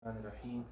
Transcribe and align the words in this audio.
الرحمن 0.00 0.20
الرحيم. 0.20 0.64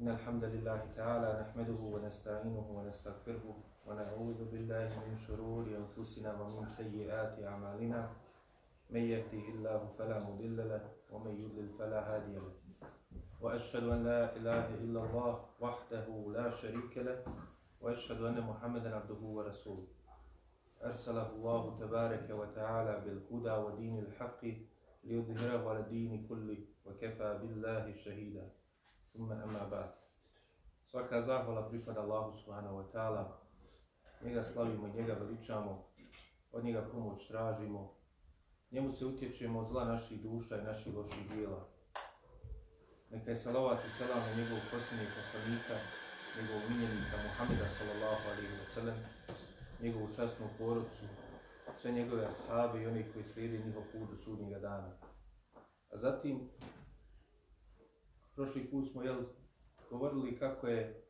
إن 0.00 0.08
الحمد 0.08 0.44
لله 0.44 0.80
تعالى 0.96 1.30
نحمده 1.40 1.80
ونستعينه 1.82 2.66
ونستغفره 2.76 3.56
ونعوذ 3.86 4.40
بالله 4.50 4.90
من 5.06 5.14
شرور 5.26 5.64
أنفسنا 5.82 6.40
ومن 6.40 6.66
سيئات 6.66 7.38
أعمالنا. 7.38 8.10
من 8.90 9.00
يهده 9.00 9.44
الله 9.54 9.80
فلا 9.98 10.18
مضل 10.18 10.58
له 10.68 10.82
ومن 11.12 11.30
يضلل 11.30 11.68
فلا 11.78 12.00
هادي 12.14 12.34
له. 12.34 12.52
وأشهد 13.40 13.84
أن 13.86 14.04
لا 14.04 14.36
إله 14.36 14.74
إلا 14.74 15.00
الله 15.04 15.34
وحده 15.60 16.06
لا 16.34 16.50
شريك 16.50 16.98
له 16.98 17.22
وأشهد 17.80 18.22
أن 18.22 18.40
محمدا 18.40 18.96
عبده 18.96 19.22
ورسوله. 19.22 19.86
أرسله 20.82 21.30
الله 21.38 21.78
تبارك 21.80 22.26
وتعالى 22.30 22.94
بالهدى 23.04 23.54
ودين 23.62 23.98
الحق 23.98 24.42
ليظهره 25.04 25.70
على 25.70 25.80
الدين 25.86 26.26
كله. 26.26 26.58
وكفى 26.87 27.39
بالله 27.41 27.95
شهيدا 27.95 28.49
ثم 29.13 29.31
أما 29.31 29.63
بعد 29.71 29.91
Svaka 30.93 31.25
zahvala 31.25 31.65
pripada 31.73 32.05
Allahu 32.05 32.37
subhanahu 32.37 32.77
wa 32.77 32.85
ta'ala. 32.93 33.25
Njega 34.21 34.43
slavimo, 34.43 34.93
njega 34.93 35.13
veličamo, 35.13 35.89
od 36.51 36.63
njega 36.63 36.81
pomoć 36.81 37.27
tražimo. 37.27 37.93
Njemu 38.71 38.93
se 38.93 39.05
utječemo 39.05 39.59
od 39.59 39.67
zla 39.67 39.85
naših 39.85 40.21
duša 40.21 40.61
i 40.61 40.63
naših 40.63 40.93
loših 40.95 41.29
dijela. 41.31 41.65
Neka 43.11 43.31
je 43.31 43.37
salavat 43.37 43.85
i 43.85 43.89
salam 43.89 44.19
na 44.19 44.35
njegovog 44.37 44.63
posljednjeg 44.71 45.09
poslanika, 45.17 45.75
njegovog 46.37 46.63
miljenika 46.69 47.17
Muhammeda 47.25 47.67
sallallahu 47.77 48.23
alaihi 48.31 48.57
wa 48.61 48.67
sallam, 48.75 48.97
njegovu 49.81 50.07
častnu 50.15 50.47
porodcu, 50.57 51.05
sve 51.81 51.91
njegove 51.91 52.25
ashabe 52.25 52.83
i 52.83 52.87
oni 52.87 53.05
koji 53.13 53.25
slijede 53.25 53.65
njihov 53.65 53.83
put 53.91 54.09
do 54.11 54.17
sudnjega 54.23 54.59
dana. 54.59 54.91
A 55.91 55.97
zatim, 55.97 56.49
prošli 58.38 58.70
put 58.70 58.90
smo 58.90 59.02
jel, 59.02 59.22
govorili 59.90 60.38
kako 60.38 60.66
je 60.66 61.04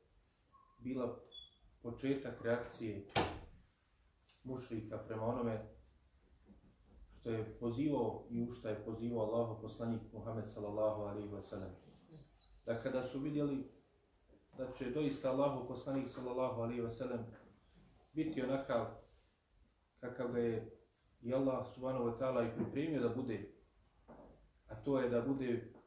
bila 0.79 1.21
početak 1.83 2.45
reakcije 2.45 3.07
mušrika 4.45 4.98
prema 4.98 5.27
onome 5.27 5.67
što 7.12 7.31
je 7.31 7.59
pozivao 7.61 8.27
i 8.31 8.43
u 8.43 8.53
što 8.53 8.69
je 8.69 8.85
pozivao 8.85 9.27
Allahu 9.27 9.62
poslanik 9.62 10.03
Muhammed 10.12 10.45
sallallahu 10.55 11.03
alaihi 11.03 11.29
wa 11.29 11.43
sallam. 11.43 11.70
Da 12.67 12.83
kada 12.83 13.07
su 13.07 13.20
vidjeli 13.20 13.70
da 14.59 14.73
će 14.73 14.91
doista 14.91 15.31
Allahu 15.31 15.69
poslanik 15.69 16.09
sallallahu 16.09 16.61
alaihi 16.61 16.83
wa 16.83 16.91
sallam 16.91 17.27
biti 18.15 18.42
onakav 18.42 18.87
kakav 20.01 20.33
ga 20.33 20.39
je 20.39 20.79
i 21.23 21.35
Allah 21.35 21.67
subhanahu 21.75 22.05
wa 22.05 22.19
ta'ala 22.19 22.42
i 22.42 22.57
pripremio 22.57 23.01
da 23.01 23.09
bude, 23.09 23.53
a 24.69 24.75
to 24.75 25.01
je 25.01 25.09
da 25.09 25.20
bude 25.20 25.78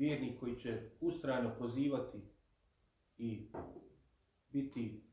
vjernik 0.00 0.40
koji 0.40 0.56
će 0.56 0.90
ustrajno 1.00 1.54
pozivati 1.58 2.18
i 3.18 3.50
biti 4.50 5.04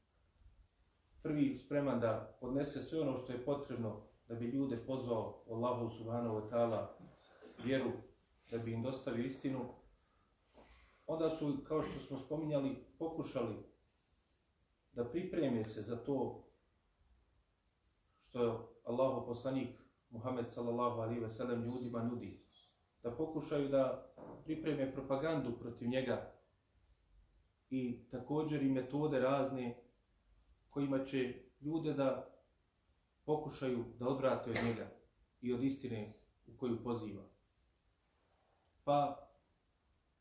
prvi 1.24 1.58
spreman 1.58 2.00
da 2.00 2.38
podnese 2.42 2.82
sve 2.82 3.02
ono 3.02 3.18
što 3.18 3.34
je 3.34 3.46
potrebno 3.46 4.02
da 4.28 4.36
bi 4.36 4.46
ljude 4.46 4.78
pozvao 4.78 5.44
Allahu 5.50 5.90
subhanahu 5.98 6.36
wa 6.36 6.50
ta'ala 6.50 6.88
vjeru, 7.64 7.92
da 8.52 8.58
bi 8.58 8.74
im 8.74 8.84
dostavio 8.84 9.26
istinu, 9.26 9.60
onda 11.08 11.30
su, 11.30 11.58
kao 11.68 11.84
što 11.84 12.00
smo 12.00 12.20
spominjali, 12.20 12.76
pokušali 13.00 13.56
da 14.94 15.06
pripreme 15.06 15.64
se 15.64 15.82
za 15.82 15.96
to 15.96 16.44
što 18.22 18.44
je 18.44 18.52
Allahu 18.84 19.26
poslanik 19.26 19.70
Muhammed 20.10 20.46
sallallahu 20.54 21.02
alaihi 21.02 21.22
ve 21.22 21.30
sellem 21.30 21.64
ljudima 21.64 22.04
nudi. 22.04 22.47
Da 23.08 23.16
pokušaju 23.16 23.70
da 23.70 24.14
pripreme 24.46 24.92
propagandu 24.94 25.52
protiv 25.60 25.90
njega 25.90 26.32
i 27.70 28.00
također 28.12 28.64
i 28.64 28.70
metode 28.70 29.20
razne 29.20 29.78
kojima 30.70 31.06
će 31.06 31.34
ljude 31.62 31.94
da 31.94 32.28
pokušaju 33.26 33.84
da 34.00 34.08
odvrate 34.08 34.50
od 34.50 34.58
njega 34.66 34.88
i 35.42 35.54
od 35.54 35.64
istine 35.64 36.14
u 36.48 36.58
koju 36.58 36.84
poziva. 36.84 37.24
Pa 38.84 39.28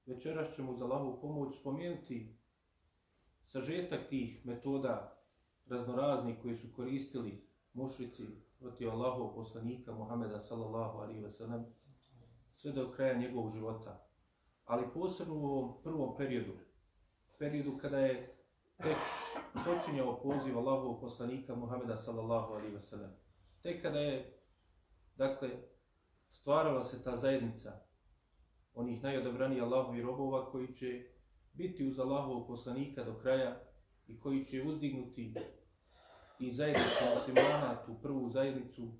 večeras 0.06 0.54
ćemo 0.56 0.74
za 0.74 0.86
lavu 0.86 1.18
pomoć 1.20 1.60
spomenuti 1.60 2.36
sažetak 3.46 4.08
tih 4.08 4.46
metoda 4.46 5.22
raznoraznih 5.66 6.36
koji 6.42 6.56
su 6.56 6.66
koristili 6.76 7.46
mušrici 7.72 8.26
protiv 8.58 8.90
Allahov 8.90 9.34
poslanika 9.34 9.92
Muhameda 9.92 10.40
sallallahu 10.40 10.98
alaihi 10.98 11.20
ve 11.20 11.30
sellem 11.30 11.64
sve 12.66 12.72
do 12.72 12.92
kraja 12.92 13.18
njegovog 13.18 13.50
života. 13.50 14.08
Ali 14.64 14.86
posebno 14.94 15.34
u 15.34 15.46
ovom 15.46 15.82
prvom 15.82 16.16
periodu, 16.16 16.52
periodu 17.38 17.78
kada 17.78 17.98
je 17.98 18.36
tek 18.76 18.96
počinjao 19.64 20.20
poziv 20.22 20.58
Allahovog 20.58 21.00
poslanika 21.00 21.54
Muhameda 21.54 21.96
sallallahu 21.96 22.52
alaihi 22.52 22.74
ve 22.74 22.82
sellem. 22.82 23.10
Tek 23.62 23.82
kada 23.82 23.98
je, 23.98 24.40
dakle, 25.16 25.50
stvarala 26.30 26.84
se 26.84 27.02
ta 27.02 27.16
zajednica 27.16 27.80
onih 28.74 29.02
najodabranijih 29.02 29.62
Allahovi 29.62 30.02
robova 30.02 30.50
koji 30.50 30.74
će 30.74 31.06
biti 31.52 31.86
uz 31.86 31.98
Allahovog 31.98 32.46
poslanika 32.46 33.04
do 33.04 33.14
kraja 33.18 33.60
i 34.06 34.20
koji 34.20 34.44
će 34.44 34.62
uzdignuti 34.62 35.34
i 36.38 36.52
zajednicu 36.52 37.04
muslimana, 37.14 37.82
tu 37.86 37.94
prvu 38.02 38.28
zajednicu, 38.30 38.92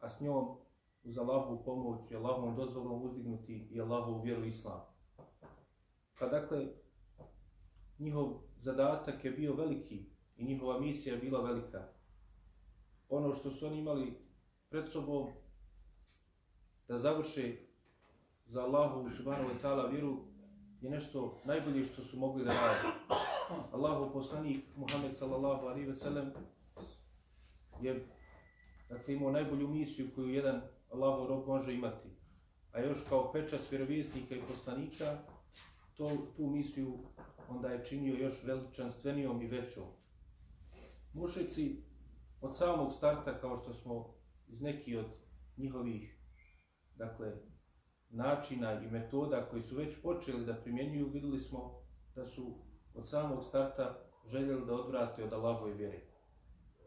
a 0.00 0.08
s 0.08 0.20
njom 0.20 0.67
uz 1.08 1.18
Allahovu 1.18 1.64
pomoć 1.64 2.10
i 2.10 2.16
Allahovom 2.16 2.56
dozvolom 2.56 3.02
uzdignuti 3.02 3.68
i 3.70 3.80
Allahovu 3.80 4.22
vjeru 4.22 4.44
islam. 4.44 4.80
Pa 6.18 6.26
dakle, 6.26 6.66
njihov 7.98 8.32
zadatak 8.60 9.24
je 9.24 9.30
bio 9.30 9.54
veliki 9.54 10.04
i 10.36 10.44
njihova 10.44 10.80
misija 10.80 11.14
je 11.14 11.20
bila 11.20 11.40
velika. 11.42 11.88
Ono 13.08 13.34
što 13.34 13.50
su 13.50 13.66
oni 13.66 13.78
imali 13.78 14.18
pred 14.68 14.88
sobom 14.88 15.28
da 16.88 16.98
završe 16.98 17.56
za 18.46 18.62
Allahu 18.62 19.10
subhanahu 19.16 19.50
wa 19.50 19.62
ta'ala 19.62 19.90
vjeru 19.90 20.16
je 20.80 20.90
nešto 20.90 21.38
najbolje 21.44 21.84
što 21.84 22.04
su 22.04 22.18
mogli 22.18 22.44
da 22.44 22.50
radi. 22.50 23.14
Allahu 23.72 24.12
poslanik 24.12 24.64
Muhammed 24.76 25.16
sallallahu 25.16 25.66
alaihi 25.66 25.86
ve 25.86 25.94
sellem 25.94 26.30
je 27.82 28.06
dakle, 28.88 29.14
imao 29.14 29.32
najbolju 29.32 29.68
misiju 29.68 30.10
koju 30.14 30.28
jedan 30.28 30.62
Allahov 30.92 31.26
rob 31.26 31.46
može 31.46 31.74
imati. 31.74 32.08
A 32.72 32.80
još 32.80 32.98
kao 33.08 33.32
pečas 33.32 33.72
vjerovijesnika 33.72 34.34
i 34.34 34.42
poslanika, 34.48 35.18
to, 35.96 36.10
tu 36.36 36.46
misiju 36.46 36.98
onda 37.48 37.68
je 37.68 37.84
činio 37.84 38.14
još 38.14 38.44
veličanstvenijom 38.44 39.42
i 39.42 39.46
većom. 39.46 39.84
Mušici 41.14 41.82
od 42.40 42.56
samog 42.56 42.92
starta, 42.92 43.40
kao 43.40 43.58
što 43.58 43.74
smo 43.74 44.14
iz 44.48 44.60
neki 44.60 44.96
od 44.96 45.06
njihovih 45.56 46.18
dakle, 46.96 47.32
načina 48.10 48.82
i 48.82 48.90
metoda 48.90 49.48
koji 49.50 49.62
su 49.62 49.76
već 49.76 50.02
počeli 50.02 50.46
da 50.46 50.54
primjenjuju, 50.54 51.10
videli 51.12 51.40
smo 51.40 51.82
da 52.14 52.26
su 52.26 52.54
od 52.94 53.08
samog 53.08 53.44
starta 53.44 53.98
željeli 54.26 54.66
da 54.66 54.74
odvrate 54.74 55.24
od 55.24 55.32
Allahove 55.32 55.74
vjere. 55.74 56.00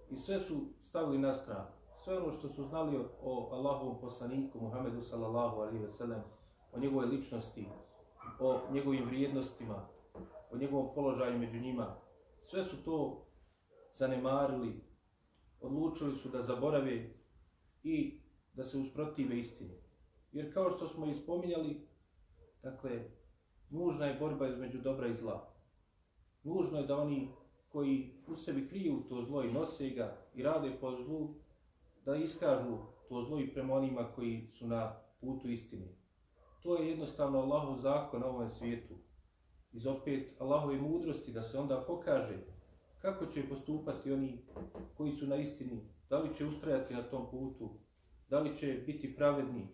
I 0.10 0.18
sve 0.18 0.40
su 0.40 0.66
stavili 0.90 1.18
na 1.18 1.34
stranu. 1.34 1.81
Sve 2.04 2.18
ono 2.18 2.32
što 2.32 2.50
su 2.50 2.64
znali 2.64 2.98
o, 2.98 3.06
o 3.22 3.50
Allahovom 3.52 4.02
poslaniku 4.02 4.60
Muhammedu 4.62 5.02
sallallahu 5.02 5.62
alaihi 5.62 5.84
ve 5.84 5.92
sellem, 5.92 6.22
o 6.74 6.80
njegovoj 6.80 7.06
ličnosti, 7.06 7.68
o 8.40 8.60
njegovim 8.72 9.06
vrijednostima, 9.06 9.88
o 10.52 10.58
njegovom 10.58 10.96
položaju 10.96 11.40
među 11.40 11.60
njima, 11.60 11.96
sve 12.40 12.64
su 12.64 12.84
to 12.84 13.26
zanemarili, 13.96 14.84
odlučili 15.62 16.16
su 16.16 16.30
da 16.30 16.44
zaborave 16.44 17.10
i 17.84 18.22
da 18.54 18.64
se 18.64 18.78
usprotive 18.78 19.40
istini. 19.40 19.78
Jer 20.32 20.54
kao 20.54 20.70
što 20.70 20.88
smo 20.88 21.06
i 21.06 21.16
spominjali, 21.16 21.88
dakle, 22.64 23.10
nužna 23.70 24.06
je 24.06 24.20
borba 24.20 24.48
između 24.48 24.82
dobra 24.82 25.08
i 25.08 25.16
zla. 25.16 25.54
Nužno 26.44 26.78
je 26.78 26.88
da 26.88 26.98
oni 26.98 27.30
koji 27.70 28.24
u 28.28 28.36
sebi 28.36 28.68
kriju 28.68 29.04
to 29.10 29.22
zlo 29.22 29.44
i 29.44 29.54
nose 29.54 29.90
ga 29.90 30.18
i 30.36 30.44
rade 30.44 30.78
po 30.82 30.92
zlu, 30.92 31.41
da 32.06 32.16
iskažu 32.16 32.78
to 33.10 33.24
zlo 33.24 33.40
i 33.40 33.54
prema 33.54 33.74
onima 33.74 34.12
koji 34.16 34.48
su 34.54 34.68
na 34.68 34.96
putu 35.22 35.50
istine. 35.50 35.88
To 36.64 36.78
je 36.78 36.90
jednostavno 36.90 37.40
Allahov 37.40 37.80
zakon 37.80 38.20
na 38.22 38.28
ovom 38.28 38.52
svijetu. 38.52 38.94
Iz 39.72 39.88
opet 39.88 40.36
Allahove 40.40 40.78
mudrosti 40.78 41.32
da 41.32 41.44
se 41.44 41.60
onda 41.60 41.84
pokaže 41.88 42.38
kako 43.02 43.26
će 43.26 43.50
postupati 43.50 44.12
oni 44.12 44.46
koji 44.98 45.12
su 45.12 45.28
na 45.28 45.36
istini, 45.36 45.90
da 46.10 46.20
li 46.20 46.36
će 46.36 46.46
ustrajati 46.46 46.94
na 46.94 47.04
tom 47.04 47.32
putu, 47.32 47.70
da 48.30 48.40
li 48.40 48.58
će 48.58 48.84
biti 48.86 49.16
pravedni 49.16 49.68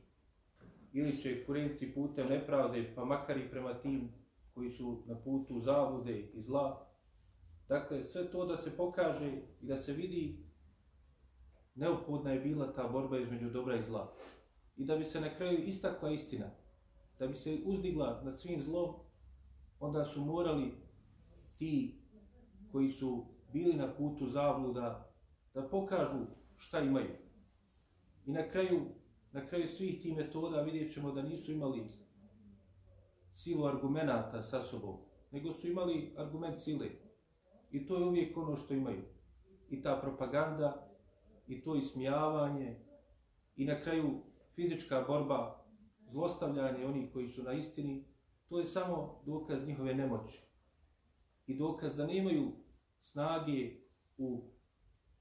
ili 0.94 1.18
će 1.18 1.45
kureniti 1.45 1.94
putem 1.94 2.27
nepravde, 2.27 2.94
pa 2.95 3.06
makar 3.06 3.38
i 3.38 3.50
prema 3.50 3.74
tim 3.74 4.13
koji 4.53 4.69
su 4.69 5.03
na 5.06 5.15
putu 5.15 5.59
zabude 5.59 6.19
i 6.19 6.41
zla, 6.41 6.88
Dakle, 7.69 8.03
sve 8.03 8.31
to 8.31 8.45
da 8.45 8.57
se 8.57 8.77
pokaže 8.77 9.31
i 9.62 9.65
da 9.65 9.77
se 9.77 9.94
vidi, 9.94 10.47
neophodna 11.77 12.31
je 12.31 12.39
bila 12.39 12.74
ta 12.74 12.88
borba 12.88 13.19
između 13.19 13.50
dobra 13.50 13.75
i 13.75 13.83
zla. 13.83 14.13
I 14.77 14.85
da 14.85 14.97
bi 14.97 15.06
se 15.06 15.21
na 15.21 15.35
kraju 15.35 15.57
istakla 15.57 16.12
istina. 16.12 16.50
da 17.19 17.27
bi 17.27 17.35
se 17.35 17.59
uzdigla 17.65 18.21
nad 18.24 18.39
svim 18.39 18.62
zlom, 18.62 18.95
onda 19.79 20.06
su 20.06 20.21
morali 20.21 20.74
ti 21.57 22.01
koji 22.71 22.89
su 22.89 23.25
bili 23.53 23.74
na 23.74 23.94
putu 23.94 24.27
zabluda 24.27 25.13
da 25.53 25.68
pokažu 25.68 26.25
šta 26.57 26.79
imaju. 26.79 27.09
I 28.25 28.31
na 28.31 28.50
kraju, 28.50 28.81
na 29.31 29.47
kraju 29.47 29.68
svih 29.68 30.01
tih 30.01 30.18
metoda 30.18 30.62
vidjet 30.62 30.94
ćemo 30.94 31.12
da 31.12 31.21
nisu 31.21 31.51
imali 31.51 31.83
silu 33.33 33.65
argumenta 33.65 34.44
sa 34.44 34.63
sobom, 34.63 34.97
nego 35.31 35.53
su 35.53 35.68
imali 35.68 36.13
argument 36.18 36.57
sile. 36.57 36.88
I 37.71 37.88
to 37.88 37.97
je 37.97 38.06
uvijek 38.06 38.38
ono 38.38 38.56
što 38.56 38.74
imaju. 38.74 39.01
I 39.69 39.81
ta 39.81 40.00
propaganda, 40.01 40.87
i 41.48 41.62
to 41.62 41.76
ismijavanje, 41.76 42.76
i 43.56 43.66
na 43.66 43.82
kraju 43.82 44.24
fizička 44.56 45.06
borba, 45.08 45.66
zlostavljanje 46.12 46.86
onih 46.86 47.14
koji 47.14 47.28
su 47.28 47.44
na 47.44 47.54
istini, 47.54 48.06
to 48.50 48.60
je 48.60 48.66
samo 48.66 49.22
dokaz 49.26 49.68
njihove 49.68 49.94
nemoći. 49.94 50.42
I 51.48 51.58
dokaz 51.58 51.96
da 51.96 52.06
nemaju 52.06 52.52
snage 53.04 53.72
u 54.18 54.52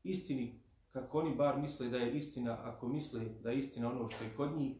istini, 0.02 0.62
kako 0.90 1.18
oni 1.18 1.34
bar 1.34 1.60
misle 1.60 1.88
da 1.88 1.96
je 1.96 2.16
istina, 2.16 2.58
ako 2.62 2.88
misle 2.88 3.20
da 3.42 3.50
je 3.50 3.58
istina 3.58 3.90
ono 3.90 4.08
što 4.08 4.24
je 4.24 4.34
kod 4.36 4.58
njih, 4.58 4.76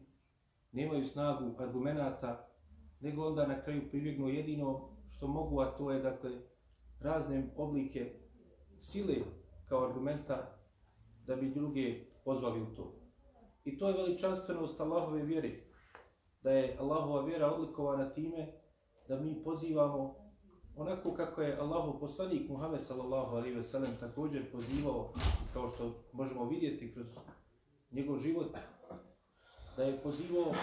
nemaju 0.71 1.05
snagu 1.05 1.55
argumenata, 1.59 2.47
nego 2.99 3.27
onda 3.27 3.47
na 3.47 3.61
kraju 3.61 3.89
pribjegnu 3.89 4.29
jedino 4.29 4.89
što 5.07 5.27
mogu, 5.27 5.59
a 5.59 5.77
to 5.77 5.91
je 5.91 5.99
dakle 5.99 6.31
razne 6.99 7.53
oblike 7.57 8.13
sile 8.81 9.15
kao 9.69 9.85
argumenta 9.85 10.56
da 11.27 11.35
bi 11.35 11.49
druge 11.49 12.05
pozvali 12.25 12.61
u 12.61 12.75
to. 12.75 12.93
I 13.65 13.77
to 13.77 13.87
je 13.87 13.97
veličanstvenost 13.97 14.79
Allahove 14.79 15.23
vjere, 15.23 15.51
da 16.43 16.51
je 16.51 16.77
Allahova 16.79 17.25
vjera 17.25 17.53
odlikovana 17.53 18.09
time 18.09 18.47
da 19.07 19.19
mi 19.19 19.43
pozivamo 19.43 20.15
onako 20.75 21.13
kako 21.13 21.41
je 21.41 21.57
Allahov 21.57 21.99
poslanik 21.99 22.49
Muhammed 22.49 22.83
sallallahu 22.83 23.35
alaihi 23.35 23.55
ve 23.55 23.63
sellem 23.63 23.91
također 23.99 24.51
pozivao, 24.51 25.13
kao 25.53 25.69
što 25.69 25.91
možemo 26.13 26.45
vidjeti 26.45 26.93
kroz 26.93 27.07
njegov 27.91 28.19
život, 28.19 28.47
da 29.77 29.83
je 29.83 30.01
pozivao 30.03 30.53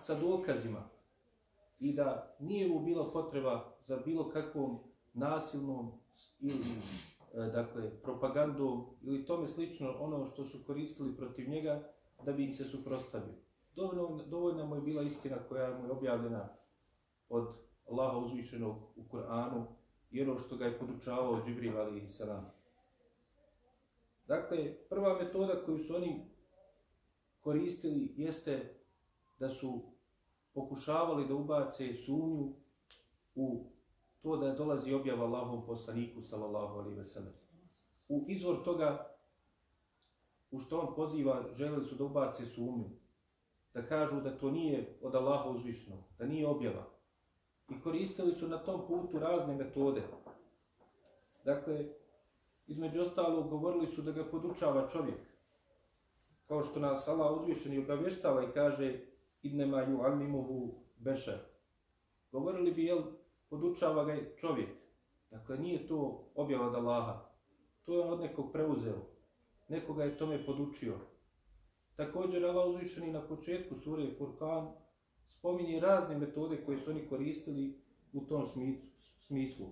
sa 0.00 0.14
dokazima 0.14 0.88
i 1.80 1.92
da 1.92 2.36
nije 2.40 2.68
mu 2.68 2.80
bila 2.80 3.10
potreba 3.12 3.64
za 3.86 3.96
bilo 3.96 4.30
kakvom 4.30 4.78
nasilnom 5.14 5.92
ili 6.40 6.66
E, 7.34 7.40
dakle, 7.40 7.90
propagandu 8.02 8.86
ili 9.02 9.24
tome 9.26 9.46
slično 9.46 9.94
ono 9.98 10.26
što 10.26 10.44
su 10.44 10.58
koristili 10.66 11.16
protiv 11.16 11.48
njega 11.48 11.82
da 12.24 12.32
bi 12.32 12.44
im 12.44 12.52
se 12.52 12.64
suprostavio. 12.64 13.34
Dovoljno, 13.76 14.24
dovoljna 14.26 14.64
mu 14.64 14.74
je 14.74 14.80
bila 14.80 15.02
istina 15.02 15.36
koja 15.48 15.78
mu 15.78 15.86
je 15.86 15.92
objavljena 15.92 16.48
od 17.28 17.48
Allaha 17.90 18.18
uzvišenog 18.18 18.76
u 18.96 19.02
Kur'anu 19.10 19.64
i 20.10 20.22
ono 20.22 20.38
što 20.38 20.56
ga 20.56 20.64
je 20.64 20.78
podučavao 20.78 21.42
Džibril 21.46 21.78
ali 21.78 22.00
i 22.00 22.12
salam. 22.12 22.50
Dakle, 24.26 24.74
prva 24.88 25.18
metoda 25.18 25.64
koju 25.64 25.78
su 25.78 25.96
oni 25.96 26.26
koristili 27.40 28.14
jeste 28.16 28.74
da 29.38 29.50
su 29.50 29.82
pokušavali 30.54 31.28
da 31.28 31.34
ubace 31.34 31.94
sumnju 31.94 32.52
u 33.34 33.64
to 34.28 34.36
da 34.36 34.52
dolazi 34.52 34.94
objava 34.94 35.24
Allahom 35.24 35.66
poslaniku 35.66 36.22
sallallahu 36.22 36.78
alaihi 36.78 36.98
ve 36.98 37.04
sellem. 37.04 37.32
U 38.08 38.24
izvor 38.28 38.64
toga 38.64 39.16
u 40.50 40.60
što 40.60 40.80
on 40.80 40.94
poziva 40.94 41.44
želeli 41.52 41.84
su 41.84 41.94
da 41.94 42.04
ubace 42.04 42.46
sumnju. 42.46 42.84
Da 43.74 43.86
kažu 43.86 44.20
da 44.20 44.38
to 44.38 44.50
nije 44.50 44.98
od 45.02 45.14
Allaha 45.14 45.50
uzvišno, 45.50 45.96
da 46.18 46.26
nije 46.26 46.46
objava. 46.46 46.84
I 47.68 47.80
koristili 47.80 48.34
su 48.34 48.48
na 48.48 48.58
tom 48.58 48.86
putu 48.86 49.18
razne 49.18 49.54
metode. 49.54 50.02
Dakle, 51.44 51.84
između 52.66 53.00
ostalog 53.00 53.50
govorili 53.50 53.86
su 53.86 54.02
da 54.02 54.12
ga 54.12 54.24
podučava 54.24 54.88
čovjek. 54.88 55.20
Kao 56.46 56.62
što 56.62 56.80
nas 56.80 57.08
Allah 57.08 57.40
uzvišeni 57.40 57.78
obavještava 57.78 58.44
i 58.44 58.52
kaže 58.54 59.00
idnema 59.42 59.82
ju 59.82 60.00
alimuhu 60.00 60.74
beša. 60.98 61.38
Govorili 62.32 62.72
bi, 62.72 62.84
jel, 62.84 63.02
podučava 63.50 64.04
ga 64.04 64.16
čovjek. 64.36 64.68
Dakle, 65.30 65.58
nije 65.58 65.86
to 65.86 66.30
objava 66.34 66.66
od 66.66 66.74
Allaha. 66.74 67.28
To 67.84 67.94
je 67.94 68.00
on 68.00 68.12
od 68.12 68.20
nekog 68.20 68.52
preuzeo. 68.52 69.06
Nekoga 69.68 70.04
je 70.04 70.18
tome 70.18 70.46
podučio. 70.46 70.94
Također, 71.96 72.44
Allah 72.44 72.66
uzvišeni 72.66 73.12
na 73.12 73.20
početku 73.20 73.76
sure 73.76 74.14
Furkan 74.18 74.72
spominje 75.38 75.80
razne 75.80 76.18
metode 76.18 76.64
koje 76.64 76.78
su 76.78 76.90
oni 76.90 77.08
koristili 77.08 77.80
u 78.12 78.20
tom 78.20 78.46
smislu. 79.18 79.66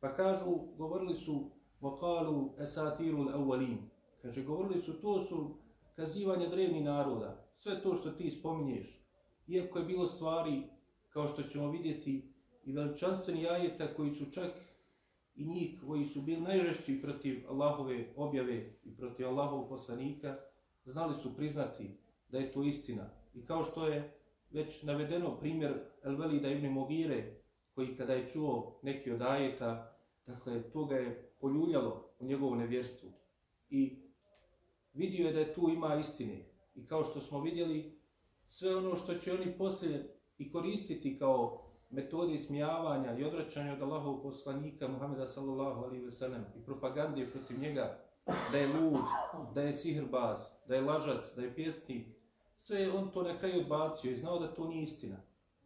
Pa 0.00 0.14
kažu, 0.14 0.50
govorili 0.76 1.14
su 1.14 1.50
vokalu 1.80 2.50
esatirul 2.58 3.28
awalin. 3.28 3.76
Kaže, 4.22 4.44
govorili 4.44 4.80
su, 4.80 5.00
to 5.00 5.20
su 5.20 5.56
kazivanja 5.96 6.48
drevnih 6.48 6.84
naroda. 6.84 7.46
Sve 7.58 7.82
to 7.82 7.94
što 7.94 8.10
ti 8.10 8.30
spominješ. 8.30 9.06
Iako 9.46 9.78
je 9.78 9.84
bilo 9.84 10.06
stvari, 10.06 10.62
kao 11.08 11.28
što 11.28 11.42
ćemo 11.42 11.70
vidjeti, 11.70 12.34
i 12.64 12.72
veličanstveni 12.72 13.48
ajeta 13.48 13.94
koji 13.94 14.10
su 14.10 14.30
čak 14.30 14.50
i 15.36 15.44
njih 15.44 15.80
koji 15.86 16.04
su 16.04 16.22
bili 16.22 16.40
najžešći 16.40 17.02
protiv 17.02 17.44
Allahove 17.48 18.04
objave 18.16 18.72
i 18.84 18.96
protiv 18.96 19.28
Allahovog 19.28 19.68
poslanika, 19.68 20.36
znali 20.84 21.14
su 21.22 21.36
priznati 21.36 21.90
da 22.28 22.38
je 22.38 22.52
to 22.52 22.62
istina. 22.62 23.10
I 23.34 23.44
kao 23.44 23.64
što 23.64 23.86
je 23.86 24.12
već 24.50 24.82
navedeno 24.82 25.36
primjer 25.36 25.74
Elvelida 26.04 26.48
ibn 26.48 26.66
Mogire, 26.66 27.40
koji 27.74 27.96
kada 27.96 28.14
je 28.14 28.28
čuo 28.28 28.80
neki 28.82 29.12
od 29.12 29.22
ajeta, 29.22 29.96
dakle, 30.26 30.62
to 30.70 30.84
ga 30.84 30.96
je 30.96 31.32
poljuljalo 31.40 32.10
u 32.18 32.24
njegovu 32.24 32.54
nevjerstvu. 32.54 33.08
I 33.70 33.96
vidio 34.94 35.26
je 35.26 35.32
da 35.32 35.40
je 35.40 35.54
tu 35.54 35.70
ima 35.70 35.96
istine. 35.96 36.44
I 36.74 36.86
kao 36.86 37.04
što 37.04 37.20
smo 37.20 37.40
vidjeli, 37.40 37.98
sve 38.46 38.76
ono 38.76 38.96
što 38.96 39.14
će 39.14 39.32
oni 39.32 39.58
poslije 39.58 40.16
i 40.38 40.52
koristiti 40.52 41.18
kao 41.18 41.69
metode 41.90 42.34
ismijavanja 42.34 43.18
i 43.18 43.24
odvraćanja 43.24 43.72
od 43.72 43.82
Allahovog 43.82 44.22
poslanika 44.22 44.88
Muhameda 44.88 45.26
sallallahu 45.26 45.84
alaihi 45.84 46.04
ve 46.04 46.10
sellem 46.10 46.44
i 46.56 46.64
propagande 46.64 47.30
protiv 47.30 47.60
njega 47.60 47.98
da 48.52 48.58
je 48.58 48.66
lud, 48.66 49.00
da 49.54 49.62
je 49.62 49.72
sihrbaz, 49.72 50.38
da 50.68 50.74
je 50.74 50.80
lažac, 50.80 51.34
da 51.36 51.42
je 51.42 51.54
pjesnik, 51.54 52.06
sve 52.56 52.92
on 52.92 53.10
to 53.10 53.22
na 53.22 53.38
kraju 53.38 53.60
odbacio 53.60 54.10
i 54.10 54.16
znao 54.16 54.38
da 54.38 54.54
to 54.54 54.68
nije 54.68 54.82
istina. 54.82 55.16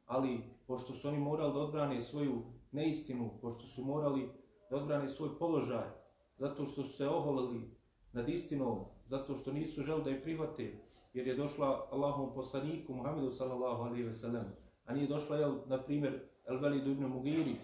Ali, 0.06 0.40
pošto 0.66 0.92
su 0.92 1.08
oni 1.08 1.18
morali 1.18 1.52
da 1.52 1.58
odbrane 1.58 2.02
svoju 2.02 2.42
neistinu, 2.72 3.30
pošto 3.40 3.66
su 3.66 3.84
morali 3.84 4.30
da 4.70 4.76
odbrane 4.76 5.08
svoj 5.08 5.38
položaj, 5.38 5.88
zato 6.36 6.64
što 6.64 6.82
su 6.82 6.96
se 6.96 7.08
oholili 7.08 7.70
nad 8.12 8.28
istinom, 8.28 8.84
zato 9.06 9.36
što 9.36 9.52
nisu 9.52 9.82
želi 9.82 10.04
da 10.04 10.10
je 10.10 10.22
prihvate, 10.22 10.78
jer 11.14 11.26
je 11.26 11.36
došla 11.36 11.88
Allahom 11.92 12.34
poslaniku 12.34 12.94
Muhammedu 12.94 13.30
sallallahu 13.30 13.82
alaihi 13.82 14.04
ve 14.04 14.14
sellem, 14.14 14.44
a 14.84 14.94
nije 14.94 15.06
došla, 15.06 15.36
jel, 15.36 15.54
na 15.66 15.82
primjer, 15.82 16.20
El 16.44 16.58
Velidu 16.58 16.90
ibn 16.90 17.04
Mugiri. 17.04 17.56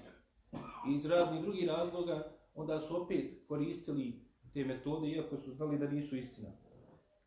I 0.88 0.94
iz 0.94 1.06
raznih 1.06 1.42
drugih 1.42 1.68
razloga, 1.68 2.32
onda 2.54 2.80
su 2.80 3.02
opet 3.02 3.46
koristili 3.48 4.20
te 4.54 4.64
metode, 4.64 5.08
iako 5.08 5.36
su 5.36 5.52
znali 5.52 5.78
da 5.78 5.88
nisu 5.88 6.16
istina. 6.16 6.48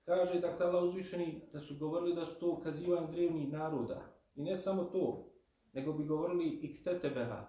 Kaže, 0.05 0.39
dakle, 0.39 0.65
Allah 0.65 0.83
uzvišeni, 0.83 1.41
da 1.53 1.61
su 1.61 1.75
govorili 1.77 2.15
da 2.15 2.25
su 2.25 2.39
to 2.39 2.51
ukazivanje 2.51 3.07
drevnih 3.11 3.51
naroda. 3.51 4.01
I 4.35 4.41
ne 4.41 4.57
samo 4.57 4.83
to, 4.83 5.31
nego 5.73 5.93
bi 5.93 6.03
govorili 6.03 6.47
i 6.47 6.81
ktetebeha. 6.81 7.45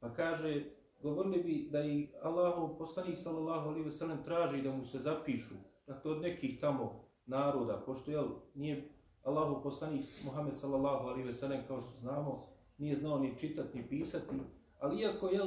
Pa 0.00 0.14
kaže, 0.14 0.64
govorili 1.02 1.42
bi 1.42 1.68
da 1.70 1.84
i 1.84 2.08
Allahov 2.22 2.78
poslanik 2.78 3.18
sallallahu 3.18 3.68
alaihi 3.68 3.84
ve 3.84 3.90
sellem 3.90 4.24
traži 4.24 4.62
da 4.62 4.72
mu 4.72 4.84
se 4.84 4.98
zapišu, 4.98 5.54
dakle, 5.86 6.10
od 6.10 6.20
nekih 6.20 6.60
tamo 6.60 7.04
naroda, 7.26 7.82
pošto, 7.86 8.10
jel, 8.10 8.28
nije 8.54 8.88
Allahu 9.22 9.62
poslanik 9.62 10.04
Muhammed 10.24 10.54
sallallahu 10.60 11.08
alaihi 11.08 11.26
ve 11.26 11.32
sellem 11.32 11.60
kao 11.68 11.80
što 11.80 12.00
znamo 12.00 12.46
nije 12.78 12.96
znao 12.96 13.18
ni 13.18 13.38
čitati 13.38 13.78
ni 13.78 13.88
pisati, 13.88 14.26
ali 14.80 15.00
iako 15.00 15.28
je 15.28 15.40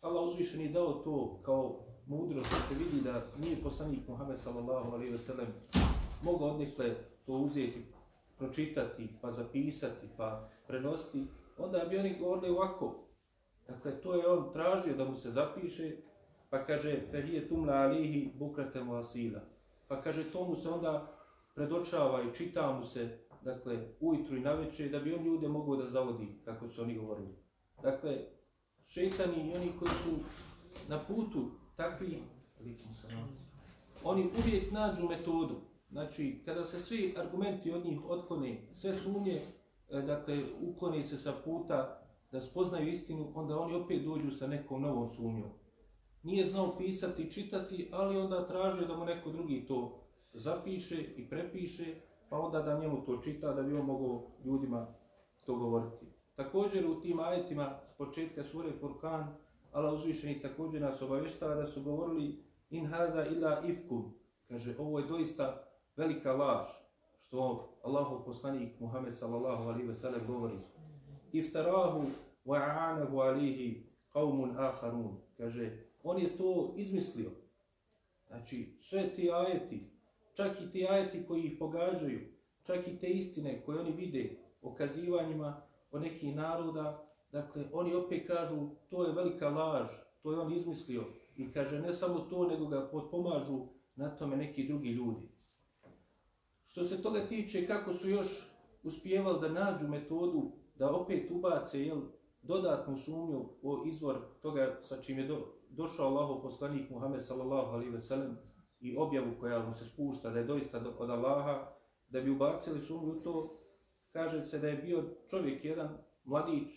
Allah 0.00 0.28
uzvišeni 0.28 0.68
dao 0.68 0.92
to 0.92 1.38
kao 1.42 1.80
mudrost 2.06 2.50
da 2.50 2.56
se 2.56 2.84
vidi 2.84 3.00
da 3.04 3.22
nije 3.38 3.62
poslanik 3.62 4.08
Muhammed 4.08 4.40
sallallahu 4.40 4.92
alaihi 4.92 5.12
ve 5.12 5.18
sellem 5.18 5.46
mogao 6.22 6.48
odnekle 6.48 6.94
to 7.26 7.32
uzeti, 7.32 7.84
pročitati, 8.38 9.08
pa 9.20 9.32
zapisati, 9.32 10.06
pa 10.16 10.48
prenositi, 10.66 11.26
onda 11.58 11.84
bi 11.90 11.98
oni 11.98 12.18
govorili 12.18 12.50
ovako. 12.50 12.94
Dakle, 13.68 14.00
to 14.00 14.14
je 14.14 14.28
on 14.28 14.52
tražio 14.52 14.96
da 14.96 15.04
mu 15.04 15.16
se 15.16 15.30
zapiše, 15.30 15.96
pa 16.50 16.64
kaže, 16.64 17.00
fehije 17.10 17.48
tumla 17.48 17.74
alihi 17.74 18.32
bukrate 18.38 18.80
vasila. 18.80 19.40
Pa 19.88 20.02
kaže, 20.02 20.30
to 20.32 20.44
mu 20.44 20.56
se 20.56 20.68
onda 20.68 21.15
predočava 21.56 22.22
i 22.22 22.34
čita 22.34 22.78
mu 22.78 22.86
se, 22.86 23.18
dakle, 23.42 23.78
ujutru 24.00 24.36
i 24.36 24.40
naveče, 24.40 24.88
da 24.88 24.98
bi 24.98 25.14
on 25.14 25.24
ljude 25.24 25.48
mogao 25.48 25.76
da 25.76 25.90
zavodi, 25.90 26.28
kako 26.44 26.68
su 26.68 26.82
oni 26.82 26.94
govorili. 26.94 27.34
Dakle, 27.82 28.18
šeitani 28.86 29.50
i 29.50 29.56
oni 29.56 29.72
koji 29.78 29.90
su 29.90 30.10
na 30.88 30.98
putu 30.98 31.50
takvi, 31.76 32.22
oni 34.04 34.30
uvijek 34.38 34.72
nađu 34.72 35.08
metodu. 35.08 35.54
Znači, 35.90 36.42
kada 36.44 36.64
se 36.64 36.80
svi 36.80 37.14
argumenti 37.16 37.72
od 37.72 37.84
njih 37.84 38.04
otklone, 38.08 38.56
sve 38.72 38.94
sumnje, 38.94 39.40
e, 39.90 40.02
dakle, 40.02 40.42
ukloni 40.62 41.04
se 41.04 41.18
sa 41.18 41.32
puta 41.44 42.02
da 42.32 42.40
spoznaju 42.40 42.88
istinu, 42.88 43.32
onda 43.34 43.58
oni 43.58 43.74
opet 43.74 44.04
dođu 44.04 44.30
sa 44.30 44.46
nekom 44.46 44.82
novom 44.82 45.10
sumnjom. 45.10 45.50
Nije 46.22 46.46
znao 46.46 46.78
pisati 46.78 47.22
i 47.22 47.30
čitati, 47.30 47.88
ali 47.92 48.16
onda 48.16 48.46
traže 48.46 48.86
da 48.86 48.96
mu 48.96 49.04
neko 49.04 49.30
drugi 49.30 49.66
to 49.66 50.05
zapiše 50.36 51.02
i 51.16 51.28
prepiše, 51.28 51.94
pa 52.28 52.38
onda 52.38 52.62
da 52.62 52.78
njemu 52.78 53.04
to 53.04 53.20
čita, 53.24 53.52
da 53.52 53.62
bi 53.62 53.74
on 53.74 53.86
mogao 53.86 54.30
ljudima 54.44 54.86
to 55.46 55.56
govoriti. 55.56 56.06
Također 56.34 56.86
u 56.86 57.00
tim 57.00 57.20
ajetima 57.20 57.78
s 57.94 57.96
početka 57.98 58.44
sure 58.44 58.72
Furkan, 58.80 59.36
Allah 59.72 59.94
uzvišeni 59.94 60.40
također 60.40 60.82
nas 60.82 61.02
obavještava 61.02 61.54
da 61.54 61.66
su 61.66 61.82
govorili 61.82 62.44
in 62.70 62.86
haza 62.86 63.26
illa 63.26 63.62
ifkum. 63.66 64.14
Kaže, 64.48 64.76
ovo 64.78 64.98
je 64.98 65.06
doista 65.06 65.64
velika 65.96 66.32
laž, 66.32 66.66
što 67.18 67.68
Allahov 67.82 68.24
poslanik 68.24 68.80
Muhammed 68.80 69.16
sallallahu 69.16 69.62
alaihi 69.62 69.88
ve 69.88 69.94
sellem 69.94 70.26
govori. 70.26 70.58
Iftarahu 71.32 72.04
wa 72.46 72.58
a'anahu 72.58 73.20
alihi 73.20 73.86
qawmun 74.12 74.54
akharun. 74.58 75.16
Kaže, 75.36 75.78
on 76.02 76.18
je 76.18 76.36
to 76.36 76.74
izmislio. 76.76 77.30
Znači, 78.28 78.78
sve 78.80 79.14
ti 79.14 79.30
ajeti, 79.32 79.95
čak 80.36 80.60
i 80.60 80.70
ti 80.70 80.86
ajeti 80.90 81.26
koji 81.26 81.42
ih 81.42 81.56
pogađaju, 81.58 82.20
čak 82.62 82.88
i 82.88 82.98
te 82.98 83.06
istine 83.06 83.62
koje 83.64 83.80
oni 83.80 83.92
vide 83.92 84.36
o 84.62 84.74
kazivanjima 84.74 85.62
o 85.90 85.98
nekih 85.98 86.36
naroda, 86.36 87.06
dakle, 87.32 87.64
oni 87.72 87.94
opet 87.94 88.26
kažu, 88.26 88.68
to 88.88 89.06
je 89.06 89.12
velika 89.12 89.48
laž, 89.48 89.86
to 90.22 90.32
je 90.32 90.38
on 90.38 90.52
izmislio. 90.52 91.04
I 91.36 91.52
kaže, 91.52 91.80
ne 91.80 91.92
samo 91.92 92.18
to, 92.18 92.48
nego 92.48 92.66
ga 92.66 92.88
potpomažu 92.92 93.66
na 93.96 94.16
tome 94.16 94.36
neki 94.36 94.66
drugi 94.66 94.88
ljudi. 94.88 95.28
Što 96.64 96.84
se 96.84 97.02
toga 97.02 97.26
tiče, 97.26 97.66
kako 97.66 97.92
su 97.92 98.08
još 98.08 98.50
uspjevali 98.82 99.40
da 99.40 99.48
nađu 99.48 99.88
metodu 99.88 100.52
da 100.74 100.96
opet 100.96 101.30
ubace 101.30 101.82
jel, 101.82 102.00
dodatnu 102.42 102.96
sumnju 102.96 103.48
o 103.62 103.84
izvor 103.86 104.16
toga 104.42 104.78
sa 104.82 105.02
čim 105.02 105.18
je 105.18 105.26
do, 105.26 105.38
došao 105.70 106.06
Allahov 106.06 106.42
poslanik 106.42 106.90
Muhammed 106.90 107.24
sallallahu 107.24 107.70
alaihi 107.70 107.90
ve 107.90 108.00
sellem 108.00 108.38
i 108.80 108.96
objavu 108.96 109.32
koja 109.40 109.58
mu 109.58 109.74
se 109.74 109.84
spušta 109.84 110.30
da 110.30 110.38
je 110.38 110.44
doista 110.44 110.82
od 110.98 111.10
Allaha, 111.10 111.72
da 112.08 112.20
bi 112.20 112.30
ubacili 112.30 112.80
sumnju 112.80 113.12
u 113.12 113.20
to, 113.20 113.58
kaže 114.12 114.42
se 114.42 114.58
da 114.58 114.68
je 114.68 114.76
bio 114.76 115.04
čovjek 115.30 115.64
jedan, 115.64 115.98
mladić, 116.24 116.68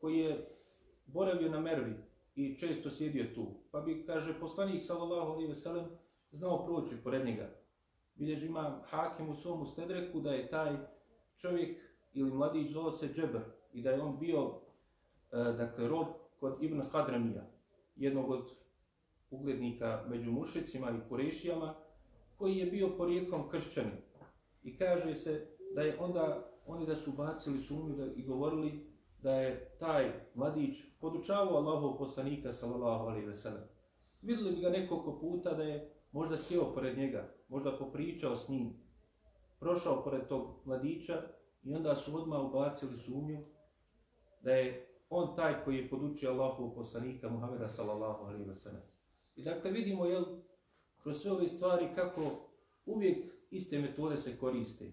koji 0.00 0.18
je 0.18 0.48
boravio 1.06 1.50
na 1.50 1.60
Mervi 1.60 1.94
i 2.34 2.58
često 2.58 2.90
sjedio 2.90 3.24
tu. 3.34 3.46
Pa 3.70 3.80
bi, 3.80 4.04
kaže, 4.06 4.40
poslanik 4.40 4.82
sallallahu 4.82 5.30
alaihi 5.30 5.48
ve 5.48 5.54
sellem 5.54 5.84
znao 6.32 6.64
proći 6.66 6.96
pored 7.04 7.26
njega. 7.26 7.50
Bilježi 8.14 8.46
ima 8.46 8.80
hakem 8.84 9.28
u 9.28 9.34
svom 9.34 9.66
stedreku 9.66 10.20
da 10.20 10.30
je 10.30 10.48
taj 10.48 10.76
čovjek 11.36 11.78
ili 12.12 12.30
mladić 12.30 12.70
zove 12.70 12.92
se 12.92 13.08
Džeber 13.08 13.42
i 13.72 13.82
da 13.82 13.90
je 13.90 14.02
on 14.02 14.18
bio, 14.18 14.60
e, 15.32 15.36
dakle, 15.36 15.88
rob 15.88 16.06
kod 16.40 16.62
Ibn 16.62 16.80
Hadramija, 16.80 17.46
jednog 17.96 18.30
od 18.30 18.59
uglednika 19.30 20.04
među 20.08 20.32
mušicima 20.32 20.90
i 20.90 21.08
kurešijama, 21.08 21.74
koji 22.36 22.56
je 22.56 22.70
bio 22.70 22.96
porijekom 22.96 23.48
kršćanin. 23.48 23.96
I 24.62 24.76
kaže 24.76 25.14
se 25.14 25.46
da 25.74 25.82
je 25.82 25.98
onda 26.00 26.50
oni 26.66 26.86
da 26.86 26.96
su 26.96 27.12
bacili 27.12 27.58
sumnju 27.58 27.96
da, 27.96 28.06
i 28.16 28.22
govorili 28.22 28.86
da 29.22 29.34
je 29.34 29.76
taj 29.78 30.12
mladić 30.34 30.76
podučavao 31.00 31.56
Allahov 31.56 31.98
poslanika 31.98 32.52
sallallahu 32.52 33.04
alaihi 33.04 33.26
ve 33.26 33.34
sellem. 33.34 33.62
Videli 34.22 34.52
bi 34.52 34.60
ga 34.60 34.70
nekoliko 34.70 35.18
puta 35.20 35.54
da 35.54 35.62
je 35.62 35.94
možda 36.12 36.36
sjeo 36.36 36.74
pored 36.74 36.98
njega, 36.98 37.34
možda 37.48 37.78
popričao 37.78 38.36
s 38.36 38.48
njim, 38.48 38.72
prošao 39.58 40.04
pored 40.04 40.28
tog 40.28 40.62
mladića 40.64 41.22
i 41.62 41.74
onda 41.74 41.96
su 41.96 42.16
odmah 42.16 42.40
ubacili 42.40 42.98
sumnju 42.98 43.44
da 44.42 44.52
je 44.52 44.86
on 45.10 45.36
taj 45.36 45.64
koji 45.64 45.76
je 45.76 45.90
podučio 45.90 46.30
Allahov 46.30 46.74
poslanika 46.74 47.28
Muhameda 47.28 47.68
sallallahu 47.68 48.24
alaihi 48.24 48.44
ve 48.44 48.56
sellem. 48.56 48.89
I 49.40 49.42
dakle 49.42 49.70
vidimo 49.70 50.06
jel 50.06 50.24
kroz 51.02 51.20
sve 51.20 51.32
ove 51.32 51.48
stvari 51.48 51.88
kako 51.94 52.20
uvijek 52.86 53.18
iste 53.50 53.78
metode 53.78 54.16
se 54.16 54.38
koriste. 54.38 54.92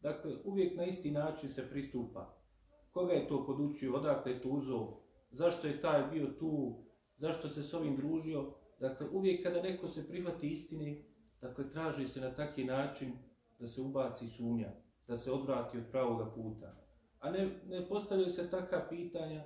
Dakle, 0.00 0.32
uvijek 0.44 0.76
na 0.76 0.84
isti 0.84 1.10
način 1.10 1.50
se 1.50 1.70
pristupa. 1.70 2.42
Koga 2.90 3.12
je 3.12 3.28
to 3.28 3.46
podučio, 3.46 3.94
odakle 3.94 4.32
je 4.32 4.42
to 4.42 4.48
uzo, 4.48 4.96
zašto 5.30 5.68
je 5.68 5.80
taj 5.80 6.02
bio 6.12 6.26
tu, 6.26 6.82
zašto 7.16 7.48
se 7.48 7.62
s 7.62 7.74
ovim 7.74 7.96
družio. 7.96 8.54
Dakle, 8.80 9.08
uvijek 9.08 9.42
kada 9.42 9.62
neko 9.62 9.88
se 9.88 10.08
prihvati 10.08 10.50
istine, 10.50 11.04
dakle, 11.40 11.70
traži 11.70 12.08
se 12.08 12.20
na 12.20 12.34
taki 12.34 12.64
način 12.64 13.12
da 13.58 13.68
se 13.68 13.80
ubaci 13.80 14.28
sumnja, 14.28 14.72
da 15.06 15.16
se 15.16 15.32
odvrati 15.32 15.78
od 15.78 15.84
pravoga 15.90 16.32
puta. 16.34 16.76
A 17.18 17.30
ne, 17.30 17.60
ne 17.68 17.88
postavljaju 17.88 18.32
se 18.32 18.50
taka 18.50 18.86
pitanja 18.88 19.44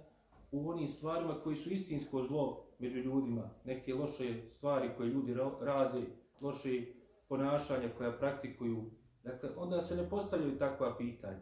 u 0.53 0.71
onim 0.71 0.89
stvarima 0.89 1.41
koji 1.45 1.57
su 1.57 1.71
istinsko 1.71 2.23
zlo 2.23 2.64
među 2.79 2.99
ljudima, 2.99 3.51
neke 3.65 3.95
loše 3.95 4.43
stvari 4.57 4.91
koje 4.97 5.09
ljudi 5.09 5.35
rade, 5.61 6.03
loše 6.41 6.83
ponašanja 7.29 7.89
koja 7.99 8.13
praktikuju, 8.13 8.91
Dakle, 9.25 9.51
onda 9.57 9.81
se 9.81 9.97
ne 9.97 10.09
postavljaju 10.09 10.59
takva 10.59 10.97
pitanja. 10.99 11.41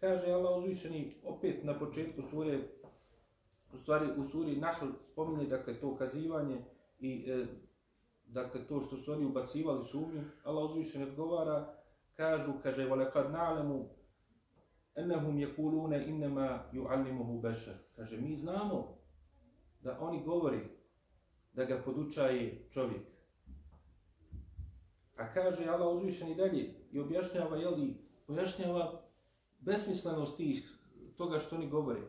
Kaže 0.00 0.30
Allah 0.30 0.58
uzvišeni 0.58 1.14
opet 1.24 1.64
na 1.64 1.78
početku 1.78 2.22
sure, 2.22 2.58
u 3.72 3.76
stvari 3.76 4.06
u 4.16 4.24
suri 4.24 4.56
Nahl 4.56 4.86
spominje 5.12 5.46
dakle, 5.46 5.80
to 5.80 5.96
kazivanje 5.96 6.64
i 6.98 7.24
e, 7.28 7.46
dakle, 8.26 8.66
to 8.66 8.80
što 8.80 8.96
su 8.96 9.12
oni 9.12 9.26
ubacivali 9.26 9.84
sumnju. 9.84 10.22
Allah 10.44 10.70
uzvišeni 10.70 11.04
odgovara, 11.04 11.74
kažu, 12.16 12.52
kaže, 12.62 12.86
vole 12.86 13.10
kad 13.10 13.32
na'lemu 13.32 13.84
ennehum 14.94 15.38
je 15.38 15.56
kulune 15.56 16.04
innema 16.06 16.62
ju'allimuhu 16.72 17.40
bešar. 17.40 17.74
Kaže, 17.96 18.20
mi 18.20 18.36
znamo 18.36 18.98
da 19.84 19.98
oni 20.00 20.24
govori 20.24 20.60
da 21.52 21.64
ga 21.64 21.82
podučaje 21.84 22.68
čovjek. 22.70 23.06
A 25.16 25.32
kaže 25.34 25.66
Allah 25.66 25.96
uzvišeni 25.96 26.34
dalje 26.34 26.74
i 26.92 27.00
objašnjava, 27.00 27.56
jeli, 27.56 27.96
pojašnjava 28.26 29.02
besmislenost 29.60 30.36
tih, 30.36 30.78
toga 31.16 31.38
što 31.38 31.56
oni 31.56 31.70
govore. 31.70 32.00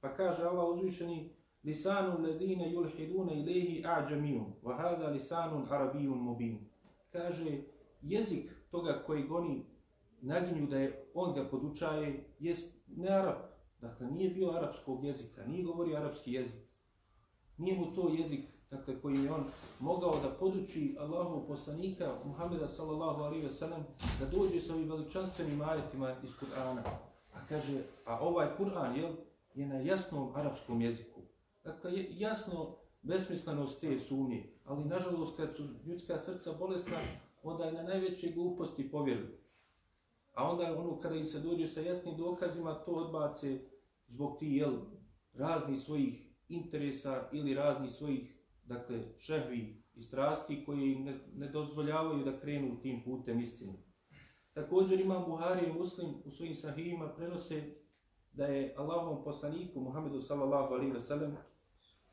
Pa 0.00 0.14
kaže 0.14 0.42
Allah 0.42 0.68
uzvišeni, 0.68 1.36
lisanu 1.64 2.22
ledine 2.22 2.72
yulhiduna 2.72 3.32
ilihi 3.32 3.84
a'đamijun, 3.84 4.52
wa 4.62 4.76
hada 4.76 5.08
lisanun 5.08 5.66
arabijun 5.70 6.18
mubin. 6.18 6.68
Kaže, 7.12 7.62
jezik 8.02 8.50
toga 8.70 9.02
koji 9.06 9.22
goni 9.22 9.66
naginju 10.20 10.66
da 10.66 10.78
je 10.78 11.10
on 11.14 11.34
ga 11.34 11.48
podučaje, 11.48 12.24
jest 12.38 12.74
ne 12.86 13.08
arab. 13.08 13.36
Dakle, 13.80 14.06
nije 14.10 14.30
bio 14.30 14.50
arapskog 14.50 15.04
jezika, 15.04 15.46
nije 15.46 15.64
govorio 15.64 15.96
arapski 15.96 16.32
jezik. 16.32 16.65
Nije 17.58 17.78
mu 17.78 17.94
to 17.94 18.08
jezik 18.08 18.40
dakle, 18.70 19.00
koji 19.00 19.24
je 19.24 19.32
on 19.32 19.44
mogao 19.80 20.20
da 20.22 20.30
poduči 20.30 20.96
Allahu 21.00 21.46
poslanika 21.46 22.14
Muhameda 22.24 22.68
sallallahu 22.68 23.22
alaihi 23.22 23.44
ve 23.44 23.50
sellem 23.50 23.82
da 24.20 24.26
dođe 24.26 24.60
sa 24.60 24.74
ovim 24.74 24.90
veličanstvenim 24.90 25.60
ajetima 25.60 26.14
iz 26.22 26.30
Kur'ana. 26.30 26.82
A 27.32 27.46
kaže, 27.48 27.82
a 28.06 28.20
ovaj 28.20 28.48
Kur'an 28.58 28.96
je, 28.96 29.12
je 29.54 29.66
na 29.66 29.80
jasnom 29.80 30.32
arapskom 30.34 30.80
jeziku. 30.80 31.20
Dakle, 31.64 31.92
je 31.92 32.06
jasno 32.10 32.76
besmislenost 33.02 33.80
te 33.80 34.00
sumnje, 34.00 34.44
ali 34.64 34.84
nažalost 34.84 35.36
kad 35.36 35.56
su 35.56 35.62
ljudska 35.84 36.18
srca 36.18 36.52
bolesna, 36.52 36.98
onda 37.42 37.64
je 37.64 37.72
na 37.72 37.82
najveće 37.82 38.32
gluposti 38.32 38.90
povjeruju. 38.90 39.36
A 40.34 40.50
onda 40.50 40.78
ono 40.78 41.00
kada 41.00 41.14
im 41.14 41.26
se 41.26 41.40
dođe 41.40 41.66
sa 41.66 41.80
jasnim 41.80 42.16
dokazima, 42.16 42.74
to 42.74 42.92
odbace 42.92 43.58
zbog 44.08 44.38
ti 44.38 44.46
jel, 44.46 44.72
razni 45.32 45.78
svojih 45.78 46.25
interesa 46.48 47.28
ili 47.32 47.54
razni 47.54 47.90
svojih 47.90 48.36
dakle, 48.64 49.02
šehvi 49.18 49.82
i 49.94 50.02
strasti 50.02 50.64
koji 50.66 50.92
im 50.92 51.04
ne, 51.04 51.18
ne 51.34 51.48
dozvoljavaju 51.48 52.24
da 52.24 52.40
krenu 52.40 52.80
tim 52.82 53.02
putem 53.04 53.40
istine. 53.40 53.72
Također 54.52 55.00
imam 55.00 55.24
Buhari 55.26 55.66
i 55.66 55.72
Muslim 55.72 56.14
u 56.24 56.30
svojim 56.30 56.54
sahijima 56.54 57.08
prenose 57.08 57.62
da 58.32 58.46
je 58.46 58.74
Allahovom 58.76 59.24
poslaniku 59.24 59.80
Muhammedu 59.80 60.20
sallallahu 60.20 60.74
alaihi 60.74 60.92
ve 60.92 61.00
sellem 61.00 61.36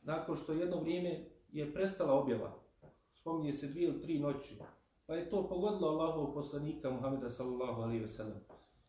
nakon 0.02 0.38
što 0.38 0.54
jedno 0.54 0.80
vrijeme 0.80 1.25
je 1.52 1.74
prestala 1.74 2.13
objava, 2.13 2.54
spominje 3.13 3.54
se 3.54 3.68
dvije 3.68 3.90
ili 3.90 4.02
tri 4.02 4.20
noći, 4.20 4.58
pa 5.06 5.16
je 5.16 5.30
to 5.30 5.48
pogodilo 5.48 5.88
Allahov 5.88 6.34
poslanika 6.34 6.90
Muhammeda 6.90 7.30
sallallahu 7.30 7.82
alaihi 7.82 8.02
ve 8.02 8.08
sellem. 8.08 8.40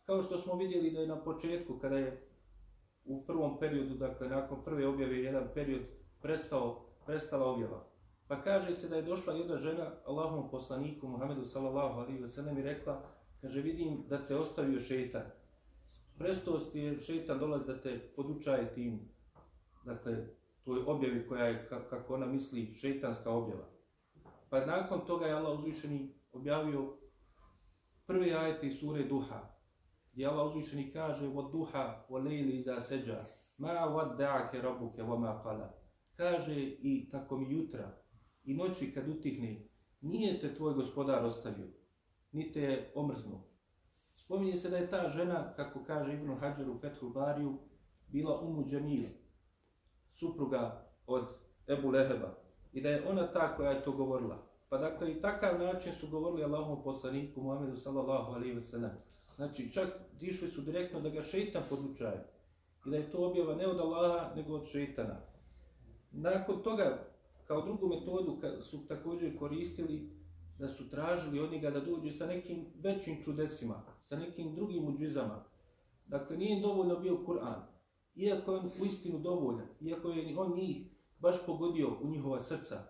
Kao 0.05 0.23
što 0.23 0.39
smo 0.39 0.55
vidjeli 0.55 0.91
da 0.91 1.01
je 1.01 1.07
na 1.07 1.25
početku, 1.25 1.79
kada 1.79 1.99
je 1.99 2.29
u 3.04 3.25
prvom 3.26 3.58
periodu, 3.58 3.94
dakle 3.94 4.28
nakon 4.28 4.64
prve 4.64 4.87
objave, 4.87 5.18
jedan 5.18 5.49
period 5.54 5.82
prestao 6.23 6.84
prestala 7.06 7.46
objava. 7.46 7.84
Pa 8.28 8.42
kaže 8.42 8.75
se 8.75 8.88
da 8.88 8.96
je 8.96 9.02
došla 9.02 9.32
jedna 9.32 9.56
žena 9.56 9.90
Allahom 10.06 10.50
poslaniku 10.50 11.08
Muhammedu 11.08 11.44
sallallahu 11.44 12.00
alaihi 12.00 12.23
ve 12.23 12.28
sellem 12.28 12.58
i 12.58 12.62
rekla, 12.62 13.02
kaže 13.40 13.61
vidim 13.61 14.04
da 14.08 14.26
te 14.26 14.37
ostavio 14.37 14.80
šeitan. 14.80 15.23
Prestao 16.18 16.58
ti 16.58 16.78
je 16.78 16.99
šeitan 16.99 17.38
dolaz 17.38 17.66
da 17.66 17.80
te 17.80 17.99
podučaje 18.16 18.75
tim, 18.75 19.00
dakle, 19.84 20.26
toj 20.64 20.82
objavi 20.87 21.26
koja 21.28 21.44
je, 21.44 21.68
kako 21.68 22.14
ona 22.14 22.26
misli, 22.26 22.73
šeitanska 22.73 23.30
objava. 23.30 23.64
Pa 24.50 24.66
nakon 24.66 25.06
toga 25.06 25.26
je 25.26 25.34
Allah 25.34 25.58
uzvišeni 25.58 26.14
objavio 26.32 26.96
prvi 28.06 28.34
ajete 28.34 28.66
iz 28.66 28.78
sure 28.80 29.04
Duha 29.04 29.53
gdje 30.14 30.26
Allah 30.26 30.47
uzvišeni 30.47 30.92
kaže 30.92 31.28
od 31.28 31.52
duha, 31.52 32.04
o 32.09 32.18
lejli 32.18 32.56
iza 32.56 32.80
seđa, 32.80 33.21
ma 33.59 33.68
wadda'ake 33.68 34.62
rabuke 34.62 35.02
wa 35.02 35.18
ma 35.18 35.42
qala. 35.44 35.68
Kaže 36.16 36.54
i 36.62 37.09
tako 37.11 37.37
mi 37.37 37.54
jutra 37.54 37.97
i 38.44 38.54
noći 38.54 38.94
kad 38.94 39.09
utihne, 39.09 39.68
nije 40.00 40.40
te 40.40 40.54
tvoj 40.54 40.75
gospodar 40.75 41.25
ostavio, 41.25 41.66
ni 42.33 42.52
te 42.52 42.61
je 42.61 42.92
omrznuo. 42.94 43.44
Spominje 44.16 44.56
se 44.56 44.71
da 44.71 44.76
je 44.76 44.90
ta 44.90 45.09
žena, 45.09 45.54
kako 45.56 45.85
kaže 45.85 46.14
Ibn 46.14 46.35
Hajar 46.40 46.71
u 46.71 46.78
Fethul 46.78 47.11
Bariju, 47.11 47.59
bila 48.09 48.40
Umu 48.40 48.64
Džemil, 48.64 49.04
supruga 50.12 50.88
od 51.06 51.25
Ebu 51.68 51.90
Leheba. 51.90 52.35
I 52.73 52.80
da 52.80 52.88
je 52.88 53.09
ona 53.09 53.33
ta 53.33 53.56
koja 53.56 53.71
je 53.71 53.85
to 53.85 53.92
govorila. 53.92 54.47
Pa 54.68 54.78
dakle 54.78 55.12
i 55.12 55.21
takav 55.21 55.59
način 55.59 55.92
su 55.94 56.09
govorili 56.09 56.44
Allahom 56.44 56.83
poslaniku 56.83 57.42
Muhammedu 57.42 57.76
sallallahu 57.76 58.33
alaihi 58.33 58.56
wa 58.56 58.61
sallam. 58.61 58.90
Znači 59.37 59.73
čak 59.73 59.88
išli 60.21 60.49
su 60.49 60.61
direktno 60.61 61.00
da 61.00 61.09
ga 61.09 61.23
šeitan 61.23 61.62
podučaje. 61.69 62.25
I 62.87 62.91
da 62.91 62.97
je 62.97 63.11
to 63.11 63.19
objava 63.19 63.55
ne 63.55 63.67
od 63.67 63.81
Allaha 63.81 64.35
nego 64.37 64.55
od 64.55 64.67
šeitana. 64.73 65.21
Nakon 66.12 66.62
toga, 66.62 67.07
kao 67.47 67.62
drugu 67.62 67.88
metodu 67.88 68.41
su 68.62 68.87
također 68.87 69.38
koristili 69.38 70.11
da 70.59 70.69
su 70.69 70.91
tražili 70.91 71.41
od 71.41 71.53
njega 71.53 71.71
da 71.71 71.81
dođe 71.81 72.11
sa 72.11 72.26
nekim 72.26 72.67
većim 72.75 73.23
čudesima, 73.23 73.83
sa 74.09 74.17
nekim 74.17 74.55
drugim 74.55 74.88
uđizama. 74.88 75.45
Dakle, 76.07 76.37
nije 76.37 76.61
dovoljno 76.61 76.97
bio 76.97 77.19
Kur'an. 77.26 77.61
Iako 78.14 78.53
je 78.53 78.59
on 78.59 78.71
u 78.83 78.85
istinu 78.85 79.19
dovoljan, 79.19 79.69
iako 79.81 80.11
je 80.11 80.38
on 80.38 80.57
njih 80.57 80.76
baš 81.19 81.47
pogodio 81.47 81.99
u 82.03 82.09
njihova 82.09 82.41
srca, 82.41 82.83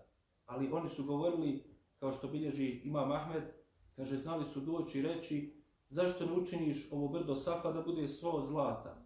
ali 0.47 0.73
oni 0.73 0.89
su 0.89 1.05
govorili, 1.05 1.65
kao 1.99 2.13
što 2.13 2.29
bilježi 2.29 2.81
Imam 2.85 3.13
Ahmed, 3.13 3.43
kaže, 3.97 4.17
znali 4.17 4.45
su 4.53 4.61
doći 4.61 4.99
i 4.99 5.03
reći, 5.03 5.63
zašto 5.95 6.27
ne 6.27 6.33
učiniš 6.33 6.89
ovo 6.93 7.09
brdo 7.09 7.37
Safa 7.37 7.73
da 7.73 7.83
bude 7.83 8.09
svo 8.09 8.47
zlata? 8.47 8.97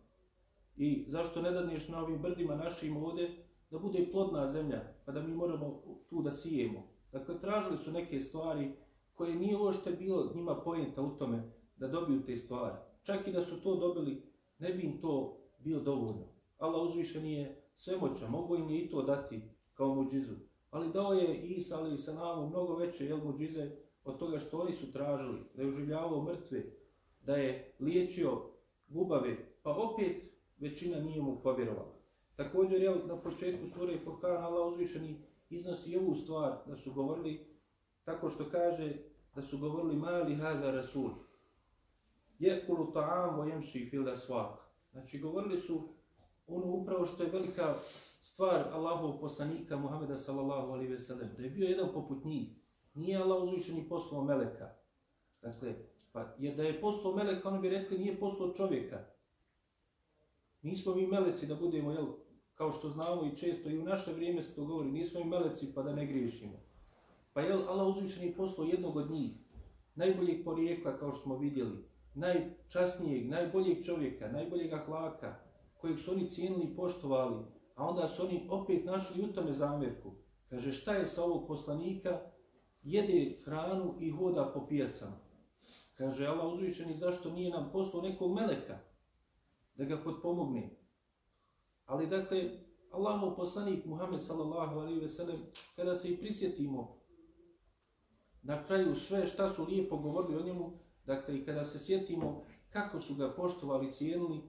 I 0.76 1.04
zašto 1.08 1.42
ne 1.42 1.50
dadneš 1.50 1.88
na 1.88 2.02
ovim 2.02 2.22
brdima 2.22 2.56
našim 2.56 2.96
ovde 2.96 3.28
da 3.70 3.78
bude 3.78 4.08
plodna 4.12 4.50
zemlja, 4.50 4.80
pa 5.04 5.12
da 5.12 5.22
mi 5.22 5.34
moramo 5.34 5.82
tu 6.08 6.22
da 6.22 6.30
sijemo? 6.30 6.82
Dakle, 7.12 7.40
tražili 7.40 7.78
su 7.78 7.92
neke 7.92 8.20
stvari 8.20 8.72
koje 9.14 9.34
nije 9.34 9.56
ošte 9.56 9.90
bilo 9.90 10.32
njima 10.34 10.54
pojenta 10.54 11.02
u 11.02 11.10
tome 11.18 11.42
da 11.76 11.88
dobiju 11.88 12.24
te 12.24 12.36
stvari. 12.36 12.76
Čak 13.02 13.28
i 13.28 13.32
da 13.32 13.44
su 13.44 13.60
to 13.62 13.76
dobili, 13.76 14.22
ne 14.58 14.72
bi 14.72 14.82
im 14.82 15.00
to 15.00 15.40
bio 15.58 15.80
dovoljno. 15.80 16.24
Allah 16.58 16.82
uzvišen 16.82 17.26
je 17.26 17.62
svemoća, 17.76 18.28
mogu 18.28 18.56
im 18.56 18.70
je 18.70 18.78
i 18.78 18.90
to 18.90 19.02
dati 19.02 19.42
kao 19.74 19.94
muđizu. 19.94 20.34
Ali 20.70 20.92
dao 20.92 21.12
je 21.12 21.42
Isa 21.42 21.78
ali 21.78 21.94
i 21.94 21.98
Sanamu 21.98 22.48
mnogo 22.48 22.76
veće 22.76 23.06
jel, 23.06 23.24
muđize 23.24 23.70
od 24.04 24.18
toga 24.18 24.38
što 24.38 24.58
oni 24.58 24.72
su 24.72 24.92
tražili, 24.92 25.40
da 25.54 25.62
je 25.62 25.68
oživljavao 25.68 26.22
mrtve, 26.22 26.77
da 27.28 27.36
je 27.36 27.72
liječio 27.80 28.42
gubave, 28.88 29.36
pa 29.62 29.70
opet 29.70 30.16
većina 30.58 31.00
nije 31.00 31.22
mu 31.22 31.40
povjerovala. 31.42 31.94
Također, 32.36 32.82
jel, 32.82 33.06
na 33.06 33.16
početku 33.16 33.66
sure 33.66 33.98
Furkan, 34.04 34.44
Allah 34.44 34.72
uzvišeni 34.72 35.20
iznosi 35.50 35.96
ovu 35.96 36.14
stvar 36.14 36.58
da 36.66 36.76
su 36.76 36.92
govorili 36.92 37.46
tako 38.04 38.30
što 38.30 38.50
kaže 38.50 38.92
da 39.34 39.42
su 39.42 39.58
govorili 39.58 39.96
mali 39.96 40.34
hada 40.34 40.70
rasul. 40.70 41.10
Jekulu 42.38 42.92
ta'am 42.94 43.36
vo 43.36 43.44
jemši 43.44 43.88
fil 43.90 44.04
da 44.04 44.16
svak. 44.16 44.58
Znači, 44.92 45.18
govorili 45.18 45.60
su 45.60 45.88
ono 46.46 46.66
upravo 46.66 47.06
što 47.06 47.22
je 47.22 47.30
velika 47.30 47.74
stvar 48.22 48.64
Allahov 48.72 49.20
poslanika 49.20 49.76
Muhameda 49.76 50.16
sallallahu 50.16 50.72
alaihi 50.72 50.92
ve 50.92 50.98
sellem, 50.98 51.30
da 51.36 51.42
je 51.42 51.50
bio 51.50 51.68
jedan 51.68 51.88
poput 51.92 52.24
njih. 52.24 52.48
Nije 52.94 53.16
Allah 53.18 53.42
uzvišeni 53.42 53.88
poslao 53.88 54.24
meleka. 54.24 54.70
Dakle, 55.42 55.74
pa 56.18 56.34
jer 56.38 56.56
da 56.56 56.62
je 56.62 56.80
postao 56.80 57.14
meleka, 57.16 57.48
oni 57.48 57.60
bi 57.60 57.68
rekli 57.68 57.98
nije 57.98 58.20
postao 58.20 58.54
čovjeka. 58.54 59.04
Nismo 60.62 60.94
mi 60.94 61.06
meleci 61.06 61.46
da 61.46 61.54
budemo, 61.54 61.92
jel, 61.92 62.06
kao 62.54 62.72
što 62.72 62.88
znamo 62.88 63.24
i 63.24 63.36
često 63.36 63.70
i 63.70 63.78
u 63.78 63.84
naše 63.84 64.12
vrijeme 64.12 64.42
se 64.42 64.54
to 64.54 64.64
govori, 64.64 64.90
nismo 64.90 65.20
mi 65.20 65.30
meleci 65.30 65.72
pa 65.74 65.82
da 65.82 65.92
ne 65.92 66.06
griješimo. 66.06 66.60
Pa 67.32 67.40
jel, 67.40 67.68
Allah 67.68 67.86
uzvišeni 67.86 68.34
poslao 68.34 68.66
jednog 68.66 68.96
od 68.96 69.10
njih, 69.10 69.32
najboljeg 69.94 70.44
porijekla 70.44 70.98
kao 70.98 71.12
što 71.12 71.22
smo 71.22 71.38
vidjeli, 71.38 71.84
najčasnijeg, 72.14 73.28
najboljeg 73.28 73.84
čovjeka, 73.84 74.28
najboljeg 74.28 74.72
ahlaka, 74.72 75.34
kojeg 75.80 75.98
su 75.98 76.12
oni 76.12 76.28
cijenili 76.28 76.64
i 76.64 76.76
poštovali, 76.76 77.44
a 77.74 77.88
onda 77.88 78.08
su 78.08 78.24
oni 78.24 78.46
opet 78.50 78.84
našli 78.84 79.22
u 79.22 79.32
tome 79.32 79.52
zamjerku. 79.52 80.12
Kaže, 80.50 80.72
šta 80.72 80.94
je 80.94 81.06
sa 81.06 81.24
ovog 81.24 81.46
poslanika? 81.48 82.20
Jede 82.82 83.42
hranu 83.44 83.94
i 84.00 84.10
hoda 84.10 84.50
po 84.54 84.66
pijacama. 84.66 85.27
Kaže, 85.98 86.26
Allah 86.26 86.52
uzvišeni, 86.52 86.98
zašto 86.98 87.30
nije 87.30 87.50
nam 87.50 87.70
poslao 87.72 88.02
nekog 88.02 88.34
meleka 88.34 88.78
da 89.74 89.84
ga 89.84 89.96
potpomogne? 90.04 90.70
Ali 91.84 92.06
dakle, 92.06 92.50
Allahov 92.90 93.36
poslanik 93.36 93.84
Muhammed 93.84 94.22
sallallahu 94.22 94.78
alaihi 94.78 95.00
ve 95.00 95.08
sellem, 95.08 95.40
kada 95.76 95.96
se 95.96 96.08
i 96.08 96.16
prisjetimo 96.16 96.98
na 98.42 98.64
kraju 98.66 98.94
sve 98.94 99.26
šta 99.26 99.52
su 99.52 99.64
lijepo 99.64 99.96
govorili 99.96 100.36
o 100.36 100.44
njemu, 100.44 100.78
dakle, 101.06 101.36
i 101.36 101.44
kada 101.44 101.64
se 101.64 101.78
sjetimo 101.78 102.44
kako 102.70 103.00
su 103.00 103.14
ga 103.14 103.34
poštovali, 103.34 103.92
cijenili, 103.92 104.40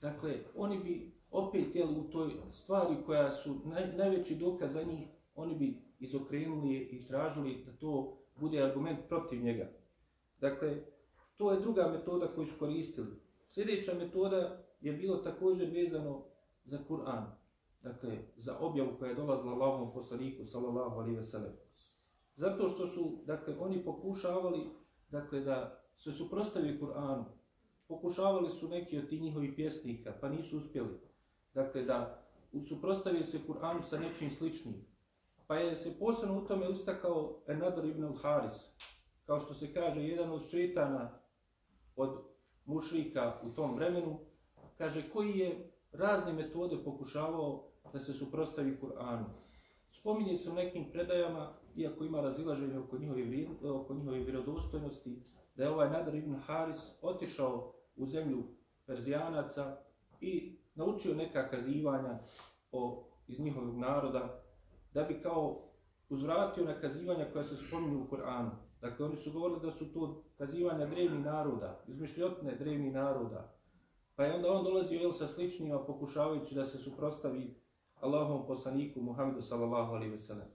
dakle, 0.00 0.38
oni 0.56 0.78
bi 0.78 1.12
opet 1.30 1.74
jeli, 1.74 2.00
u 2.00 2.10
toj 2.10 2.30
stvari 2.52 2.96
koja 3.06 3.32
su 3.32 3.60
naj, 3.64 3.96
najveći 3.96 4.34
dokaz 4.34 4.72
za 4.72 4.82
njih, 4.82 5.08
oni 5.34 5.54
bi 5.54 5.82
izokrenuli 5.98 6.76
i 6.76 7.06
tražili 7.06 7.64
da 7.66 7.72
to 7.72 8.18
bude 8.36 8.62
argument 8.62 8.98
protiv 9.08 9.42
njega. 9.42 9.70
Dakle, 10.40 10.82
to 11.38 11.52
je 11.52 11.60
druga 11.60 11.88
metoda 11.88 12.26
koju 12.34 12.46
su 12.46 12.58
koristili. 12.58 13.16
Sljedeća 13.50 13.94
metoda 13.94 14.64
je 14.80 14.92
bilo 14.92 15.16
također 15.16 15.70
vezano 15.70 16.24
za 16.64 16.78
Kur'an. 16.88 17.24
Dakle, 17.82 18.18
za 18.36 18.58
objavu 18.58 18.96
koja 18.98 19.08
je 19.08 19.14
dolazila 19.14 19.52
Allahom 19.52 19.92
poslaniku, 19.92 20.46
sallallahu 20.46 20.96
alaihi 20.96 21.16
ve 21.16 21.24
sellem. 21.24 21.52
Zato 22.36 22.68
što 22.68 22.86
su, 22.86 23.22
dakle, 23.26 23.54
oni 23.58 23.84
pokušavali, 23.84 24.60
dakle, 25.10 25.40
da 25.40 25.84
se 25.96 26.12
suprostavi 26.12 26.78
Kur'anu. 26.80 27.24
Pokušavali 27.88 28.50
su 28.50 28.68
neki 28.68 28.98
od 28.98 29.08
tih 29.08 29.22
njihovih 29.22 29.52
pjesnika, 29.56 30.14
pa 30.20 30.28
nisu 30.28 30.56
uspjeli. 30.56 31.00
Dakle, 31.54 31.82
da 31.82 32.24
suprostavi 32.68 33.24
se 33.24 33.38
Kur'anu 33.48 33.82
sa 33.82 33.98
nečim 33.98 34.30
sličnim. 34.30 34.74
Pa 35.46 35.56
je 35.56 35.76
se 35.76 35.98
posebno 35.98 36.38
u 36.38 36.46
tome 36.46 36.68
ustakao 36.68 37.42
Enadar 37.46 37.84
ibn 37.84 38.04
al-Haris. 38.04 38.70
Kao 39.26 39.40
što 39.40 39.54
se 39.54 39.74
kaže, 39.74 40.02
jedan 40.02 40.30
od 40.30 40.50
šetana 40.50 41.20
od 41.98 42.18
mušrika 42.66 43.40
u 43.42 43.50
tom 43.50 43.76
vremenu, 43.76 44.18
kaže, 44.78 45.10
koji 45.12 45.38
je 45.38 45.70
razne 45.92 46.32
metode 46.32 46.76
pokušavao 46.84 47.64
da 47.92 47.98
se 47.98 48.12
suprostavi 48.12 48.78
Kur'anu. 48.80 49.24
Spominje 49.90 50.38
se 50.38 50.50
u 50.50 50.54
nekim 50.54 50.84
predajama, 50.92 51.52
iako 51.76 52.04
ima 52.04 52.20
razilaženje 52.20 52.78
oko 52.78 52.98
njihove, 52.98 53.22
oko 53.70 53.94
njihove 53.94 54.18
vjerodostojnosti, 54.18 55.22
da 55.56 55.64
je 55.64 55.70
ovaj 55.70 55.90
Nadar 55.90 56.14
ibn 56.14 56.34
Haris 56.34 56.78
otišao 57.02 57.72
u 57.96 58.06
zemlju 58.06 58.42
Perzijanaca 58.86 59.76
i 60.20 60.56
naučio 60.74 61.14
neka 61.14 61.48
kazivanja 61.48 62.18
o, 62.72 63.04
iz 63.28 63.40
njihovog 63.40 63.78
naroda, 63.78 64.42
da 64.94 65.02
bi 65.02 65.20
kao 65.22 65.64
uzvratio 66.08 66.64
na 66.64 66.80
kazivanja 66.80 67.26
koja 67.32 67.44
se 67.44 67.56
spominju 67.56 68.02
u 68.02 68.14
Kur'anu. 68.14 68.67
Dakle, 68.81 69.05
oni 69.05 69.15
su 69.15 69.31
govorili 69.31 69.59
da 69.61 69.71
su 69.71 69.93
to 69.93 70.23
kazivanja 70.37 70.85
drevnih 70.85 71.25
naroda, 71.25 71.83
izmišljotne 71.87 72.55
drevnih 72.55 72.93
naroda, 72.93 73.53
Pa 74.15 74.23
je 74.23 74.35
onda 74.35 74.51
on 74.51 74.63
dolazio 74.63 74.99
jel, 74.99 75.11
sa 75.11 75.27
sličnjima 75.27 75.85
pokušavajući 75.85 76.55
da 76.55 76.65
se 76.65 76.77
suprostavi 76.77 77.55
Allahom 77.95 78.47
poslaniku 78.47 79.01
Muhammedu 79.01 79.41
sallallahu 79.41 79.93
alaihi 79.93 80.11
ve 80.11 80.19
sellem. 80.19 80.47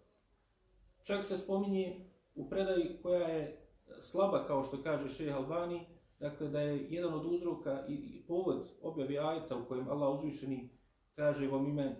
Čak 1.02 1.24
se 1.24 1.38
spominje 1.38 2.10
u 2.34 2.48
predaji 2.48 2.98
koja 3.02 3.28
je 3.28 3.68
slaba 4.00 4.46
kao 4.46 4.62
što 4.62 4.82
kaže 4.82 5.08
šeha 5.08 5.38
Albani, 5.38 5.86
dakle 6.20 6.48
da 6.48 6.60
je 6.60 6.86
jedan 6.90 7.14
od 7.14 7.26
uzroka 7.26 7.84
i 7.88 8.24
povod 8.28 8.68
objavi 8.82 9.18
ajeta 9.18 9.56
u 9.56 9.64
kojem 9.68 9.88
Allah 9.88 10.18
uzvišeni 10.18 10.70
kaže 11.14 11.50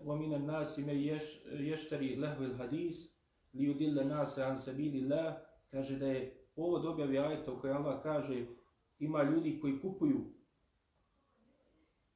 وَمِنَ 0.04 0.34
النَّاسِ 0.34 0.78
مَا 0.78 0.92
يَشْتَرِ 1.72 2.00
لَهْوِ 2.00 2.40
الْحَدِيثِ 2.50 2.96
لِيُدِلَّ 3.54 4.06
نَاسَ 4.08 4.38
عَنْ 4.38 4.58
سَبِيلِ 4.58 4.94
اللَّهِ 5.02 5.36
kaže 5.73 5.97
da 5.97 6.07
je 6.07 6.47
povod 6.55 6.85
objavi 6.85 7.19
ajeta 7.19 7.51
u 7.51 7.59
kojoj 7.61 7.75
Allah 7.75 8.03
kaže 8.03 8.45
ima 8.99 9.23
ljudi 9.23 9.59
koji 9.61 9.81
kupuju 9.81 10.19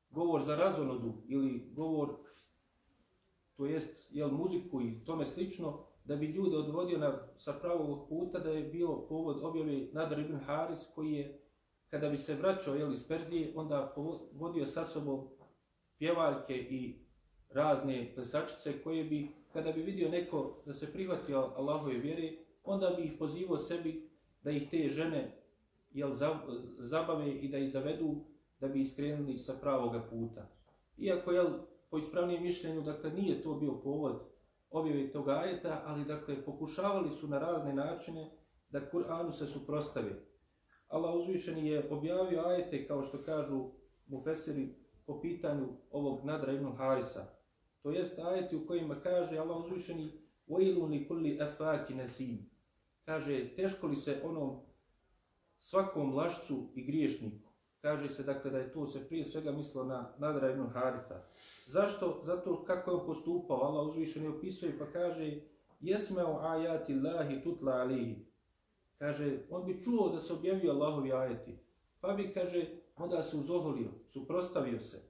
govor 0.10 0.44
za 0.44 0.56
razonodu 0.56 1.14
ili 1.28 1.72
govor, 1.76 2.10
to 3.56 3.66
jest 3.66 4.08
jel, 4.12 4.32
muziku 4.32 4.82
i 4.82 5.06
tome 5.06 5.26
slično, 5.26 5.80
da 6.06 6.16
bi 6.16 6.26
ljude 6.26 6.58
odvodio 6.58 6.98
na, 6.98 7.28
sa 7.38 7.54
pravog 7.54 8.10
puta, 8.10 8.40
da 8.40 8.50
je 8.50 8.64
bilo 8.64 9.08
povod 9.10 9.40
objave 9.44 9.88
Nadar 9.94 10.20
ibn 10.20 10.36
Haris, 10.36 10.80
koji 10.96 11.12
je, 11.12 11.42
kada 11.90 12.10
bi 12.10 12.18
se 12.18 12.36
vraćao 12.36 12.76
jel, 12.76 12.94
iz 12.94 13.04
Perzije, 13.08 13.54
onda 13.56 13.94
vodio 14.32 14.66
sa 14.66 14.86
sobom 14.86 15.28
pjevaljke 15.98 16.58
i 16.58 16.96
razne 17.50 18.12
plesačice, 18.16 18.82
koje 18.84 19.04
bi, 19.04 19.30
kada 19.54 19.72
bi 19.72 19.82
vidio 19.82 20.10
neko 20.10 20.62
da 20.66 20.74
se 20.74 20.94
prihvatio 20.94 21.52
Allahove 21.58 21.94
vjere, 21.94 22.47
onda 22.67 22.91
bi 22.91 23.03
ih 23.03 23.13
pozivao 23.19 23.59
sebi 23.59 24.11
da 24.43 24.51
ih 24.51 24.71
te 24.71 24.89
žene 24.89 25.43
jel, 25.91 26.15
zabave 26.79 27.31
i 27.31 27.49
da 27.49 27.59
ih 27.59 27.73
zavedu 27.73 28.17
da 28.61 28.69
bi 28.69 28.81
iskrenuli 28.81 29.39
sa 29.39 29.55
pravoga 29.55 30.03
puta. 30.11 30.49
Iako, 30.99 31.33
jel, 31.33 31.49
po 31.91 31.99
ispravnijem 31.99 32.43
mišljenju, 32.43 32.83
dakle, 32.83 33.11
nije 33.11 33.43
to 33.43 33.55
bio 33.55 33.81
povod 33.85 34.23
objave 34.71 35.13
toga 35.13 35.33
ajeta, 35.33 35.83
ali, 35.87 36.05
dakle, 36.05 36.45
pokušavali 36.45 37.11
su 37.11 37.29
na 37.29 37.39
razne 37.39 37.75
načine 37.75 38.31
da 38.71 38.91
Kur'anu 38.91 39.33
se 39.33 39.47
suprostave. 39.47 40.13
Allah 40.89 41.15
uzvišeni 41.15 41.69
je 41.69 41.89
objavio 41.91 42.43
ajete, 42.47 42.87
kao 42.87 43.03
što 43.03 43.19
kažu 43.19 43.71
mufesiri, 44.07 44.75
po 45.07 45.21
pitanju 45.21 45.69
ovog 45.91 46.25
Nadra 46.25 46.53
ibn 46.53 46.73
Harisa. 46.77 47.27
To 47.83 47.91
jest 47.91 48.19
ajeti 48.19 48.57
u 48.57 48.67
kojima 48.67 49.01
kaže 49.01 49.39
Allah 49.39 49.65
uzvišeni 49.65 50.23
وَيْلُونِ 50.49 50.91
لِكُلِّ 50.93 51.41
أَفَاكِ 51.41 51.93
نَسِيمِ 51.93 52.39
Kaže, 53.08 53.56
teško 53.56 53.88
li 53.88 53.96
se 53.96 54.22
onom 54.24 54.60
svakom 55.60 56.16
lašcu 56.16 56.70
i 56.76 56.84
griješniku? 56.84 57.50
Kaže 57.82 58.10
se 58.10 58.24
dakle 58.24 58.52
da 58.52 58.58
je 58.58 58.72
to 58.72 58.88
se 58.88 59.08
prije 59.08 59.26
svega 59.26 59.52
mislilo 59.52 59.86
na 59.86 60.14
Nadra 60.18 60.52
ibn 60.52 60.68
Harisa. 60.68 61.22
Zašto? 61.66 62.22
Zato 62.26 62.64
kako 62.66 62.92
je 62.92 62.98
on 62.98 63.06
postupao. 63.06 63.62
Allah 63.62 63.98
je 63.98 64.30
opisuje 64.30 64.80
pa 64.80 64.86
kaže 64.86 65.42
Jesmeo 65.80 66.40
ajati 66.40 66.94
Allahi 66.94 67.42
tutla 67.44 67.72
alihi. 67.72 68.26
Kaže, 68.98 69.40
on 69.50 69.66
bi 69.66 69.84
čuo 69.84 70.10
da 70.10 70.20
se 70.20 70.34
objavio 70.34 70.72
Allahovi 70.72 71.14
ajati. 71.14 71.60
Pa 72.02 72.14
bi, 72.14 72.34
kaže, 72.34 72.66
onda 72.98 73.24
se 73.24 73.38
uzoholio, 73.38 73.90
suprostavio 74.10 74.80
se. 74.80 75.02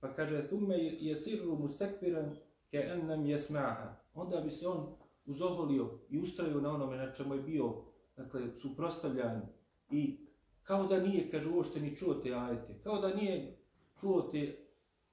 Pa 0.00 0.14
kaže, 0.14 0.48
thume 0.48 0.76
jesiru 0.78 1.56
mustekviran 1.56 2.24
mustekbiran 2.24 2.36
ke 2.70 2.78
ennem 2.78 3.26
jesmaha. 3.26 3.96
Onda 4.14 4.40
bi 4.40 4.50
se 4.50 4.68
on 4.68 4.96
uzoholio 5.28 5.98
i 6.10 6.18
ustrajio 6.18 6.60
na 6.60 6.74
onome 6.74 6.96
na 6.96 7.12
čemu 7.12 7.34
je 7.34 7.42
bio, 7.42 7.74
dakle, 8.16 8.56
suprostavljan. 8.56 9.42
I 9.90 10.18
kao 10.62 10.86
da 10.86 11.00
nije, 11.00 11.30
kaže, 11.30 11.50
uošte 11.50 11.80
ni 11.80 11.96
čuo 11.96 12.14
te 12.14 12.34
ajete. 12.34 12.80
Kao 12.82 13.00
da 13.00 13.14
nije 13.14 13.58
čuo 14.00 14.22
te 14.22 14.56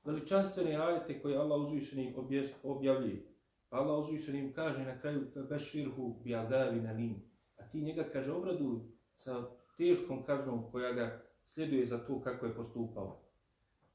veličanstvene 0.03 0.75
ajete 0.75 1.21
koje 1.21 1.37
Allah 1.37 1.61
uzvišeni 1.61 2.15
objavljuje. 2.63 3.35
Pa 3.69 3.77
Allah 3.77 4.03
uzvišeni 4.03 4.39
im 4.39 4.53
kaže 4.53 4.85
na 4.85 4.99
kraju, 4.99 5.27
fe 5.33 5.43
beširhu 5.43 6.15
bi 6.23 6.31
na 6.81 6.93
nim. 6.93 7.15
A 7.57 7.63
ti 7.63 7.81
njega, 7.81 8.03
kaže, 8.13 8.31
obraduj 8.31 8.79
sa 9.15 9.43
teškom 9.77 10.23
kaznom 10.23 10.71
koja 10.71 10.93
ga 10.93 11.21
sljeduje 11.47 11.85
za 11.85 11.97
to 11.97 12.21
kako 12.21 12.45
je 12.45 12.55
postupao. 12.55 13.21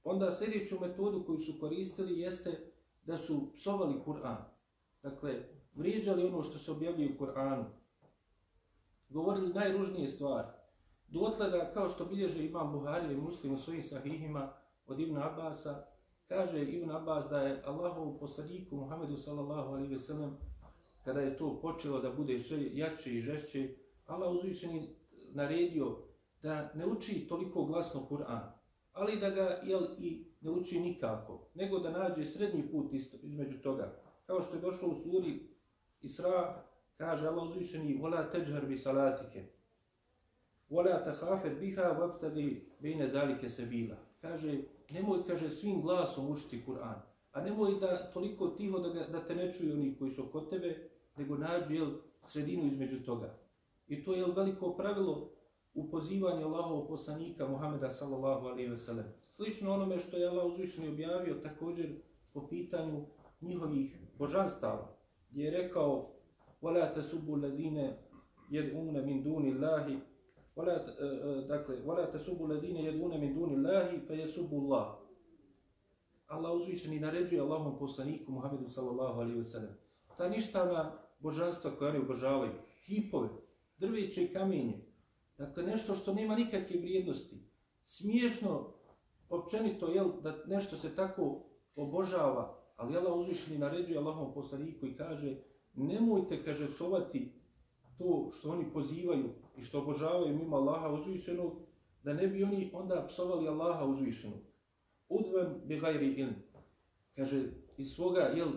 Onda 0.04 0.33
sljedeću 0.33 0.80
metodu 0.80 1.24
koju 1.26 1.38
su 1.38 1.61
koristili 1.61 2.20
jeste 2.20 2.72
da 3.02 3.18
su 3.18 3.52
psovali 3.54 3.94
Kur'an. 4.06 4.37
Dakle, 5.02 5.60
vrijeđali 5.74 6.26
ono 6.26 6.42
što 6.42 6.59
se 6.59 6.72
objavljuje 6.72 7.11
u 7.11 7.24
Kur'anu. 7.24 7.64
Govorili 9.09 9.54
najružnije 9.54 10.09
stvari. 10.09 10.48
Dotle 11.09 11.50
da, 11.50 11.72
kao 11.72 11.88
što 11.88 12.04
bilježe 12.04 12.44
Imam 12.44 12.72
Buhari 12.72 13.14
i 13.14 13.16
Muslim 13.16 13.54
u 13.54 13.59
svojim 13.59 13.83
sahihima 13.83 14.52
od 14.87 15.00
Ibn 15.00 15.16
Abasa, 15.16 15.87
kaže 16.28 16.62
Ibn 16.62 16.90
Abbas 16.90 17.28
da 17.28 17.40
je 17.40 17.62
Allahov 17.66 18.18
poslaniku 18.18 18.76
Muhammedu 18.76 19.16
sallallahu 19.16 19.68
alaihi 19.68 19.94
ve 19.94 20.00
sellem, 20.00 20.37
kada 21.04 21.20
je 21.20 21.37
to 21.37 21.61
počelo 21.61 22.00
da 22.00 22.12
bude 22.12 22.40
sve 22.40 22.76
jače 22.76 23.14
i 23.14 23.20
žešće, 23.20 23.74
Allah 24.06 24.33
uzvišeni 24.33 24.96
naredio 25.33 25.96
da 26.42 26.72
ne 26.74 26.87
uči 26.87 27.26
toliko 27.28 27.64
glasno 27.64 28.06
Kur'an, 28.11 28.52
ali 28.92 29.20
da 29.20 29.30
ga 29.30 29.61
jel, 29.64 29.87
i 29.98 30.26
ne 30.40 30.50
uči 30.50 30.80
nikako, 30.80 31.50
nego 31.54 31.78
da 31.78 31.90
nađe 31.90 32.24
srednji 32.24 32.70
put 32.70 32.92
isto, 32.92 33.16
između 33.22 33.59
toga. 33.59 34.02
Kao 34.26 34.42
što 34.42 34.54
je 34.54 34.61
došlo 34.61 34.88
u 34.88 34.94
suri 34.94 35.49
Isra, 36.02 36.64
kaže 36.96 37.28
Allah 37.28 37.42
uzvišeni, 37.42 38.00
وَلَا 38.00 38.32
تَجْهَرْ 38.32 38.64
بِسَلَاتِكَ 38.64 39.44
وَلَا 40.70 40.94
vola 41.20 41.42
بِهَا 41.60 41.60
biha 41.60 42.60
بَيْنَ 42.82 43.02
ذَلِكَ 43.12 43.46
zalike. 43.46 43.96
Kaže, 44.20 44.62
nemoj, 44.90 45.26
kaže, 45.26 45.50
svim 45.50 45.82
glasom 45.82 46.28
učiti 46.30 46.62
Kur'an, 46.66 47.02
a 47.32 47.40
nemoj 47.40 47.80
da 47.80 48.10
toliko 48.12 48.48
tiho 48.48 48.78
da, 48.78 48.88
ga, 48.88 49.06
da 49.12 49.26
te 49.26 49.34
ne 49.34 49.52
čuju 49.52 49.74
oni 49.74 49.96
koji 49.98 50.10
su 50.10 50.28
kod 50.32 50.50
tebe, 50.50 50.90
nego 51.16 51.36
nađu 51.36 51.74
jel, 51.74 51.90
sredinu 52.26 52.66
između 52.66 53.04
toga. 53.04 53.34
I 53.88 54.04
to 54.04 54.12
je 54.12 54.24
veliko 54.36 54.76
pravilo 54.76 55.30
u 55.74 55.90
pozivanju 55.90 56.46
Allahovog 56.46 56.88
poslanika 56.88 57.48
Muhameda 57.48 57.90
sallallahu 57.90 58.46
alaihi 58.46 58.70
ve 58.70 58.78
sellem. 58.78 59.06
Slično 59.36 59.72
onome 59.72 59.98
što 59.98 60.16
je 60.16 60.28
Allah 60.28 60.46
uzvišeni 60.46 60.88
objavio 60.88 61.34
također 61.34 61.86
po 62.32 62.48
pitanju 62.48 63.06
njihovih 63.40 63.96
božanstava, 64.18 64.99
gdje 65.30 65.43
je 65.43 65.51
rekao 65.51 66.12
وَلَا 66.62 66.93
تَسُبُوا 66.95 67.38
الَّذِينَ 67.38 67.93
يَدْعُونَ 68.51 69.06
مِنْ 69.06 69.23
دُونِ 69.23 69.45
اللَّهِ 69.54 69.99
وَلَا, 70.56 70.75
uh, 70.75 71.47
dakle, 71.47 71.75
وَلَا 71.86 72.06
تَسُبُوا 72.06 72.47
الَّذِينَ 72.47 72.78
يَدْعُونَ 72.78 73.19
مِنْ 73.21 73.34
دُونِ 73.34 73.51
اللَّهِ 73.54 74.08
فَيَسُبُوا 74.08 74.62
اللَّهِ 74.62 74.95
Allah 76.28 76.51
uzvišeni 76.54 76.99
naređuje 76.99 77.41
Allahom 77.41 77.80
poslaniku 77.80 78.32
Muhammedu 78.32 78.69
sallallahu 78.69 79.21
alaihi 79.21 79.38
ve 79.38 79.43
sellem. 79.43 79.78
Ta 80.17 80.30
ništavna 80.30 80.91
božanstva 81.19 81.71
koja 81.71 81.89
oni 81.89 81.99
obožavaju, 81.99 82.51
kipove, 82.86 83.30
drveće 83.78 84.23
i 84.23 84.34
kamenje, 84.34 84.86
Dakle, 85.38 85.63
nešto 85.63 85.95
što 85.95 86.13
nema 86.13 86.36
nikakve 86.36 86.80
vrijednosti. 86.80 87.43
Smiješno, 87.86 88.73
općenito, 89.30 89.88
jel, 89.88 90.21
da 90.21 90.36
nešto 90.45 90.78
se 90.78 90.95
tako 90.95 91.43
obožava, 91.75 92.59
ali 92.81 92.97
Allah 92.97 93.19
uzvišeni 93.19 93.59
naređuje 93.59 93.99
Allahom 93.99 94.35
poslaniku 94.35 94.87
i 94.87 94.97
kaže, 94.97 95.37
nemojte, 95.75 96.45
kaže, 96.45 96.69
sovati 96.69 97.33
to 97.99 98.31
što 98.33 98.51
oni 98.51 98.73
pozivaju 98.73 99.29
i 99.59 99.62
što 99.62 99.79
obožavaju 99.79 100.37
mimo 100.37 100.57
Allaha 100.57 100.93
uzvišenog, 100.93 101.53
da 102.03 102.12
ne 102.12 102.29
bi 102.29 102.45
oni 102.45 102.71
onda 102.73 103.07
psovali 103.09 103.49
Allaha 103.49 103.85
uzvišenog. 103.85 104.38
Udven 105.09 105.47
bi 105.64 105.81
gajri 105.81 106.12
ilm. 106.12 106.35
Kaže, 107.16 107.43
iz 107.77 107.93
svoga, 107.93 108.21
jel, 108.21 108.49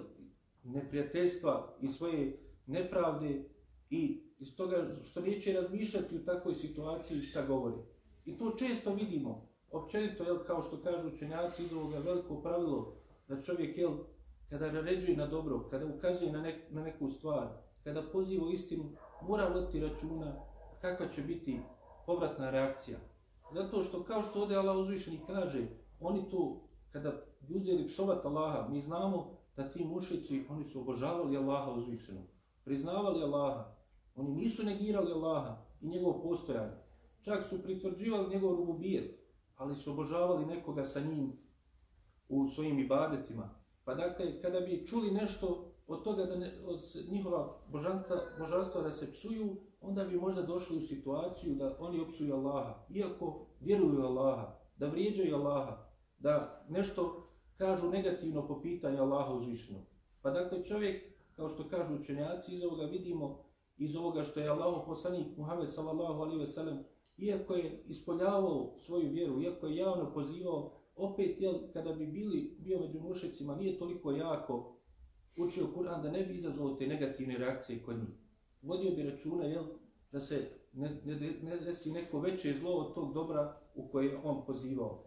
neprijateljstva 0.63 1.77
i 1.81 1.87
svoje 1.87 2.37
nepravde 2.65 3.49
i 3.89 4.23
iz 4.39 4.55
toga 4.55 4.95
što 5.03 5.21
neće 5.21 5.53
razmišljati 5.53 6.15
u 6.15 6.25
takvoj 6.25 6.55
situaciji 6.55 7.21
šta 7.21 7.45
govori. 7.45 7.77
I 8.25 8.37
to 8.37 8.55
često 8.59 8.93
vidimo, 8.93 9.49
općenito, 9.71 10.23
jel, 10.23 10.43
kao 10.47 10.61
što 10.61 10.81
kažu 10.81 11.07
učenjaci 11.07 11.63
iz 11.63 11.73
ovoga 11.73 11.97
veliko 12.05 12.41
pravilo, 12.41 12.95
da 13.27 13.41
čovjek, 13.41 13.77
jel, 13.77 13.91
kada 14.53 14.71
naređuje 14.71 15.17
na 15.17 15.27
dobro, 15.27 15.67
kada 15.69 15.85
ukazuje 15.85 16.31
na, 16.31 16.41
nek, 16.41 16.55
na 16.69 16.83
neku 16.83 17.09
stvar, 17.09 17.47
kada 17.83 18.01
poziva 18.11 18.51
istinu, 18.51 18.83
mora 19.21 19.47
voditi 19.47 19.79
računa 19.79 20.35
kakva 20.81 21.07
će 21.07 21.21
biti 21.21 21.59
povratna 22.05 22.49
reakcija. 22.49 22.97
Zato 23.53 23.83
što, 23.83 24.03
kao 24.03 24.23
što 24.23 24.41
ode 24.41 24.55
Allah 24.55 24.77
uzvišeni 24.77 25.19
kaže, 25.27 25.67
oni 25.99 26.29
tu, 26.29 26.61
kada 26.91 27.11
bi 27.39 27.55
uzeli 27.55 27.87
psovat 27.87 28.25
Allaha, 28.25 28.67
mi 28.69 28.81
znamo 28.81 29.37
da 29.55 29.69
ti 29.69 29.83
mušici, 29.85 30.45
oni 30.49 30.63
su 30.63 30.81
obožavali 30.81 31.37
Allaha 31.37 31.71
uzvišenog, 31.71 32.25
priznavali 32.63 33.23
Allaha, 33.23 33.73
Oni 34.15 34.31
nisu 34.31 34.63
negirali 34.63 35.11
Allaha 35.11 35.57
i 35.81 35.87
njegov 35.87 36.21
postojanje. 36.21 36.77
Čak 37.21 37.45
su 37.49 37.63
pritvrđivali 37.63 38.29
njegov 38.29 38.55
rububijet, 38.55 39.19
ali 39.55 39.75
su 39.75 39.91
obožavali 39.91 40.45
nekoga 40.45 40.85
sa 40.85 40.99
njim 40.99 41.33
u 42.29 42.45
svojim 42.47 42.79
ibadetima. 42.79 43.62
Pa 43.85 43.93
dakle, 43.95 44.41
kada 44.41 44.59
bi 44.59 44.85
čuli 44.87 45.11
nešto 45.11 45.71
od 45.87 46.03
toga 46.03 46.25
da 46.25 46.35
ne, 46.35 46.51
od 46.65 46.79
njihova 47.09 47.59
božanstva, 47.67 48.21
božanstva 48.39 48.81
da 48.81 48.91
se 48.91 49.11
psuju, 49.11 49.55
onda 49.81 50.03
bi 50.03 50.17
možda 50.17 50.41
došli 50.41 50.77
u 50.77 50.81
situaciju 50.81 51.55
da 51.55 51.77
oni 51.79 51.99
opsuju 51.99 52.35
Allaha, 52.35 52.85
iako 52.89 53.45
vjeruju 53.59 54.01
Allaha, 54.01 54.59
da 54.77 54.87
vrijeđaju 54.87 55.35
Allaha, 55.35 55.77
da 56.19 56.65
nešto 56.69 57.27
kažu 57.57 57.89
negativno 57.89 58.47
po 58.47 58.61
pitanju 58.61 59.01
Allaha 59.01 59.33
uzvišenog. 59.33 59.81
Pa 60.21 60.31
dakle, 60.31 60.63
čovjek, 60.63 61.03
kao 61.35 61.49
što 61.49 61.69
kažu 61.69 61.95
učenjaci, 61.95 62.55
iz 62.55 62.63
ovoga 62.63 62.83
vidimo 62.83 63.43
iz 63.77 63.95
ovoga 63.95 64.23
što 64.23 64.39
je 64.39 64.49
Allahu 64.49 64.85
poslanik 64.85 65.37
Muhammed 65.37 65.73
sallallahu 65.73 66.21
alaihi 66.21 66.39
ve 66.39 66.47
sellem, 66.47 66.83
iako 67.17 67.53
je 67.53 67.83
ispoljavao 67.87 68.75
svoju 68.85 69.09
vjeru, 69.09 69.41
iako 69.41 69.67
je 69.67 69.75
javno 69.75 70.13
pozivao, 70.13 70.71
opet, 70.95 71.41
jel, 71.41 71.53
kada 71.73 71.93
bi 71.93 72.05
bili, 72.05 72.55
bio 72.59 72.79
među 72.79 72.99
mušicima, 72.99 73.55
nije 73.55 73.79
toliko 73.79 74.11
jako 74.11 74.75
učio 75.37 75.67
Kur'an 75.75 76.01
da 76.01 76.11
ne 76.11 76.23
bi 76.23 76.35
izazvao 76.35 76.75
te 76.75 76.87
negativne 76.87 77.37
reakcije 77.37 77.83
kod 77.83 77.97
njih. 77.97 78.15
Vodio 78.61 78.91
bi 78.91 79.03
računa, 79.03 79.45
jel, 79.45 79.63
da 80.11 80.19
se 80.19 80.49
ne, 80.73 81.01
ne, 81.05 81.15
ne 81.43 81.57
desi 81.57 81.91
neko 81.91 82.19
veće 82.19 82.53
zlo 82.59 82.71
od 82.71 82.95
tog 82.95 83.13
dobra 83.13 83.61
u 83.75 83.87
koje 83.87 84.05
je 84.05 84.19
on 84.23 84.45
pozivao. 84.45 85.03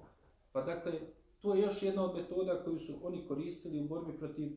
Pa 0.53 0.63
dakle, 0.63 0.93
to 1.41 1.55
je 1.55 1.63
još 1.63 1.83
jedna 1.83 2.05
od 2.05 2.17
metoda 2.17 2.65
koju 2.65 2.79
su 2.79 2.93
oni 3.03 3.27
koristili 3.29 3.81
u 3.81 3.89
borbi 3.89 4.19
protiv 4.19 4.57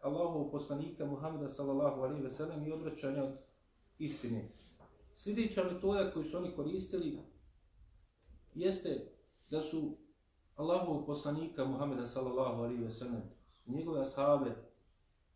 Allahov 0.00 0.50
poslanika 0.50 1.06
Muhameda 1.06 1.48
sallallahu 1.48 2.00
alejhi 2.00 2.22
ve 2.22 2.30
sellem 2.30 2.66
i 2.66 2.72
odvraćanja 2.72 3.24
od 3.24 3.32
istine. 3.98 4.48
Sljedeća 5.16 5.64
metoda 5.64 6.10
koju 6.10 6.24
su 6.24 6.36
oni 6.36 6.50
koristili 6.56 7.18
jeste 8.54 9.12
da 9.50 9.62
su 9.62 9.96
Allahov 10.56 11.06
poslanika 11.06 11.64
Muhameda 11.64 12.06
sallallahu 12.06 12.62
alaihi 12.62 12.84
ve 12.84 12.90
sellem 12.90 13.22
njegove 13.66 14.00
ashabe 14.00 14.50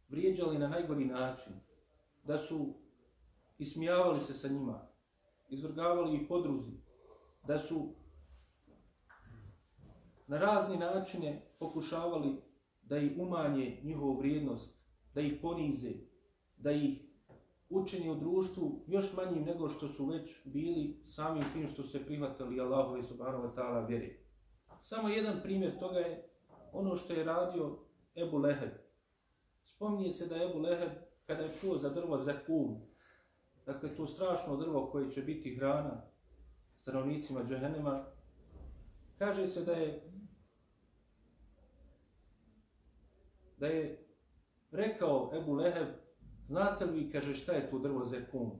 vrijeđali 0.08 0.58
na 0.58 0.68
najgori 0.68 1.04
način, 1.04 1.52
da 2.24 2.38
su 2.38 2.74
ismijavali 3.58 4.20
se 4.20 4.34
sa 4.34 4.48
njima, 4.48 4.86
izvrgavali 5.48 6.16
ih 6.16 6.28
podruzi, 6.28 6.72
da 7.46 7.58
su 7.58 7.88
na 10.26 10.38
razni 10.38 10.76
načine 10.78 11.42
pokušavali 11.58 12.42
da 12.82 12.98
ih 12.98 13.12
umanje 13.18 13.80
njihovu 13.82 14.18
vrijednost, 14.18 14.74
da 15.14 15.20
ih 15.20 15.38
ponize, 15.42 15.92
da 16.56 16.72
ih 16.72 17.00
učini 17.70 18.10
u 18.10 18.14
društvu 18.14 18.84
još 18.86 19.12
manjim 19.16 19.44
nego 19.44 19.68
što 19.68 19.88
su 19.88 20.06
već 20.06 20.44
bili 20.44 21.02
samim 21.06 21.44
tim 21.52 21.66
što 21.66 21.82
se 21.82 22.06
prihvatali 22.06 22.60
Allahove 22.60 23.02
subhanahu 23.02 23.44
wa 23.44 23.54
ta'ala 23.54 23.88
vjeri. 23.88 24.29
Samo 24.82 25.08
jedan 25.08 25.40
primjer 25.42 25.78
toga 25.78 25.98
je 25.98 26.28
ono 26.72 26.96
što 26.96 27.12
je 27.12 27.24
radio 27.24 27.78
Ebu 28.16 28.38
Leheb. 28.38 28.70
Spominje 29.64 30.12
se 30.12 30.26
da 30.26 30.36
je 30.36 30.50
Ebu 30.50 30.58
Leheb 30.58 30.90
kada 31.26 31.42
je 31.42 31.56
čuo 31.60 31.78
za 31.78 31.88
drvo 31.88 32.18
Zekum, 32.18 32.80
dakle 33.66 33.96
to 33.96 34.06
strašno 34.06 34.56
drvo 34.56 34.90
koje 34.90 35.10
će 35.10 35.22
biti 35.22 35.56
hrana 35.56 36.02
stanovnicima 36.82 37.44
Džehenema, 37.44 38.04
kaže 39.18 39.46
se 39.46 39.64
da 39.64 39.72
je 39.72 40.10
da 43.58 43.66
je 43.66 44.06
rekao 44.70 45.30
Ebu 45.34 45.54
Leheb, 45.54 45.88
znate 46.46 46.84
li 46.84 47.10
kaže 47.10 47.34
šta 47.34 47.52
je 47.52 47.70
to 47.70 47.78
drvo 47.78 48.06
Zekum? 48.06 48.50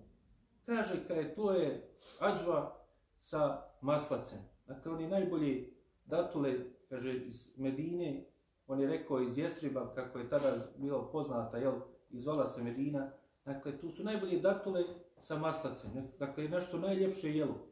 Kaže 0.66 0.94
kaže 1.08 1.34
to 1.34 1.52
je 1.52 1.90
ađva 2.18 2.76
sa 3.20 3.62
maslacem. 3.80 4.38
Dakle, 4.66 4.92
oni 4.92 5.08
najbolji 5.08 5.79
datule, 6.10 6.54
kaže, 6.88 7.16
iz 7.26 7.48
Medine, 7.56 8.24
on 8.66 8.80
je 8.80 8.88
rekao 8.88 9.22
iz 9.22 9.38
Jesriba, 9.38 9.94
kako 9.94 10.18
je 10.18 10.28
tada 10.28 10.56
bilo 10.76 11.10
poznata, 11.12 11.58
jel, 11.58 11.74
izvala 12.10 12.46
se 12.46 12.62
Medina, 12.62 13.10
dakle, 13.44 13.78
tu 13.78 13.90
su 13.90 14.04
najbolje 14.04 14.38
datule 14.38 14.84
sa 15.18 15.38
maslacem, 15.38 15.90
dakle, 16.18 16.48
nešto 16.48 16.78
najljepše 16.78 17.36
jelo. 17.36 17.70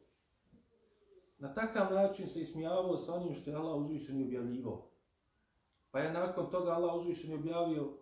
Na 1.39 1.53
takav 1.53 1.93
način 1.93 2.27
se 2.27 2.41
ismijavao 2.41 2.97
sa 2.97 3.13
onim 3.13 3.35
što 3.35 3.49
je 3.49 3.55
Allah 3.55 3.81
uzvišen 3.81 4.21
i 4.21 4.23
objavljivo. 4.23 4.89
Pa 5.91 5.99
je 5.99 6.13
nakon 6.13 6.51
toga 6.51 6.71
Allah 6.71 6.95
uzvišen 6.95 7.31
i 7.31 7.35
objavio 7.35 7.93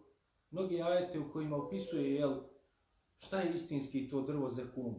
mnogi 0.52 0.82
ajete 0.82 1.20
u 1.20 1.32
kojima 1.32 1.58
opisuje, 1.58 2.16
jel, 2.16 2.36
šta 3.18 3.40
je 3.40 3.54
istinski 3.54 4.10
to 4.10 4.22
drvo 4.22 4.50
zekum, 4.52 4.96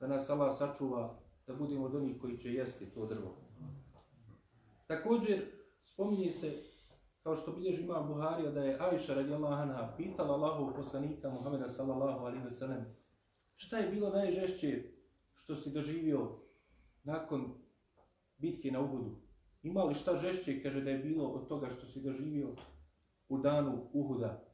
da 0.00 0.06
nas 0.06 0.30
Allah 0.30 0.58
sačuva, 0.58 1.18
da 1.46 1.54
budemo 1.54 1.84
od 1.84 1.94
onih 1.94 2.20
koji 2.20 2.38
će 2.38 2.54
jesti 2.54 2.86
to 2.86 3.06
drvo. 3.06 3.36
Također, 4.90 5.40
spominje 5.84 6.30
se, 6.30 6.62
kao 7.22 7.36
što 7.36 7.52
bilježi 7.52 7.82
imam 7.82 8.08
Buharija, 8.08 8.50
da 8.50 8.64
je 8.64 8.78
Ajša 8.80 9.14
radijallahu 9.14 9.54
anha 9.54 9.94
pitala 9.96 10.34
Allahov 10.34 10.74
poslanika 10.74 11.30
Muhammeda 11.30 11.68
sallallahu 11.68 12.24
alaihi 12.24 12.44
wa 12.44 12.52
sallam, 12.52 12.84
šta 13.56 13.78
je 13.78 13.90
bilo 13.90 14.10
najžešće 14.10 14.82
što 15.34 15.56
si 15.56 15.70
doživio 15.70 16.28
nakon 17.04 17.54
bitke 18.38 18.70
na 18.70 18.80
Uhudu? 18.80 19.16
Ima 19.62 19.84
li 19.84 19.94
šta 19.94 20.16
žešće, 20.16 20.62
kaže 20.62 20.80
da 20.80 20.90
je 20.90 20.98
bilo 20.98 21.28
od 21.28 21.48
toga 21.48 21.68
što 21.70 21.86
si 21.86 22.00
doživio 22.00 22.48
u 23.28 23.38
danu 23.38 23.88
Uhuda? 23.92 24.44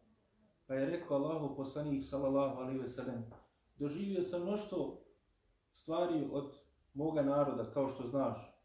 Pa 0.66 0.74
je 0.74 0.86
rekao 0.86 1.16
Allahov 1.16 1.56
poslanik 1.56 2.04
sallallahu 2.04 2.60
alaihi 2.60 2.80
wa 2.80 2.88
sallam, 2.88 3.30
doživio 3.76 4.24
sam 4.24 4.42
mnoštvo 4.42 5.04
stvari 5.74 6.28
od 6.32 6.54
moga 6.94 7.22
naroda, 7.22 7.70
kao 7.70 7.88
što 7.88 8.08
znaš, 8.08 8.55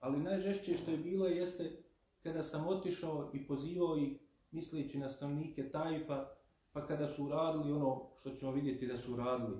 ali 0.00 0.18
najžešće 0.18 0.76
što 0.76 0.90
je 0.90 0.96
bilo 0.96 1.26
jeste 1.26 1.82
kada 2.22 2.42
sam 2.42 2.68
otišao 2.68 3.30
i 3.32 3.46
pozivao 3.46 3.96
ih 3.96 4.18
misleći 4.50 4.98
na 4.98 5.10
stanovnike 5.10 5.70
Tajfa, 5.70 6.26
pa 6.72 6.86
kada 6.86 7.08
su 7.08 7.24
uradili 7.24 7.72
ono 7.72 8.06
što 8.16 8.30
ćemo 8.30 8.52
vidjeti 8.52 8.86
da 8.86 8.98
su 8.98 9.12
uradili, 9.12 9.56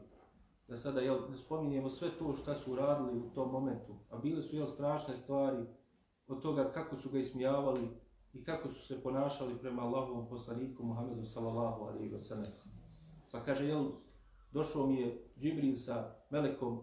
da 0.68 0.76
sada 0.76 1.00
jel, 1.00 1.18
ne 1.31 1.37
spominjemo 1.37 1.90
sve 1.90 2.09
to 2.18 2.37
što 2.37 2.55
su 2.55 2.72
uradili 2.72 3.18
u 3.18 3.31
tom 3.35 3.50
momentu, 3.50 3.94
a 4.11 4.18
bile 4.18 4.42
su 4.42 4.57
jel, 4.57 4.66
strašne 4.66 5.16
stvari 5.16 5.64
od 6.29 6.42
toga 6.42 6.70
kako 6.72 6.96
su 6.96 7.11
ga 7.11 7.18
ismijavali 7.18 7.88
i 8.33 8.44
kako 8.44 8.68
su 8.68 8.87
se 8.87 9.03
ponašali 9.03 9.59
prema 9.59 9.83
Allahovom 9.83 10.29
poslaniku 10.29 10.83
Muhammedu 10.83 11.26
sallallahu 11.26 11.83
alaihi 11.83 12.14
wa 12.14 12.20
sallam. 12.20 12.53
Pa 13.33 13.44
kaže, 13.44 13.66
jel, 13.66 13.85
došao 14.53 14.87
mi 14.87 15.00
je 15.00 15.24
Džibril 15.38 15.76
sa 15.76 16.14
Melekom 16.31 16.81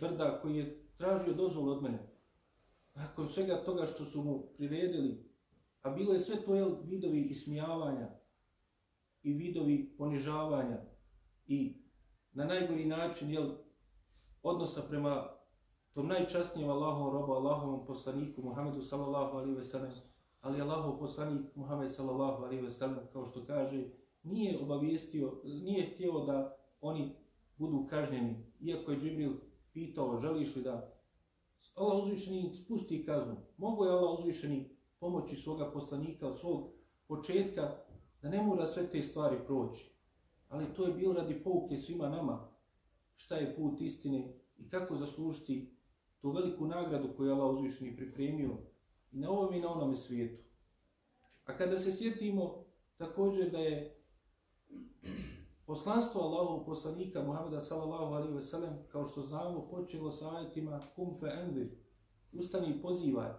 brda 0.00 0.38
koji 0.42 0.56
je 0.56 0.88
tražio 0.96 1.34
dozvolu 1.34 1.72
od 1.72 1.82
mene 1.82 2.13
nakon 2.94 3.28
svega 3.28 3.64
toga 3.64 3.86
što 3.86 4.04
su 4.04 4.22
mu 4.22 4.46
priredili, 4.56 5.30
a 5.82 5.90
bilo 5.90 6.12
je 6.12 6.20
sve 6.20 6.44
to 6.44 6.54
jel, 6.54 6.76
vidovi 6.84 7.20
ismijavanja 7.20 8.08
i 9.22 9.32
vidovi 9.32 9.94
ponižavanja 9.98 10.80
i 11.46 11.82
na 12.32 12.44
najgori 12.44 12.84
način 12.84 13.30
jel, 13.30 13.50
odnosa 14.42 14.82
prema 14.82 15.28
tom 15.92 16.08
najčasnijem 16.08 16.70
Allahom 16.70 17.12
robu, 17.12 17.32
Allahovom 17.32 17.86
poslaniku 17.86 18.42
Muhammedu 18.42 18.82
sallallahu 18.82 19.36
alaihi 19.36 19.56
ve 19.56 19.64
sellem, 19.64 19.90
ali 20.40 20.60
Allahov 20.60 20.98
poslanik 20.98 21.56
Muhammed 21.56 21.92
sallallahu 21.92 22.44
alaihi 22.44 22.62
ve 22.62 22.72
sellem, 22.72 22.98
kao 23.12 23.26
što 23.26 23.44
kaže, 23.46 23.84
nije 24.22 24.58
obavijestio, 24.62 25.40
nije 25.44 25.94
htio 25.94 26.12
da 26.12 26.56
oni 26.80 27.16
budu 27.56 27.86
kažnjeni, 27.90 28.52
iako 28.60 28.90
je 28.90 28.98
Džibril 28.98 29.32
pitao, 29.72 30.18
želiš 30.18 30.56
li 30.56 30.62
da 30.62 30.93
Allah 31.74 32.02
uzvišeni 32.02 32.54
spusti 32.54 33.04
kaznu. 33.06 33.36
Mogu 33.56 33.84
je 33.84 33.90
Allah 33.90 34.18
uzvišeni 34.18 34.76
pomoći 35.00 35.36
svoga 35.36 35.70
poslanika 35.70 36.28
od 36.28 36.40
svog 36.40 36.70
početka 37.06 37.76
da 38.22 38.28
ne 38.28 38.42
mora 38.42 38.66
sve 38.66 38.90
te 38.90 39.02
stvari 39.02 39.36
proći. 39.46 39.90
Ali 40.48 40.74
to 40.74 40.86
je 40.86 40.94
bilo 40.94 41.12
radi 41.12 41.42
pouke 41.44 41.78
svima 41.78 42.08
nama 42.08 42.48
šta 43.16 43.36
je 43.36 43.56
put 43.56 43.80
istine 43.80 44.34
i 44.58 44.68
kako 44.68 44.96
zaslužiti 44.96 45.76
tu 46.20 46.30
veliku 46.30 46.66
nagradu 46.66 47.08
koju 47.16 47.26
je 47.26 47.32
Allah 47.32 47.54
uzvišeni 47.54 47.96
pripremio 47.96 48.50
i 49.12 49.18
na 49.18 49.30
ovom 49.30 49.54
i 49.54 49.60
na 49.60 49.72
onome 49.72 49.96
svijetu. 49.96 50.44
A 51.44 51.56
kada 51.56 51.78
se 51.78 51.92
sjetimo 51.92 52.64
također 52.96 53.50
da 53.50 53.58
je 53.58 54.00
Poslanstvo 55.66 56.20
Allahov 56.20 56.64
poslanika 56.64 57.22
Muhameda 57.22 57.60
sallallahu 57.60 58.14
alaihi 58.14 58.34
ve 58.34 58.42
sellem 58.42 58.74
kao 58.92 59.06
što 59.06 59.22
znamo 59.22 59.68
počelo 59.70 60.12
sa 60.12 60.36
ajetima 60.36 60.80
kum 60.96 61.16
fe 61.20 61.26
envir, 61.26 61.70
ustani 62.32 62.68
i 62.68 62.82
pozivaj 62.82 63.30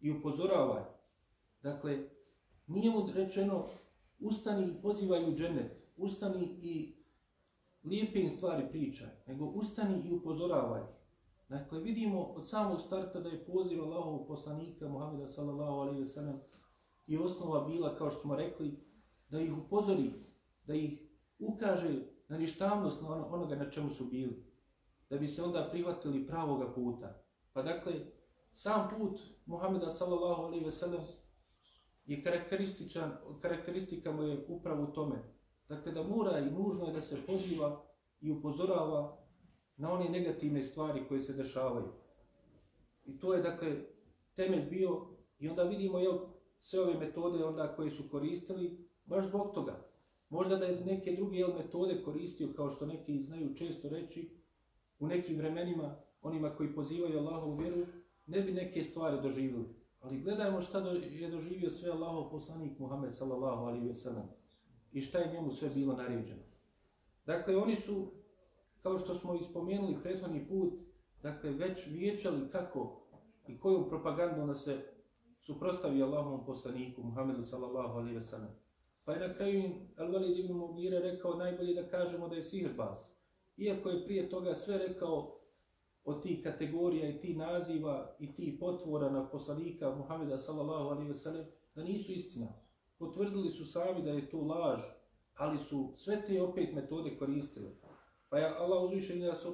i 0.00 0.10
upozoravaj. 0.10 0.82
Dakle, 1.62 2.08
nije 2.66 2.90
mu 2.90 3.06
rečeno 3.14 3.64
ustani 4.20 4.68
i 4.68 4.82
pozivaj 4.82 5.30
u 5.30 5.34
dženet, 5.34 5.92
ustani 5.96 6.58
i 6.62 6.96
lijepe 7.84 8.20
im 8.20 8.30
stvari 8.30 8.66
pričaj, 8.70 9.08
nego 9.26 9.44
ustani 9.44 10.02
i 10.08 10.14
upozoravaj. 10.14 10.82
Dakle, 11.48 11.80
vidimo 11.80 12.22
od 12.22 12.48
samog 12.48 12.80
starta 12.80 13.20
da 13.20 13.28
je 13.28 13.44
poziv 13.44 13.82
Allahov 13.82 14.26
poslanika 14.26 14.88
Muhameda 14.88 15.28
sallallahu 15.28 15.72
alaihi 15.72 16.00
ve 16.00 16.06
sellem 16.06 16.40
i 17.06 17.18
osnova 17.18 17.64
bila, 17.64 17.96
kao 17.96 18.10
što 18.10 18.20
smo 18.20 18.36
rekli, 18.36 18.78
da 19.28 19.40
ih 19.40 19.58
upozori, 19.58 20.12
da 20.66 20.74
ih 20.74 21.03
ukaže 21.38 21.94
na 22.28 22.38
ništavnost 22.38 23.02
ono, 23.02 23.26
onoga 23.26 23.56
na 23.56 23.70
čemu 23.70 23.90
su 23.90 24.04
bili, 24.04 24.44
da 25.10 25.18
bi 25.18 25.28
se 25.28 25.42
onda 25.42 25.68
prihvatili 25.70 26.26
pravoga 26.26 26.74
puta. 26.74 27.22
Pa 27.52 27.62
dakle, 27.62 27.92
sam 28.52 28.88
put 28.98 29.20
Muhameda 29.46 29.92
sallallahu 29.92 30.42
alaihi 30.42 30.64
ve 30.64 30.72
sellem 30.72 31.00
je 32.06 32.22
karakterističan, 32.22 33.12
karakteristika 33.40 34.12
mu 34.12 34.22
je 34.22 34.46
upravo 34.48 34.82
u 34.82 34.92
tome. 34.92 35.16
Dakle, 35.68 35.92
da 35.92 36.02
mora 36.02 36.38
i 36.38 36.50
nužno 36.50 36.86
je 36.86 36.92
da 36.92 37.00
se 37.00 37.26
poziva 37.26 37.84
i 38.20 38.30
upozorava 38.30 39.18
na 39.76 39.92
one 39.92 40.08
negativne 40.08 40.62
stvari 40.62 41.04
koje 41.08 41.22
se 41.22 41.32
dešavaju. 41.32 41.92
I 43.04 43.18
to 43.18 43.34
je, 43.34 43.42
dakle, 43.42 43.76
temelj 44.34 44.70
bio 44.70 45.06
i 45.38 45.48
onda 45.48 45.62
vidimo 45.62 45.98
jel, 45.98 46.18
sve 46.60 46.80
ove 46.80 46.94
metode 46.94 47.44
onda 47.44 47.74
koje 47.76 47.90
su 47.90 48.02
koristili 48.10 48.88
baš 49.04 49.26
zbog 49.26 49.54
toga. 49.54 49.93
Možda 50.34 50.56
da 50.56 50.66
je 50.66 50.84
neke 50.84 51.12
druge 51.12 51.38
jel, 51.38 51.52
metode 51.58 52.02
koristio, 52.04 52.52
kao 52.56 52.70
što 52.70 52.86
neki 52.86 53.22
znaju 53.22 53.54
često 53.54 53.88
reći, 53.88 54.30
u 54.98 55.06
nekim 55.06 55.36
vremenima, 55.36 55.96
onima 56.22 56.50
koji 56.50 56.74
pozivaju 56.74 57.18
Allahovu 57.18 57.56
vjeru, 57.56 57.86
ne 58.26 58.40
bi 58.40 58.52
neke 58.52 58.82
stvari 58.82 59.22
doživjeli. 59.22 59.64
Ali 60.00 60.20
gledajmo 60.20 60.62
šta 60.62 60.80
do, 60.80 60.90
je 60.90 61.30
doživio 61.30 61.70
sve 61.70 61.90
Allahov 61.90 62.30
poslanik 62.30 62.78
Muhammed 62.78 63.14
sallallahu 63.14 63.64
alaihi 63.64 63.88
ve 63.88 63.94
sellem 63.94 64.26
i 64.92 65.00
šta 65.00 65.18
je 65.18 65.32
njemu 65.32 65.50
sve 65.50 65.68
bilo 65.68 65.96
naređeno. 65.96 66.42
Dakle, 67.26 67.56
oni 67.56 67.76
su, 67.76 68.06
kao 68.82 68.98
što 68.98 69.14
smo 69.14 69.34
ispomenuli 69.34 70.02
prethodni 70.02 70.48
put, 70.48 70.74
dakle, 71.22 71.50
već 71.50 71.86
vječali 71.86 72.50
kako 72.52 73.06
i 73.46 73.58
koju 73.58 73.88
propagandu 73.88 74.46
da 74.46 74.54
se 74.54 74.78
suprostavi 75.40 76.02
Allahovom 76.02 76.44
poslaniku 76.44 77.02
Muhammedu 77.02 77.44
sallallahu 77.44 77.98
alaihi 77.98 78.16
ve 78.16 78.24
sellem. 78.24 78.63
Pa 79.04 79.12
je 79.12 79.28
na 79.28 79.34
kraju 79.34 79.62
Al-Walid 79.96 80.38
ibn 80.38 80.52
Mughira 80.52 80.98
rekao 80.98 81.34
najbolje 81.34 81.74
da 81.74 81.88
kažemo 81.88 82.28
da 82.28 82.36
je 82.36 82.42
sihirbaz. 82.42 82.98
Iako 83.56 83.88
je 83.88 84.04
prije 84.04 84.30
toga 84.30 84.54
sve 84.54 84.78
rekao 84.78 85.40
o 86.04 86.14
ti 86.14 86.40
kategorija 86.42 87.08
i 87.08 87.20
ti 87.20 87.34
naziva 87.36 88.16
i 88.18 88.34
ti 88.34 88.56
potvora 88.60 89.10
na 89.10 89.28
poslanika 89.28 89.94
Muhameda 89.94 90.38
sallallahu 90.38 90.88
alaihi 90.88 91.08
ve 91.08 91.14
sellem 91.14 91.44
da 91.74 91.84
nisu 91.84 92.12
istina. 92.12 92.48
Potvrdili 92.98 93.50
su 93.50 93.64
sami 93.66 94.02
da 94.02 94.10
je 94.10 94.30
to 94.30 94.40
laž, 94.40 94.80
ali 95.34 95.58
su 95.58 95.92
sve 95.96 96.22
te 96.26 96.42
opet 96.42 96.74
metode 96.74 97.18
koristili. 97.18 97.76
Pa 98.28 98.38
je 98.38 98.54
Allah 98.58 98.82
uzvišen 98.82 99.20
da 99.20 99.34
se 99.34 99.48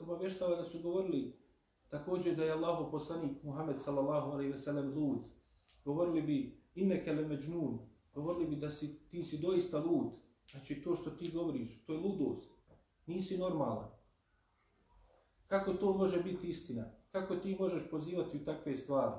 obavještava 0.00 0.56
da 0.56 0.64
su 0.64 0.80
govorili 0.82 1.40
također 1.88 2.36
da 2.36 2.44
je 2.44 2.52
Allahov 2.52 2.90
poslanik 2.90 3.42
Muhammed 3.42 3.76
sallallahu 3.80 4.30
alaihi 4.30 4.50
ve 4.50 4.58
sellem 4.58 4.94
lud. 4.94 5.18
Govorili 5.84 6.22
bi 6.22 6.60
inneke 6.74 7.12
le 7.12 7.24
međnun, 7.24 7.78
govorili 8.14 8.46
bi 8.46 8.56
da 8.56 8.70
si, 8.70 8.98
ti 9.08 9.24
si 9.24 9.38
doista 9.38 9.78
lud. 9.78 10.12
Znači 10.50 10.82
to 10.82 10.96
što 10.96 11.10
ti 11.10 11.30
govoriš, 11.30 11.84
to 11.86 11.92
je 11.92 11.98
ludost. 11.98 12.50
Nisi 13.06 13.38
normalan. 13.38 13.88
Kako 15.46 15.72
to 15.72 15.92
može 15.92 16.22
biti 16.22 16.48
istina? 16.48 16.84
Kako 17.12 17.36
ti 17.36 17.56
možeš 17.60 17.90
pozivati 17.90 18.36
u 18.36 18.44
takve 18.44 18.76
stvari? 18.76 19.16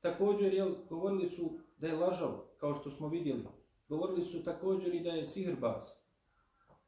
Također, 0.00 0.54
jel, 0.54 0.74
govorili 0.88 1.26
su 1.26 1.58
da 1.78 1.86
je 1.86 1.96
lažao, 1.96 2.44
kao 2.58 2.74
što 2.74 2.90
smo 2.90 3.08
vidjeli. 3.08 3.44
Govorili 3.88 4.24
su 4.24 4.42
također 4.42 4.94
i 4.94 5.00
da 5.00 5.10
je 5.10 5.26
sihrbaz. 5.26 5.84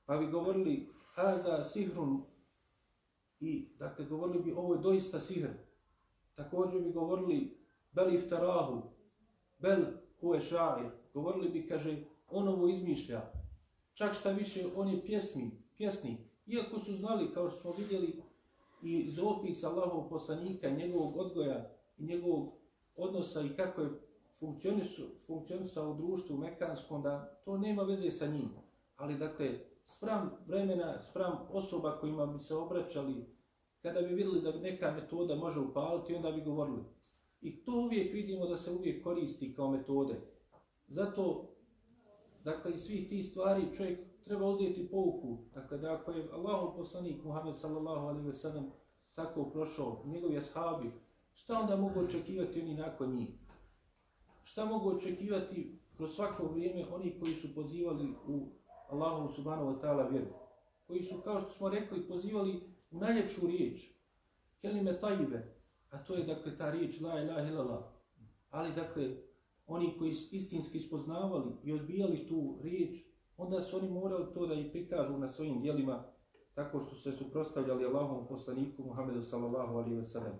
Pa 0.05 0.17
bi 0.17 0.27
govorili, 0.27 0.89
haza 1.15 1.65
sihrun, 1.65 2.23
i 3.41 3.69
dakle, 3.79 4.05
govorili 4.05 4.43
bi, 4.45 4.53
ovo 4.53 4.75
je 4.75 4.81
doista 4.81 5.21
sihr. 5.21 5.49
Također 6.35 6.81
bi 6.81 6.93
govorili, 6.93 7.59
bel 7.93 8.15
iftarahu, 8.15 8.83
bel 9.59 9.85
ko 10.21 10.35
je 10.35 10.41
šair. 10.41 10.91
Govorili 11.14 11.48
bi, 11.48 11.66
kaže, 11.66 12.05
on 12.31 12.48
ovo 12.48 12.68
izmišlja. 12.68 13.33
Čak 13.92 14.14
šta 14.14 14.31
više, 14.31 14.64
on 14.77 14.88
je 14.88 15.07
pjesmi, 15.07 15.50
pjesnik. 15.77 16.20
Iako 16.46 16.79
su 16.79 16.96
znali, 16.96 17.35
kao 17.35 17.48
što 17.48 17.61
smo 17.61 17.72
vidjeli, 17.79 18.22
i 18.83 18.98
iz 18.98 19.18
opisa 19.18 19.70
Allahov 19.70 20.09
poslanika, 20.09 20.70
njegovog 20.70 21.16
odgoja 21.16 21.70
i 21.98 22.05
njegovog 22.05 22.53
odnosa 22.96 23.40
i 23.40 23.57
kako 23.57 23.83
je 23.83 23.88
funkcionisao 25.27 25.90
u 25.90 25.94
društvu 25.94 26.37
mekanskom, 26.37 27.03
da 27.03 27.40
to 27.44 27.59
nema 27.59 27.83
veze 27.83 28.11
sa 28.11 28.27
njim. 28.27 28.50
Ali 28.96 29.18
dakle, 29.18 29.59
spram 29.87 30.31
vremena, 30.46 31.03
spram 31.03 31.38
osoba 31.50 31.98
kojima 32.00 32.27
bi 32.27 32.38
se 32.38 32.55
obraćali, 32.55 33.27
kada 33.83 34.00
bi 34.00 34.14
vidjeli 34.14 34.40
da 34.40 34.53
neka 34.53 34.90
metoda 34.90 35.35
može 35.35 35.61
upaliti, 35.61 36.14
onda 36.14 36.31
bi 36.31 36.44
govorili. 36.44 36.85
I 37.40 37.64
to 37.64 37.72
uvijek 37.72 38.12
vidimo 38.12 38.46
da 38.46 38.57
se 38.57 38.70
uvijek 38.70 39.05
koristi 39.05 39.55
kao 39.55 39.70
metode. 39.70 40.34
Zato, 40.88 41.55
dakle, 42.44 42.73
iz 42.73 42.81
svih 42.81 43.09
tih 43.09 43.27
stvari 43.27 43.75
čovjek 43.77 44.01
treba 44.25 44.47
uzeti 44.47 44.88
pouku. 44.90 45.38
Dakle, 45.55 45.79
da 45.79 45.94
ako 45.94 46.11
je 46.12 46.29
Allahov 46.33 46.77
poslanik 46.77 47.25
Muhammed 47.25 47.57
sallallahu 47.57 48.07
alaihi 48.07 48.29
ve 48.29 48.35
sellem 48.35 48.70
tako 49.14 49.51
prošao, 49.51 50.03
njegovi 50.07 50.37
ashabi, 50.37 50.90
šta 51.33 51.59
onda 51.61 51.77
mogu 51.77 52.01
očekivati 52.01 52.61
oni 52.61 52.75
nakon 52.75 53.14
njih? 53.16 53.29
Šta 54.44 54.64
mogu 54.64 54.90
očekivati 54.90 55.79
kroz 55.97 56.14
svako 56.14 56.47
vrijeme 56.47 56.87
oni 56.92 57.18
koji 57.20 57.35
su 57.35 57.55
pozivali 57.55 58.14
u 58.29 58.49
Allahu 58.88 59.33
subhanahu 59.33 59.70
wa 59.70 59.81
ta'ala 59.81 60.11
vjeru? 60.11 60.27
Koji 60.87 61.03
su, 61.03 61.20
kao 61.25 61.40
što 61.40 61.51
smo 61.51 61.68
rekli, 61.68 62.09
pozivali 62.09 62.61
u 62.90 62.99
najljepšu 62.99 63.47
riječ, 63.47 63.81
kelime 64.61 65.01
tajibe, 65.01 65.55
a 65.90 66.05
to 66.05 66.14
je, 66.14 66.25
dakle, 66.25 66.57
ta 66.59 66.70
riječ 66.70 67.01
la 67.01 67.20
ilaha 67.20 67.49
illallah. 67.49 67.85
Ali, 68.51 68.75
dakle, 68.75 69.16
oni 69.66 69.94
koji 69.98 70.14
su 70.14 70.37
istinski 70.37 70.81
spoznavali 70.81 71.53
i 71.64 71.72
odbijali 71.72 72.27
tu 72.29 72.59
riječ, 72.62 72.94
onda 73.37 73.61
su 73.61 73.77
oni 73.77 73.90
morali 73.90 74.35
to 74.35 74.46
da 74.46 74.55
i 74.55 74.70
prikažu 74.70 75.18
na 75.18 75.31
svojim 75.31 75.61
dijelima 75.61 76.05
tako 76.55 76.81
što 76.81 76.94
se 76.94 77.12
suprostavljali 77.12 77.85
Allahom 77.85 78.27
poslaniku 78.27 78.83
Muhammedu 78.83 79.22
sallallahu 79.22 79.77
alaihi 79.77 79.96
ve 79.96 80.05
sellem. 80.05 80.35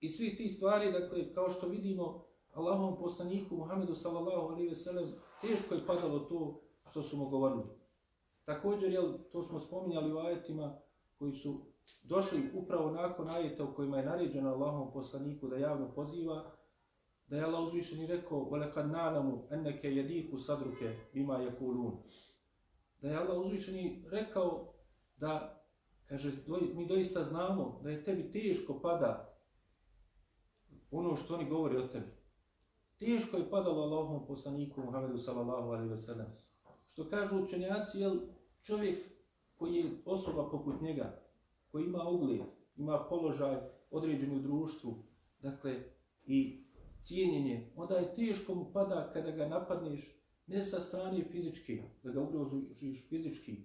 I 0.00 0.08
svi 0.08 0.36
ti 0.36 0.48
stvari, 0.48 0.92
dakle, 0.92 1.34
kao 1.34 1.50
što 1.50 1.68
vidimo, 1.68 2.24
Allahom 2.52 2.98
poslaniku 2.98 3.56
Muhammedu 3.56 3.94
sallallahu 3.94 4.52
alaihi 4.52 4.68
ve 4.68 4.76
sellem, 4.76 5.12
teško 5.40 5.74
je 5.74 5.86
padalo 5.86 6.18
to 6.18 6.60
što 6.90 7.02
su 7.02 7.16
mu 7.16 7.28
govorili. 7.28 7.64
Također, 8.44 8.92
jel, 8.92 9.12
to 9.32 9.42
smo 9.42 9.60
spominjali 9.60 10.12
u 10.12 10.18
ajetima 10.18 10.78
koji 11.18 11.32
su 11.32 11.60
došli 12.02 12.50
upravo 12.54 12.90
nakon 12.90 13.30
ajeta 13.30 13.64
u 13.64 13.74
kojima 13.74 13.98
je 13.98 14.06
naređeno 14.06 14.50
Allahom 14.50 14.92
poslaniku 14.92 15.48
da 15.48 15.56
javno 15.56 15.92
poziva, 15.94 16.44
da 17.27 17.37
je 17.37 17.43
Allah 17.43 17.63
uzvišen 17.63 18.01
i 18.01 18.07
rekao 18.07 18.39
وَلَكَدْ 18.39 18.91
نَعْلَمُ 18.91 19.47
أَنَّكَ 19.51 19.83
يَدِيكُ 19.83 20.35
صَدْرُكَ 20.37 20.97
بِمَا 21.13 21.37
يَكُولُونَ 21.43 21.97
Da 23.01 23.09
je 23.09 23.15
Allah 23.15 23.45
uzvišen 23.45 23.75
i 23.75 24.03
rekao 24.11 24.73
da, 25.17 25.63
kaže, 26.05 26.31
mi 26.75 26.87
doista 26.87 27.23
znamo 27.23 27.79
da 27.83 27.89
je 27.89 28.03
tebi 28.03 28.31
teško 28.31 28.79
pada 28.81 29.37
ono 30.91 31.15
što 31.15 31.35
oni 31.35 31.49
govore 31.49 31.77
o 31.77 31.87
tebi. 31.87 32.11
Teško 32.97 33.37
je 33.37 33.49
padalo 33.49 33.81
Allahom 33.81 34.27
poslaniku 34.27 34.81
Muhammedu 34.81 35.17
sallallahu 35.17 35.69
alaihi 35.69 35.89
ve 35.89 35.97
sellem. 35.97 36.27
Što 36.91 37.09
kažu 37.09 37.43
učenjaci, 37.43 37.99
jel 37.99 38.15
čovjek 38.61 38.97
koji 39.55 39.75
je 39.75 40.01
osoba 40.05 40.49
poput 40.49 40.81
njega, 40.81 41.21
koji 41.71 41.85
ima 41.85 42.09
ugled, 42.09 42.41
ima 42.77 43.05
položaj 43.09 43.57
određen 43.91 44.35
u 44.35 44.39
društvu, 44.39 45.03
dakle, 45.41 45.83
i 46.25 46.62
cijenjenje, 47.04 47.72
onda 47.76 47.94
je 47.94 48.14
teško 48.14 48.54
mu 48.54 48.72
pada 48.72 49.10
kada 49.12 49.30
ga 49.30 49.48
napadneš 49.48 50.24
ne 50.46 50.64
sa 50.64 50.80
strane 50.80 51.24
fizičke, 51.24 51.82
da 52.02 52.10
ga 52.10 52.20
ugroziš 52.20 53.08
fizički, 53.08 53.56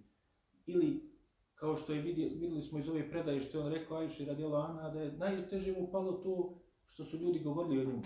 ili 0.65 1.09
kao 1.55 1.77
što 1.77 1.93
je 1.93 2.01
vidjeli, 2.01 2.33
vidjeli 2.33 2.61
smo 2.61 2.79
iz 2.79 2.89
ove 2.89 3.09
predaje 3.09 3.41
što 3.41 3.57
je 3.57 3.63
on 3.63 3.71
rekao 3.71 3.97
Ajši 3.97 4.25
radijela 4.25 4.65
Ana, 4.65 4.89
da 4.89 5.01
je 5.01 5.11
najteže 5.11 5.71
mu 5.71 5.91
palo 5.91 6.11
to 6.11 6.59
što 6.87 7.03
su 7.03 7.17
ljudi 7.17 7.39
govorili 7.39 7.81
o 7.81 7.85
njemu. 7.85 8.03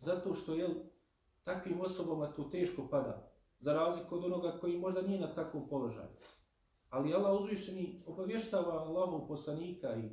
Zato 0.00 0.34
što 0.34 0.54
je 0.54 0.68
takvim 1.44 1.80
osobama 1.80 2.32
to 2.32 2.44
teško 2.44 2.88
pada, 2.90 3.32
za 3.60 3.72
razliku 3.72 4.14
od 4.14 4.24
onoga 4.24 4.58
koji 4.60 4.78
možda 4.78 5.02
nije 5.02 5.20
na 5.20 5.34
takvom 5.34 5.68
položaju. 5.68 6.08
Ali 6.90 7.14
Allah 7.14 7.40
uzvišeni 7.40 8.02
obavještava 8.06 8.72
Allahov 8.72 9.28
poslanika 9.28 9.96
i 9.96 10.10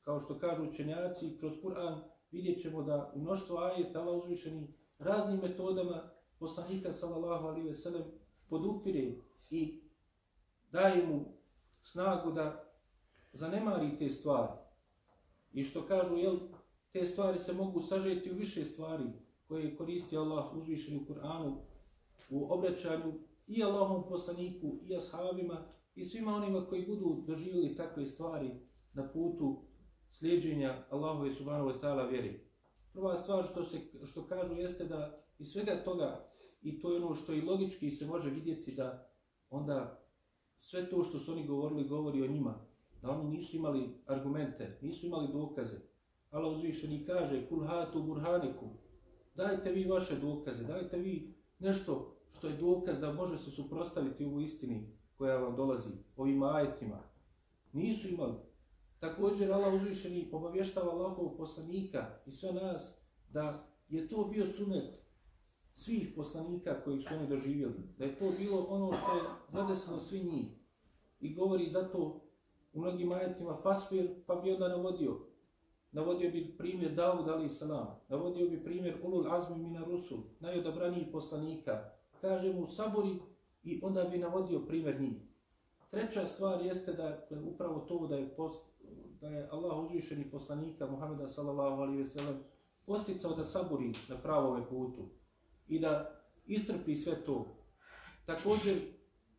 kao 0.00 0.20
što 0.20 0.38
kažu 0.38 0.64
učenjaci 0.64 1.36
kroz 1.38 1.54
Kur'an 1.62 2.09
vidjet 2.30 2.62
ćemo 2.62 2.82
da 2.82 3.12
u 3.14 3.20
mnoštvo 3.20 3.58
ajeta 3.58 4.00
Allah 4.00 4.24
uzvišeni 4.24 4.74
raznim 4.98 5.40
metodama 5.40 6.10
poslanika 6.38 6.92
sallallahu 6.92 7.46
alaihi 7.46 7.68
ve 7.68 7.74
sellem 7.74 8.04
podupire 8.50 9.12
i 9.50 9.82
daje 10.72 11.06
mu 11.06 11.24
snagu 11.82 12.32
da 12.32 12.72
zanemari 13.32 13.98
te 13.98 14.10
stvari. 14.10 14.52
I 15.52 15.62
što 15.62 15.86
kažu, 15.86 16.16
jel, 16.16 16.38
te 16.92 17.06
stvari 17.06 17.38
se 17.38 17.52
mogu 17.52 17.80
sažeti 17.80 18.30
u 18.30 18.34
više 18.34 18.64
stvari 18.64 19.04
koje 19.48 19.76
koristi 19.76 20.16
Allah 20.16 20.56
uzvišeni 20.56 20.96
u 20.96 21.12
Kur'anu 21.12 21.56
u 22.30 22.52
obraćanju 22.52 23.12
i 23.46 23.64
Allahom 23.64 24.08
poslaniku 24.08 24.78
i 24.86 24.96
ashabima 24.96 25.64
i 25.94 26.04
svima 26.04 26.34
onima 26.34 26.66
koji 26.66 26.86
budu 26.86 27.24
doživjeli 27.26 27.76
takve 27.76 28.06
stvari 28.06 28.50
na 28.92 29.08
putu 29.08 29.62
slijedženja 30.10 30.84
Allahove 30.90 31.32
subhanahu 31.32 31.70
wa 31.70 31.80
ta'ala 31.80 32.10
vjeri. 32.10 32.40
Prva 32.92 33.16
stvar 33.16 33.44
što, 33.44 33.64
se, 33.64 33.80
što 34.06 34.26
kažu 34.26 34.54
jeste 34.54 34.84
da 34.84 35.24
iz 35.38 35.48
svega 35.48 35.84
toga, 35.84 36.30
i 36.62 36.80
to 36.80 36.92
je 36.92 37.04
ono 37.04 37.14
što 37.14 37.32
i 37.32 37.42
logički 37.42 37.90
se 37.90 38.06
može 38.06 38.30
vidjeti 38.30 38.74
da 38.74 39.10
onda 39.50 40.06
sve 40.60 40.90
to 40.90 41.04
što 41.04 41.18
su 41.18 41.32
oni 41.32 41.46
govorili, 41.46 41.88
govori 41.88 42.22
o 42.22 42.26
njima. 42.26 42.66
Da 43.02 43.10
oni 43.10 43.36
nisu 43.36 43.56
imali 43.56 44.02
argumente, 44.06 44.78
nisu 44.82 45.06
imali 45.06 45.32
dokaze. 45.32 45.76
Allah 46.30 46.56
uzvišeni 46.56 47.06
kaže, 47.06 47.48
kul 47.48 47.64
hatu 47.64 48.02
burhaniku, 48.02 48.66
dajte 49.34 49.72
vi 49.72 49.84
vaše 49.84 50.16
dokaze, 50.16 50.64
dajte 50.64 50.98
vi 50.98 51.34
nešto 51.58 52.16
što 52.30 52.46
je 52.46 52.56
dokaz 52.56 53.00
da 53.00 53.12
može 53.12 53.38
se 53.38 53.50
suprostaviti 53.50 54.26
u 54.26 54.40
istini 54.40 54.96
koja 55.16 55.38
vam 55.38 55.56
dolazi, 55.56 55.90
ovim 56.16 56.42
ajetima. 56.42 57.02
Nisu 57.72 58.08
imali. 58.08 58.49
Također 59.00 59.52
Allah 59.52 59.74
uzvišeni 59.74 60.28
obavještava 60.32 60.92
Allahov 60.92 61.36
poslanika 61.36 62.06
i 62.26 62.30
sve 62.30 62.52
nas 62.52 62.98
da 63.28 63.66
je 63.88 64.08
to 64.08 64.24
bio 64.24 64.46
sunet 64.46 65.00
svih 65.74 66.12
poslanika 66.16 66.84
kojih 66.84 67.08
su 67.08 67.14
oni 67.14 67.26
doživjeli. 67.26 67.94
Da 67.98 68.04
je 68.04 68.18
to 68.18 68.32
bilo 68.38 68.66
ono 68.68 68.92
što 68.92 69.16
je 69.16 69.22
zadesilo 69.52 70.00
svi 70.00 70.24
njih. 70.24 70.46
I 71.20 71.34
govori 71.34 71.70
zato 71.70 72.20
u 72.72 72.80
mnogim 72.80 73.12
ajetima 73.12 73.56
Fasfir 73.62 74.24
pa 74.26 74.34
bi 74.34 74.52
onda 74.52 74.68
navodio. 74.68 75.16
Navodio 75.92 76.30
bi 76.30 76.54
primjer 76.58 76.94
Davud 76.94 77.28
ali 77.28 77.48
salam. 77.48 78.00
Navodio 78.08 78.48
bi 78.48 78.64
primjer 78.64 78.96
Ulul 79.04 79.32
Azmi 79.32 79.58
Mina 79.58 79.84
Rusul, 79.84 80.18
najodabranijih 80.40 81.06
poslanika. 81.12 81.90
Kaže 82.20 82.52
mu 82.52 82.66
sabori 82.66 83.18
i 83.62 83.80
onda 83.82 84.04
bi 84.04 84.18
navodio 84.18 84.60
primjer 84.66 85.00
njih. 85.00 85.16
Treća 85.90 86.26
stvar 86.26 86.64
jeste 86.64 86.92
da 86.92 87.28
upravo 87.54 87.80
to 87.80 88.06
da 88.06 88.16
je 88.16 88.36
post, 88.36 88.69
da 89.20 89.28
je 89.28 89.48
Allah 89.50 89.78
uzvišeni 89.78 90.30
poslanika 90.30 90.86
Muhameda 90.86 91.28
sallallahu 91.28 91.82
alaihi 91.82 92.02
ve 92.02 92.06
sellem 92.06 92.38
posticao 92.86 93.34
da 93.34 93.44
saburi 93.44 93.92
na 94.08 94.16
pravome 94.16 94.68
putu 94.68 95.08
i 95.68 95.78
da 95.78 96.20
istrpi 96.46 96.94
sve 96.94 97.24
to. 97.24 97.56
Također, 98.26 98.78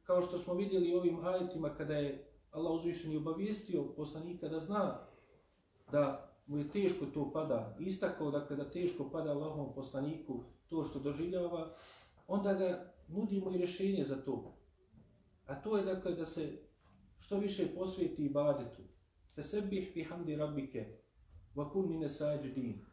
kao 0.04 0.22
što 0.22 0.38
smo 0.38 0.54
vidjeli 0.54 0.94
ovim 0.94 1.26
ajetima 1.26 1.76
kada 1.76 1.96
je 1.96 2.32
Allah 2.52 2.72
uzvišeni 2.72 3.18
obavijestio 3.18 3.94
poslanika 3.96 4.48
da 4.48 4.60
zna 4.60 5.08
da 5.92 6.32
mu 6.48 6.58
je 6.58 6.70
teško 6.70 7.06
to 7.06 7.32
pada, 7.34 7.78
istakao 7.80 8.32
dakle 8.32 8.56
da 8.56 8.72
teško 8.72 9.10
pada 9.10 9.32
Allahom 9.32 9.74
poslaniku 9.76 10.44
to 10.70 10.84
što 10.86 11.00
doživljava, 11.00 11.74
onda 12.28 12.54
ga 12.54 12.94
nudimo 13.08 13.52
i 13.52 13.58
rješenje 13.58 14.06
za 14.06 14.16
to. 14.16 14.58
A 15.46 15.62
to 15.62 15.78
je 15.78 15.84
dakle 15.84 16.12
da 16.12 16.26
se 16.26 16.58
što 17.20 17.38
više 17.38 17.76
posvijeti 17.76 18.26
ibadetu, 18.26 18.82
Fesebbih 19.42 19.96
bihamdi 19.96 20.36
rabbike, 20.36 20.86
wa 21.56 21.72
kun 21.72 21.90
mine 21.90 22.10
sađidin, 22.10 22.86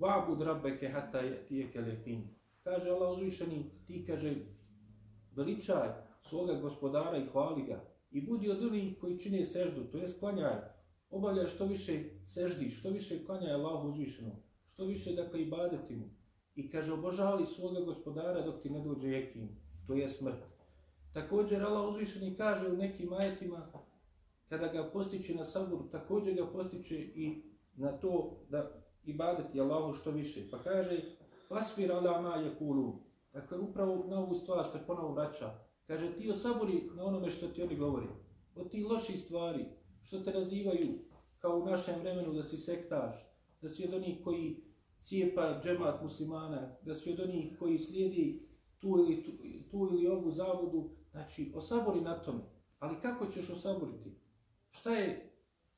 wa'bud 0.00 0.44
rabbeke 0.44 0.88
hatta 0.88 1.20
tijeke 1.48 1.80
lekin. 1.80 2.22
Kaže 2.64 2.90
Allah 2.90 3.10
uzvišeni, 3.10 3.70
ti 3.86 4.04
kaže, 4.06 4.34
veličaj 5.36 5.88
svoga 6.28 6.54
gospodara 6.54 7.18
i 7.18 7.26
hvali 7.26 7.62
ga 7.62 7.84
i 8.10 8.26
budi 8.26 8.50
od 8.50 8.62
onih 8.62 8.98
koji 9.00 9.18
čine 9.18 9.44
seždu, 9.44 9.84
to 9.92 9.98
je 9.98 10.08
sklanjaj, 10.08 10.56
obavljaj 11.10 11.46
što 11.46 11.66
više 11.66 12.04
seždi, 12.26 12.70
što 12.70 12.90
više 12.90 13.24
klanjaj 13.24 13.52
Allahu 13.52 13.88
uzvišenom, 13.88 14.36
što 14.66 14.84
više 14.84 15.12
dakle 15.12 15.42
ibadeti 15.42 15.96
mu. 15.96 16.08
I 16.54 16.70
kaže, 16.70 16.92
obožavali 16.92 17.46
svoga 17.46 17.80
gospodara 17.80 18.42
dok 18.42 18.62
ti 18.62 18.70
ne 18.70 18.80
dođe 18.80 19.08
jekin, 19.08 19.48
to 19.86 19.94
je 19.94 20.08
smrt. 20.08 20.40
Također 21.12 21.62
Allah 21.62 21.88
uzvišeni 21.88 22.36
kaže 22.36 22.68
u 22.68 22.76
nekim 22.76 23.12
ajetima, 23.12 23.70
kada 24.48 24.68
ga 24.68 24.90
postiče 24.92 25.34
na 25.34 25.44
sabur, 25.44 25.78
također 25.92 26.34
ga 26.34 26.46
postiče 26.46 26.96
i 26.98 27.42
na 27.74 27.92
to 27.92 28.40
da 28.48 28.70
ibadeti 29.04 29.60
Allahu 29.60 29.94
što 29.94 30.10
više. 30.10 30.50
Pa 30.50 30.58
kaže, 30.58 31.00
fasfir 31.48 31.92
ala 31.92 32.20
ma 32.20 32.34
je 32.36 32.54
kulu. 32.58 32.92
Dakle, 33.32 33.58
upravo 33.58 34.04
na 34.08 34.20
ovu 34.20 34.34
stvar 34.34 34.64
se 34.72 34.78
ponovo 34.86 35.12
vraća. 35.12 35.58
Kaže, 35.86 36.12
ti 36.12 36.30
osaburi 36.30 36.90
na 36.94 37.04
onome 37.04 37.30
što 37.30 37.48
ti 37.48 37.62
oni 37.62 37.76
govori. 37.76 38.06
Od 38.54 38.70
ti 38.70 38.84
loših 38.84 39.20
stvari, 39.20 39.64
što 40.02 40.20
te 40.20 40.32
nazivaju 40.32 40.98
kao 41.38 41.58
u 41.58 41.64
našem 41.64 42.00
vremenu 42.00 42.32
da 42.32 42.42
si 42.42 42.56
sektaš, 42.56 43.14
da 43.60 43.68
si 43.68 43.84
od 43.84 43.94
onih 43.94 44.24
koji 44.24 44.56
cijepa 45.02 45.60
džemat 45.62 46.02
muslimana, 46.02 46.76
da 46.82 46.94
si 46.94 47.12
od 47.12 47.20
onih 47.20 47.58
koji 47.58 47.78
slijedi 47.78 48.48
tu 48.78 48.88
ili, 48.88 49.24
tu, 49.24 49.30
tu 49.70 49.88
ili 49.92 50.06
ovu 50.06 50.30
zavodu, 50.30 50.90
znači 51.10 51.52
osabori 51.54 52.00
na 52.00 52.22
tome. 52.22 52.40
Ali 52.78 53.00
kako 53.02 53.26
ćeš 53.26 53.50
osaboriti? 53.50 54.27
Šta 54.80 54.90
je 54.94 55.30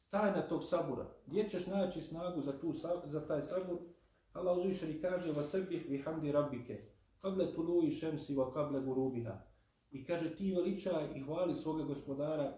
tajna 0.08 0.48
tog 0.48 0.64
sabura? 0.64 1.06
Gdje 1.26 1.48
ćeš 1.48 1.66
naći 1.66 2.02
snagu 2.02 2.40
za, 2.40 2.60
tu, 2.60 2.72
za 3.04 3.26
taj 3.26 3.42
sabur? 3.42 3.78
Allah 4.32 4.58
uzvišeni 4.58 5.00
kaže 5.02 5.32
va 5.32 5.42
sebih 5.42 5.86
vi 5.88 5.98
hamdi 5.98 6.32
rabbike, 6.32 6.82
kable 7.20 7.54
tuluji 7.54 7.90
šemsi 7.90 8.34
va 8.34 8.52
kable 8.52 8.80
gurubiha. 8.80 9.38
I 9.90 10.04
kaže 10.04 10.34
ti 10.34 10.54
veličaj 10.54 11.04
i 11.14 11.20
hvali 11.20 11.54
svoga 11.54 11.84
gospodara 11.84 12.52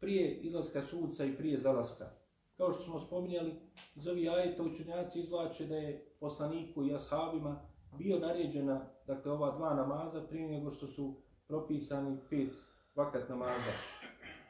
prije 0.00 0.40
izlaska 0.40 0.82
sunca 0.82 1.24
i 1.24 1.36
prije 1.36 1.58
zalaska. 1.58 2.10
Kao 2.56 2.72
što 2.72 2.82
smo 2.82 3.00
spominjali, 3.00 3.54
iz 3.94 4.06
ovih 4.06 4.30
ajeta 4.30 4.62
učenjaci 4.62 5.20
izvlače 5.20 5.66
da 5.66 5.76
je 5.76 6.16
poslaniku 6.20 6.84
i 6.84 6.94
ashabima 6.94 7.60
bio 7.98 8.18
naređena 8.18 8.86
dakle, 9.06 9.32
ova 9.32 9.56
dva 9.56 9.74
namaza 9.74 10.26
prije 10.26 10.48
nego 10.48 10.70
što 10.70 10.86
su 10.86 11.14
propisani 11.46 12.18
pet 12.30 12.52
vakat 12.94 13.28
namaza. 13.28 13.97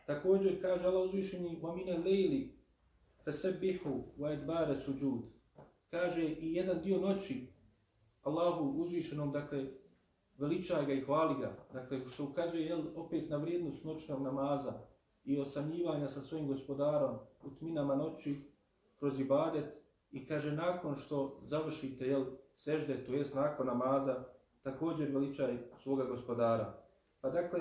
Također 0.08 0.62
kaže 0.62 0.88
Allah 0.88 1.06
uzvišeni 1.06 1.60
وَمِنَ 1.62 2.04
لَيْلِ 2.04 2.50
فَسَبِّحُ 3.26 3.80
وَاَدْبَارَ 4.20 4.78
سُجُودِ 4.86 5.22
Kaže 5.90 6.24
i 6.24 6.54
jedan 6.54 6.82
dio 6.82 7.00
noći 7.00 7.48
Allahu 8.24 8.82
uzvišenom, 8.82 9.32
dakle, 9.32 9.66
veličaj 10.38 10.86
ga 10.86 10.94
i 10.94 11.02
hvali 11.02 11.36
ga, 11.40 11.56
dakle, 11.74 12.00
što 12.10 12.24
ukazuje 12.24 12.66
jel, 12.66 12.82
opet 12.96 13.30
na 13.30 13.38
vrijednost 13.38 13.84
noćnog 13.84 14.22
namaza 14.22 14.74
i 15.26 15.40
osamljivanja 15.40 16.08
sa 16.08 16.22
svojim 16.22 16.48
gospodarom 16.48 17.18
u 17.44 17.50
tminama 17.50 17.96
noći 17.96 18.36
kroz 19.00 19.20
ibadet 19.20 19.66
i 20.12 20.26
kaže 20.26 20.52
nakon 20.52 20.96
što 20.96 21.42
završite 21.46 22.08
jel, 22.08 22.26
sežde, 22.56 23.06
to 23.06 23.14
jest 23.14 23.36
nakon 23.36 23.68
namaza, 23.68 24.24
također 24.62 25.10
veličaj 25.12 25.58
svoga 25.80 26.04
gospodara. 26.04 26.84
Pa 27.22 27.30
dakle, 27.30 27.60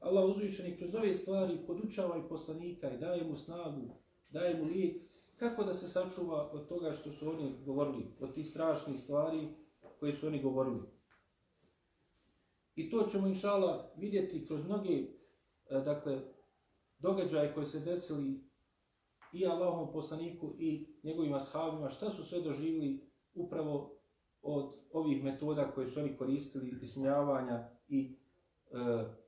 Allah 0.00 0.24
uzvišeni 0.24 0.76
kroz 0.76 0.94
ove 0.94 1.14
stvari 1.14 1.58
podučava 1.66 2.18
i 2.18 2.28
poslanika 2.28 2.90
i 2.90 2.98
daje 2.98 3.24
mu 3.24 3.36
snagu, 3.36 3.96
daje 4.30 4.54
mu 4.54 4.64
lijek 4.64 4.96
kako 5.36 5.64
da 5.64 5.74
se 5.74 5.88
sačuva 5.88 6.50
od 6.52 6.68
toga 6.68 6.92
što 6.92 7.10
su 7.10 7.30
oni 7.30 7.54
govorili, 7.64 8.06
od 8.20 8.34
tih 8.34 8.48
strašnih 8.48 9.00
stvari 9.00 9.48
koje 10.00 10.12
su 10.12 10.26
oni 10.26 10.42
govorili. 10.42 10.82
I 12.74 12.90
to 12.90 13.02
ćemo 13.10 13.26
inšala 13.26 13.92
vidjeti 13.96 14.46
kroz 14.46 14.64
mnoge 14.64 14.92
e, 14.92 15.06
dakle, 15.70 16.20
događaje 16.98 17.54
koje 17.54 17.66
se 17.66 17.80
desili 17.80 18.40
i 19.32 19.46
Allahom 19.46 19.92
poslaniku 19.92 20.54
i 20.58 20.86
njegovim 21.02 21.34
ashabima, 21.34 21.90
šta 21.90 22.10
su 22.10 22.24
sve 22.24 22.40
doživili 22.40 23.10
upravo 23.34 24.00
od 24.42 24.74
ovih 24.92 25.24
metoda 25.24 25.70
koje 25.74 25.86
su 25.86 26.00
oni 26.00 26.16
koristili, 26.16 26.78
ismijavanja 26.82 27.68
i 27.88 28.16
e, 28.70 29.19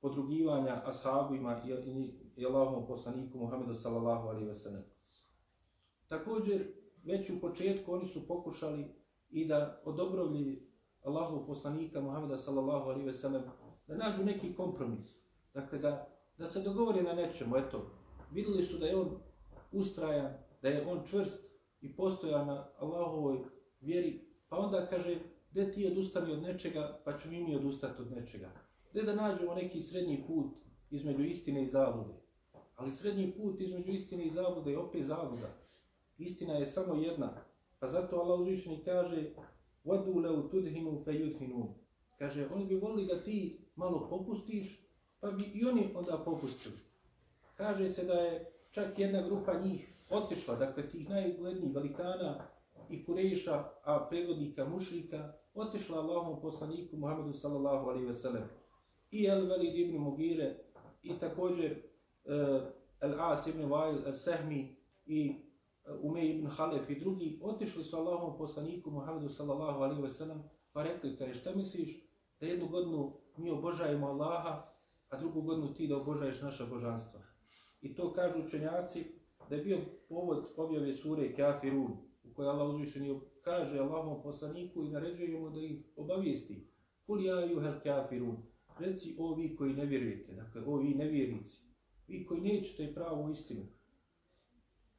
podrugivanja 0.00 0.82
ashabima 0.84 1.60
i, 1.64 1.70
i, 1.70 2.14
i 2.36 2.46
Allahom 2.46 2.86
poslaniku 2.86 3.38
Muhammedu 3.38 3.74
sallallahu 3.74 4.28
alaihi 4.28 4.46
ve. 4.46 4.82
Također, 6.08 6.66
već 7.04 7.30
u 7.30 7.40
početku 7.40 7.92
oni 7.92 8.06
su 8.06 8.26
pokušali 8.28 8.94
i 9.30 9.46
da 9.46 9.82
odobrovlji 9.84 10.66
Allahov 11.02 11.46
poslanika 11.46 12.00
Muhammeda 12.00 12.36
sallallahu 12.36 12.90
alaihi 12.90 13.06
ve 13.06 13.40
da 13.86 13.96
nađu 13.96 14.24
neki 14.24 14.54
kompromis. 14.54 15.18
Dakle, 15.54 15.78
da, 15.78 16.08
da 16.38 16.46
se 16.46 16.60
dogovori 16.60 17.02
na 17.02 17.12
nečemu. 17.12 17.56
Eto, 17.56 17.90
videli 18.32 18.62
su 18.62 18.78
da 18.78 18.86
je 18.86 18.96
on 18.96 19.10
ustrajan, 19.72 20.32
da 20.62 20.68
je 20.68 20.86
on 20.86 21.02
čvrst 21.06 21.44
i 21.80 21.96
postoja 21.96 22.44
na 22.44 22.68
Allahovoj 22.78 23.38
vjeri, 23.80 24.28
pa 24.48 24.56
onda 24.56 24.86
kaže, 24.86 25.18
gdje 25.50 25.72
ti 25.72 25.86
odustani 25.86 26.32
od 26.32 26.42
nečega, 26.42 27.00
pa 27.04 27.18
ću 27.18 27.28
mi 27.30 27.56
odustati 27.56 28.02
od 28.02 28.12
nečega. 28.12 28.50
Gdje 28.95 29.03
da 29.03 29.15
nađemo 29.15 29.55
neki 29.55 29.81
srednji 29.81 30.23
put 30.27 30.51
između 30.91 31.23
istine 31.23 31.63
i 31.63 31.69
zavude. 31.69 32.13
Ali 32.75 32.91
srednji 32.91 33.31
put 33.31 33.61
između 33.61 33.91
istine 33.91 34.25
i 34.25 34.31
zavude 34.31 34.71
je 34.71 34.79
opet 34.79 35.05
zavuda. 35.05 35.49
Istina 36.17 36.53
je 36.53 36.65
samo 36.65 36.95
jedna. 36.95 37.33
Pa 37.79 37.87
zato 37.87 38.19
Allah 38.19 38.39
uzvišeni 38.39 38.83
kaže 38.85 39.25
وَدُوا 39.85 40.21
لَوْ 40.21 40.49
تُدْهِنُوا 40.51 41.03
فَيُدْهِنُوا 41.05 41.67
Kaže, 42.19 42.49
oni 42.53 42.65
bi 42.65 42.75
volili 42.75 43.07
da 43.07 43.23
ti 43.23 43.59
malo 43.75 44.07
popustiš, 44.09 44.87
pa 45.19 45.31
bi 45.31 45.43
i 45.43 45.65
oni 45.65 45.93
onda 45.95 46.21
popustili. 46.25 46.75
Kaže 47.55 47.89
se 47.89 48.05
da 48.05 48.13
je 48.13 48.51
čak 48.71 48.99
jedna 48.99 49.21
grupa 49.21 49.59
njih 49.59 49.93
otišla, 50.09 50.55
dakle 50.55 50.89
tih 50.89 51.09
najuglednijih 51.09 51.75
velikana 51.75 52.47
i 52.89 53.05
Kureša, 53.05 53.63
a 53.83 54.07
predvodnika 54.09 54.65
mušlika, 54.65 55.33
otišla 55.53 55.99
Allahom 55.99 56.41
poslaniku 56.41 56.97
Muhammedu 56.97 57.33
sallallahu 57.33 57.89
alaihi 57.89 58.05
ve 58.05 58.15
sellem. 58.15 58.43
I 59.10 59.26
El 59.26 59.46
Velid 59.46 59.76
ibn 59.76 59.98
Mugire, 59.98 60.56
i 61.02 61.18
također 61.18 61.70
uh, 62.24 62.62
El 63.00 63.20
As 63.20 63.46
ibn 63.46 63.64
Vail, 63.70 64.06
El 64.06 64.12
Sehmi, 64.12 64.76
i 65.06 65.30
e, 65.84 65.92
Umej 66.02 66.30
ibn 66.30 66.46
Halef 66.46 66.90
i 66.90 67.00
drugi, 67.00 67.40
otišli 67.42 67.84
su 67.84 67.96
Allahom 67.96 68.38
poslaniku 68.38 68.90
Muhammedu 68.90 69.28
sallallahu 69.28 69.82
alaihi 69.82 70.02
ve 70.02 70.10
sellem, 70.10 70.42
pa 70.72 70.82
rekli, 70.82 71.16
kaj 71.16 71.34
šta 71.34 71.54
misliš 71.54 72.02
da 72.40 72.46
jednu 72.46 72.68
godinu 72.68 73.12
mi 73.36 73.50
obožajemo 73.50 74.06
Allaha, 74.06 74.72
a 75.08 75.18
drugu 75.18 75.42
godinu 75.42 75.74
ti 75.74 75.86
da 75.86 75.96
obožaješ 75.96 76.42
naša 76.42 76.66
božanstva. 76.66 77.20
I 77.82 77.94
to 77.94 78.12
kažu 78.12 78.42
učenjaci 78.42 79.04
da 79.48 79.56
je 79.56 79.64
bio 79.64 79.78
povod 80.08 80.46
objave 80.56 80.94
sure 80.94 81.34
Kafirun, 81.34 81.92
u 82.24 82.34
kojoj 82.34 82.50
Allah 82.50 82.68
uzvišeni 82.68 83.20
kaže 83.42 83.78
Allahom 83.78 84.22
poslaniku 84.22 84.84
i 84.84 84.90
naređuje 84.90 85.40
mu 85.40 85.50
da 85.50 85.60
ih 85.60 85.84
obavijesti. 85.96 86.66
Kul 87.06 87.24
ja 87.24 87.44
juhel 87.44 87.74
Kafirun, 87.84 88.36
reci 88.78 89.16
o 89.18 89.34
vi 89.34 89.56
koji 89.56 89.74
ne 89.74 89.86
vjerujete, 89.86 90.32
dakle 90.32 90.62
o 90.66 90.76
vi 90.76 90.94
nevjernici, 90.94 91.60
vi 92.08 92.26
koji 92.26 92.40
nećete 92.40 92.94
pravu 92.94 93.30
istinu, 93.30 93.66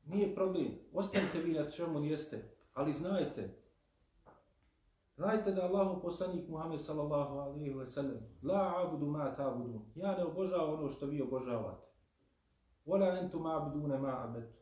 Nije 0.08 0.36
problem. 0.36 0.68
Ostanite 0.94 1.40
vi 1.40 1.54
na 1.54 1.72
čemu 1.72 2.04
jeste. 2.04 2.58
Ali 2.74 2.94
znajte, 2.94 3.62
znajte 5.16 5.52
da 5.52 5.62
Allahu 5.62 6.02
poslanik 6.02 6.50
Muhammed 6.50 6.82
sallallahu 6.82 7.38
alaihi 7.38 7.74
wa 7.74 7.86
sallam 7.86 8.18
la 8.44 8.74
abudu 8.78 9.06
ma 9.06 9.36
tabudu. 9.36 9.82
Ja 9.96 10.18
ne 10.18 10.24
obožavam 10.24 10.74
ono 10.74 10.90
što 10.90 11.06
vi 11.06 11.22
obožavate. 11.22 11.88
Wala 12.86 13.24
entum 13.24 13.46
abdune 13.46 13.98
ma 13.98 14.24
abetu. 14.24 14.58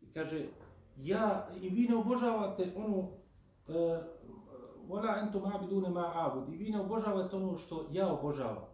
I 0.00 0.12
kaže, 0.12 0.46
ja, 0.96 1.48
i 1.62 1.68
vi 1.68 1.88
ne 1.88 1.96
obožavate 1.96 2.72
ono, 2.76 2.98
uh, 2.98 3.08
wala 4.88 5.20
entum 5.22 5.44
abdune 5.54 5.90
ma 5.90 6.12
abud. 6.14 6.54
I 6.54 6.56
vi 6.56 6.70
ne 6.70 6.80
obožavate 6.80 7.36
ono 7.36 7.58
što 7.58 7.88
ja 7.92 8.12
obožavam. 8.12 8.68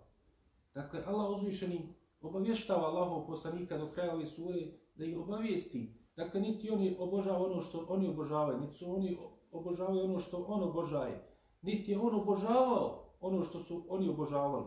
Dakle, 0.75 1.03
Allah 1.07 1.31
uzvišeni 1.31 1.95
obavještava 2.21 2.89
Allahov 2.89 3.27
poslanika 3.27 3.79
do 3.79 3.91
kraja 3.91 4.15
ove 4.15 4.27
sure 4.27 4.73
da 4.95 5.05
ih 5.05 5.19
obavijesti 5.19 6.03
Dakle, 6.17 6.41
niti 6.41 6.71
oni 6.71 6.97
obožavaju 6.99 7.53
ono 7.53 7.63
što 7.63 7.87
oni 7.89 8.09
obožavaju, 8.09 8.61
niti 8.61 8.75
su 8.75 8.95
oni 8.95 9.19
obožavaju 9.53 10.05
ono 10.05 10.19
što 10.19 10.45
on 10.49 10.63
obožaje, 10.63 11.29
niti 11.63 11.91
je 11.91 11.99
on 11.99 12.15
obožavao 12.15 13.05
ono 13.21 13.43
što 13.43 13.61
su 13.61 13.87
oni 13.89 14.09
obožavali, 14.09 14.67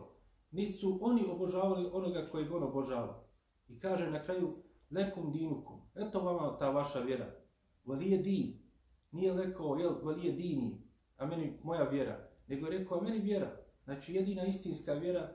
niti 0.52 0.74
su 0.74 1.00
oni 1.02 1.26
obožavali 1.30 1.90
onoga 1.94 2.28
kojeg 2.32 2.52
on 2.54 2.64
obožava. 2.64 3.24
I 3.68 3.80
kaže 3.80 4.12
na 4.12 4.24
kraju, 4.24 4.54
lekum 4.92 5.32
dinukum, 5.32 5.82
eto 5.96 6.20
vama 6.20 6.58
ta 6.58 6.70
vaša 6.70 7.00
vjera, 7.00 7.26
valije 7.86 8.18
din, 8.18 8.60
nije 9.12 9.34
lekao, 9.34 9.76
jel, 9.76 9.94
valije 10.04 10.32
dini, 10.32 10.82
a 11.18 11.26
meni 11.26 11.60
moja 11.64 11.84
vjera, 11.84 12.30
nego 12.48 12.68
je 12.68 12.80
rekao, 12.80 12.98
a 12.98 13.02
meni 13.02 13.20
vjera, 13.20 13.52
znači 13.84 14.14
jedina 14.14 14.46
istinska 14.46 14.94
vjera, 14.94 15.32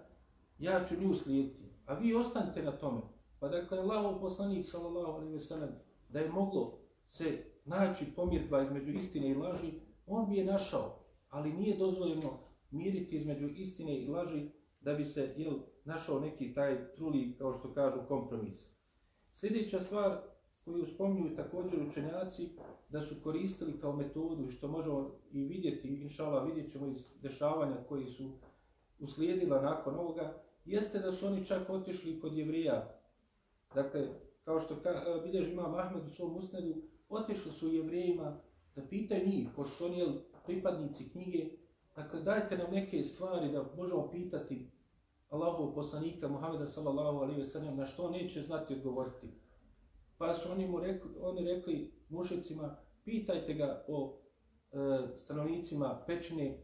ja 0.59 0.85
ću 0.89 0.95
nju 1.01 1.14
slijediti, 1.14 1.64
a 1.87 1.95
vi 1.95 2.14
ostanite 2.14 2.62
na 2.62 2.72
tome. 2.72 3.01
Pa 3.39 3.49
dakle, 3.49 3.78
Allahov 3.78 4.20
poslanik, 4.20 4.66
sallallahu 4.66 5.12
alaihi 5.12 5.33
ve 5.33 5.41
sellem, 5.41 5.70
da 6.09 6.20
je 6.20 6.28
moglo 6.28 6.78
se 7.11 7.45
naći 7.64 8.05
pomirba 8.16 8.62
između 8.62 8.93
istine 8.93 9.28
i 9.28 9.35
laži, 9.35 9.72
on 10.07 10.31
bi 10.31 10.37
je 10.37 10.45
našao, 10.45 11.05
ali 11.28 11.53
nije 11.53 11.76
dozvoljeno 11.76 12.39
miriti 12.70 13.16
između 13.16 13.49
istine 13.49 13.99
i 13.99 14.09
laži 14.09 14.49
da 14.81 14.95
bi 14.95 15.05
se 15.05 15.35
jel, 15.37 15.55
našao 15.85 16.20
neki 16.20 16.55
taj 16.55 16.95
truli, 16.95 17.37
kao 17.39 17.55
što 17.55 17.74
kažu, 17.74 17.99
kompromis. 18.09 18.55
Sljedeća 19.35 19.81
stvar 19.81 20.18
koju 20.64 20.84
spominju 20.84 21.36
također 21.36 21.82
učenjaci, 21.82 22.48
da 22.88 23.02
su 23.02 23.14
koristili 23.22 23.80
kao 23.80 23.96
metodu, 23.96 24.48
što 24.48 24.68
možemo 24.68 25.11
i 25.32 25.44
vidjeti, 25.44 25.88
inšala 25.88 26.44
vidjet 26.44 26.72
ćemo 26.72 26.86
iz 26.86 27.11
dešavanja 27.22 27.76
koji 27.88 28.06
su 28.06 28.30
uslijedila 28.98 29.62
nakon 29.62 29.94
ovoga, 29.94 30.42
jeste 30.64 30.98
da 30.98 31.12
su 31.12 31.26
oni 31.26 31.44
čak 31.44 31.70
otišli 31.70 32.20
kod 32.20 32.36
jevrija. 32.36 33.00
Dakle, 33.74 34.08
kao 34.44 34.61
što 34.61 34.76
ka, 34.82 34.90
e, 34.90 35.20
bilježi 35.24 35.52
imam 35.52 35.74
Ahmed 35.74 36.06
u 36.06 36.11
svom 36.11 36.36
usnedu, 36.36 36.74
otišli 37.08 37.52
su 37.52 37.68
jevrijima 37.68 38.40
da 38.76 38.82
pitaju 38.82 39.28
njih, 39.28 39.48
pošto 39.56 39.74
su 39.74 39.84
oni 39.84 40.20
pripadnici 40.46 41.11
knjige, 41.11 41.46
dakle, 41.96 42.22
dajte 42.22 42.58
nam 42.58 42.70
neke 42.70 43.04
stvari 43.04 43.52
da 43.52 43.64
možemo 43.76 44.11
pitati 44.11 44.70
Allahov 45.30 45.74
poslanika 45.74 46.28
Muhameda 46.28 46.66
sallallahu 46.66 47.18
alaihi 47.18 47.40
ve 47.40 47.46
sellem 47.46 47.76
na 47.76 47.84
što 47.84 48.11
neće 48.11 48.42
znati 48.42 48.74
odgovoriti. 48.74 49.28
Pa 50.21 50.35
su 50.35 50.53
oni 50.53 50.66
mu 50.66 50.81
rekli, 50.81 51.11
oni 51.21 51.45
rekli 51.45 51.93
mušicima, 52.09 52.77
pitajte 53.05 53.55
ga 53.55 53.85
o 53.89 54.18
e, 54.73 54.77
stanovnicima 55.16 56.05
pećine, 56.07 56.59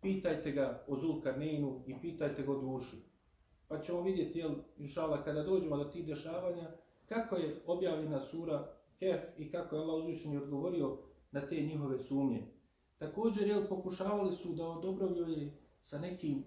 pitajte 0.00 0.52
ga 0.52 0.84
o 0.86 0.96
Zulkarneinu 0.96 1.84
i 1.86 1.94
pitajte 2.00 2.42
ga 2.42 2.52
o 2.52 2.60
duši. 2.60 2.96
Pa 3.68 3.80
ćemo 3.80 4.02
vidjeti, 4.02 4.38
jel, 4.38 4.50
inšala, 4.76 5.24
kada 5.24 5.42
dođemo 5.42 5.76
do 5.76 5.84
tih 5.84 6.06
dešavanja, 6.06 6.70
kako 7.06 7.36
je 7.36 7.62
objavljena 7.66 8.20
sura 8.20 8.74
Kef 8.98 9.20
i 9.38 9.50
kako 9.50 9.76
je 9.76 9.82
Allah 9.82 10.04
uzvišen 10.04 10.38
odgovorio 10.38 10.98
na 11.30 11.48
te 11.48 11.60
njihove 11.60 11.98
sumnje. 11.98 12.46
Također, 12.98 13.48
jel, 13.48 13.68
pokušavali 13.68 14.36
su 14.36 14.52
da 14.52 14.66
odobrovljuje 14.66 15.58
sa 15.80 15.98
nekim 15.98 16.44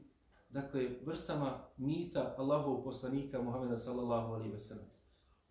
dakle, 0.50 0.90
vrstama 1.06 1.68
mita 1.78 2.36
Allahov 2.38 2.84
poslanika 2.84 3.42
Muhammeda 3.42 3.78
sallallahu 3.78 4.34
alaihi 4.34 4.54
ve 4.54 4.60
sellem. 4.60 4.91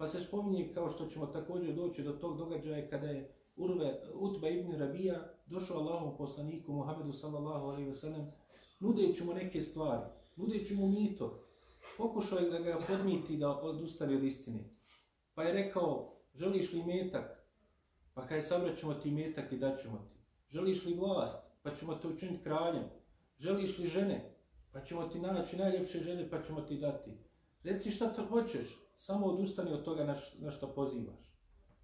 Pa 0.01 0.07
se 0.07 0.21
spominje 0.21 0.71
kao 0.75 0.91
što 0.91 1.07
ćemo 1.07 1.27
također 1.27 1.75
doći 1.75 2.03
do 2.03 2.13
tog 2.13 2.39
događaja 2.39 2.89
kada 2.91 3.07
je 3.07 3.35
Urve, 3.57 4.01
Utba 4.15 4.49
ibn 4.49 4.73
Rabija 4.73 5.33
došao 5.47 5.79
Allahom 5.79 6.17
poslaniku 6.17 6.73
Muhammedu 6.73 7.13
sallallahu 7.13 7.67
alaihi 7.67 7.89
ve 7.89 7.95
sellem 7.95 8.31
nudeći 8.81 9.25
mu 9.25 9.35
neke 9.35 9.63
stvari, 9.63 10.03
nudeći 10.37 10.75
mu 10.75 10.89
mito, 10.89 11.45
pokušao 11.99 12.39
je 12.39 12.51
da 12.51 12.59
ga 12.59 12.79
podmiti 12.87 13.37
da 13.37 13.61
odustane 13.61 14.17
od 14.17 14.25
istine. 14.25 14.65
Pa 15.35 15.43
je 15.43 15.53
rekao, 15.53 16.17
želiš 16.35 16.73
li 16.73 16.85
metak? 16.85 17.47
Pa 18.15 18.27
kaj 18.27 18.43
sabraćemo 18.43 18.95
ti 18.95 19.11
metak 19.11 19.53
i 19.53 19.59
daćemo 19.59 19.99
ti. 19.99 20.21
Želiš 20.51 20.85
li 20.85 20.95
vlast? 20.95 21.37
Pa 21.63 21.71
ćemo 21.75 21.95
te 21.95 22.09
učiniti 22.09 22.45
kraljem. 22.45 22.85
Želiš 23.39 23.79
li 23.79 23.87
žene? 23.87 24.35
Pa 24.73 24.81
ćemo 24.81 25.09
ti 25.09 25.21
naći 25.21 25.57
najljepše 25.57 26.01
žene 26.01 26.31
pa 26.31 26.43
ćemo 26.43 26.61
ti 26.61 26.79
dati. 26.79 27.11
Reci 27.63 27.91
šta 27.91 28.15
to 28.15 28.27
hoćeš, 28.27 28.81
samo 28.97 29.27
odustani 29.27 29.73
od 29.73 29.85
toga 29.85 30.05
na, 30.05 30.17
na 30.39 30.51
što 30.51 30.75
pozivaš. 30.75 31.35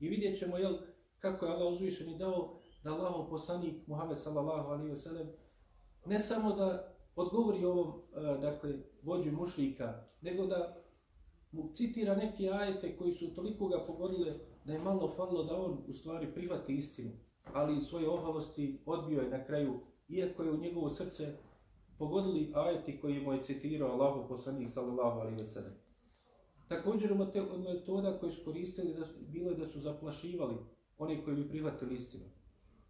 I 0.01 0.09
vidjet 0.09 0.39
ćemo 0.39 0.59
jel, 0.59 0.77
kako 1.18 1.47
je 1.47 1.53
Allah 1.53 1.72
uzvišen 1.72 2.11
i 2.11 2.18
dao 2.18 2.61
da 2.83 2.93
Allahov 2.93 3.31
poslanik 3.31 3.87
Muhammed 3.87 4.18
sallallahu 4.18 4.68
alaihi 4.68 4.91
ve 4.91 4.97
sellem 4.97 5.29
ne 6.07 6.20
samo 6.20 6.53
da 6.53 6.97
odgovori 7.16 7.64
ovom 7.64 7.89
e, 7.89 8.20
dakle, 8.41 8.74
vođu 9.03 9.33
mušlika, 9.33 10.05
nego 10.20 10.47
da 10.47 10.83
mu 11.53 11.70
citira 11.74 12.14
neke 12.16 12.51
ajete 12.51 12.97
koji 12.97 13.12
su 13.12 13.35
toliko 13.35 13.68
ga 13.68 13.85
pogodile 13.87 14.35
da 14.64 14.72
je 14.72 14.79
malo 14.79 15.09
falilo 15.09 15.45
da 15.45 15.57
on 15.57 15.79
u 15.89 15.93
stvari 15.93 16.35
prihvati 16.35 16.74
istinu, 16.74 17.11
ali 17.53 17.81
svoje 17.81 18.09
ohalosti 18.09 18.83
odbio 18.87 19.20
je 19.20 19.31
na 19.31 19.45
kraju, 19.45 19.81
iako 20.09 20.43
je 20.43 20.51
u 20.51 20.61
njegovo 20.61 20.91
srce 20.91 21.37
pogodili 21.99 22.53
ajeti 22.55 23.01
koji 23.01 23.20
mu 23.20 23.32
je 23.32 23.44
citirao 23.44 23.90
Allahu 23.90 24.28
poslanik 24.28 24.72
sallallahu 24.72 25.20
alaihi 25.20 25.38
ve 25.38 25.47
sellem. 25.47 25.74
Također 26.68 27.14
metoda 27.64 28.18
koju 28.18 28.32
su 28.32 28.44
koristili 28.44 28.94
da 28.94 29.07
su, 29.07 29.14
bilo 29.28 29.51
je 29.51 29.57
da 29.57 29.66
su 29.66 29.80
zaplašivali 29.80 30.57
oni 30.99 31.24
koji 31.24 31.36
bi 31.36 31.49
prihvatili 31.49 31.94
istinu. 31.94 32.24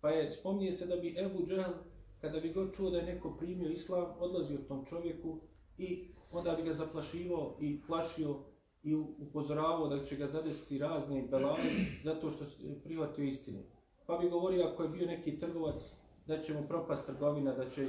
Pa 0.01 0.11
je, 0.11 0.31
spominje 0.31 0.73
se 0.73 0.87
da 0.87 0.97
bi 0.97 1.17
Ebu 1.19 1.47
Džahl, 1.47 1.73
kada 2.21 2.41
bi 2.41 2.53
god 2.53 2.75
čuo 2.77 2.91
da 2.91 2.99
je 2.99 3.15
neko 3.15 3.37
primio 3.39 3.71
islam, 3.71 4.15
odlazio 4.19 4.59
tom 4.69 4.85
čovjeku 4.87 5.41
i 5.79 6.09
onda 6.33 6.55
bi 6.55 6.63
ga 6.63 6.75
zaplašivao 6.75 7.57
i 7.61 7.81
plašio 7.87 8.37
i 8.83 8.95
upozoravao 8.95 9.89
da 9.89 10.05
će 10.05 10.17
ga 10.17 10.27
zadesiti 10.27 10.79
razne 10.79 11.23
belave 11.31 11.63
zato 12.05 12.31
što 12.31 12.45
je 12.45 12.81
prihvatio 12.85 13.25
istinu. 13.25 13.59
Pa 14.07 14.19
bi 14.19 14.29
govorio 14.29 14.67
ako 14.67 14.83
je 14.83 14.89
bio 14.89 15.07
neki 15.07 15.39
trgovac 15.39 15.83
da 16.27 16.39
će 16.39 16.55
mu 16.55 16.69
propast 16.69 17.07
trgovina, 17.07 17.53
da 17.53 17.71
će 17.71 17.89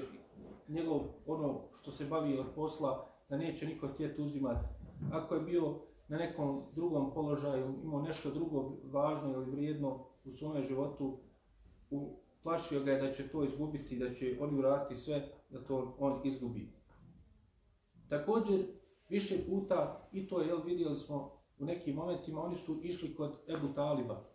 njegov 0.67 1.01
ono 1.25 1.61
što 1.81 1.91
se 1.91 2.05
bavi 2.05 2.39
od 2.39 2.45
posla, 2.55 3.07
da 3.29 3.37
neće 3.37 3.65
niko 3.65 3.87
htjeti 3.87 4.21
uzimati 4.21 4.77
ako 5.11 5.35
je 5.35 5.41
bio 5.41 5.75
na 6.07 6.17
nekom 6.17 6.63
drugom 6.75 7.13
položaju, 7.13 7.73
imao 7.83 8.01
nešto 8.01 8.31
drugo 8.31 8.77
važno 8.83 9.31
ili 9.31 9.51
vrijedno 9.51 10.05
u 10.25 10.31
svome 10.31 10.63
životu, 10.63 11.17
plašio 12.43 12.83
ga 12.83 12.91
je 12.91 13.01
da 13.01 13.11
će 13.11 13.27
to 13.27 13.43
izgubiti, 13.43 13.99
da 13.99 14.09
će 14.09 14.37
oni 14.41 14.59
uraditi 14.59 15.01
sve 15.01 15.29
da 15.49 15.63
to 15.63 15.95
on 15.99 16.21
izgubi. 16.23 16.73
Također, 18.09 18.65
više 19.09 19.35
puta, 19.49 20.09
i 20.11 20.27
to 20.27 20.41
je, 20.41 20.55
vidjeli 20.65 20.97
smo 20.97 21.31
u 21.59 21.65
nekim 21.65 21.95
momentima, 21.95 22.43
oni 22.43 22.55
su 22.55 22.79
išli 22.83 23.15
kod 23.15 23.31
Ebu 23.47 23.73
Taliba. 23.75 24.25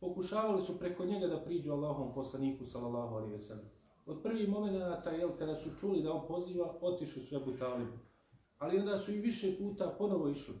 Pokušavali 0.00 0.62
su 0.62 0.78
preko 0.78 1.04
njega 1.04 1.26
da 1.26 1.44
priđu 1.44 1.72
Allahom 1.72 2.14
poslaniku, 2.14 2.66
sallallahu 2.66 3.14
alaihi 3.14 3.32
ve 3.32 3.38
sellem. 3.38 3.81
Od 4.06 4.22
prvih 4.22 4.48
momenta, 4.48 5.10
jel, 5.10 5.30
kada 5.38 5.54
su 5.54 5.70
čuli 5.80 6.02
da 6.02 6.12
on 6.12 6.26
poziva, 6.28 6.74
otišli 6.80 7.22
su 7.22 7.36
Ebu 7.36 7.52
Talibu 7.58 7.98
ali 8.62 8.78
onda 8.78 8.98
su 8.98 9.12
i 9.12 9.20
više 9.20 9.58
puta 9.58 9.94
ponovo 9.98 10.28
išli. 10.28 10.54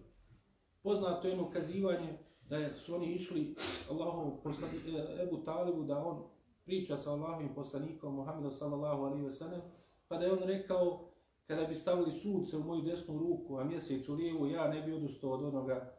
Poznato 0.82 1.28
je 1.28 1.34
ono 1.34 1.48
ukazivanje 1.48 2.18
da 2.48 2.74
su 2.74 2.94
oni 2.94 3.12
išli 3.12 3.54
Allahom 3.90 4.32
poslani, 4.42 4.72
e, 4.96 5.22
Ebu 5.22 5.36
Talibu 5.44 5.84
da 5.84 6.04
on 6.04 6.22
priča 6.64 6.96
sa 6.96 7.10
Allahovim 7.10 7.54
poslanikom 7.54 8.14
Muhammedu 8.14 8.50
sallallahu 8.50 9.02
alaihi 9.02 9.24
ve 9.24 9.30
sellem, 9.30 9.60
pa 10.08 10.18
da 10.18 10.24
je 10.24 10.32
on 10.32 10.38
rekao 10.38 11.08
kada 11.46 11.64
bi 11.64 11.74
stavili 11.74 12.12
sunce 12.12 12.56
u 12.56 12.62
moju 12.62 12.82
desnu 12.82 13.18
ruku, 13.18 13.56
a 13.56 13.64
mjesec 13.64 14.08
u 14.08 14.14
lijevu, 14.14 14.46
ja 14.46 14.68
ne 14.68 14.82
bi 14.82 14.92
odustao 14.92 15.30
od 15.30 15.44
onoga 15.44 15.92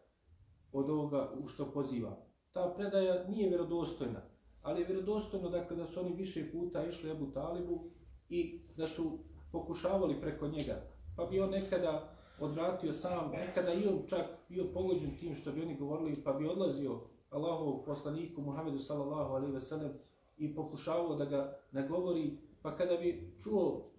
od 0.72 0.89
ovoga 0.89 1.34
u 1.44 1.48
što 1.48 1.72
poziva. 1.72 2.18
Ta 2.52 2.74
predaja 2.78 3.28
nije 3.28 3.50
vjerodostojna, 3.50 4.22
ali 4.64 4.82
je 4.82 4.88
vjerodostojno 4.88 5.49
dakle, 5.49 5.76
da 5.78 5.86
su 5.86 5.99
oni 5.99 6.14
više 6.14 6.51
puta 6.51 6.86
išli 6.86 7.11
Ebu 7.11 7.32
Talibu 7.32 7.84
i 8.30 8.61
da 8.78 8.88
su 8.88 9.20
pokušavali 9.51 10.22
preko 10.22 10.47
njega. 10.47 10.82
Pa 11.16 11.26
bi 11.26 11.39
on 11.39 11.49
nekada 11.49 12.09
odvratio 12.39 12.93
sam, 12.93 13.32
nekada 13.32 13.74
i 13.74 13.88
on 13.88 13.99
čak 14.07 14.26
bio 14.49 14.66
pogođen 14.74 15.18
tim 15.20 15.36
što 15.36 15.51
bi 15.51 15.61
oni 15.61 15.78
govorili, 15.78 16.24
pa 16.24 16.34
bi 16.34 16.47
odlazio 16.47 16.99
Allahov 17.30 17.84
poslaniku 17.86 18.41
Muhammedu 18.41 18.80
sallallahu 18.80 19.34
alaihi 19.34 19.53
ve 19.53 19.61
sellem 19.61 19.91
i 20.38 20.55
pokušavao 20.55 21.16
da 21.16 21.26
ga 21.26 21.59
nagovori, 21.72 22.38
pa 22.61 22.76
kada 22.76 22.97
bi 22.97 23.36
čuo 23.43 23.89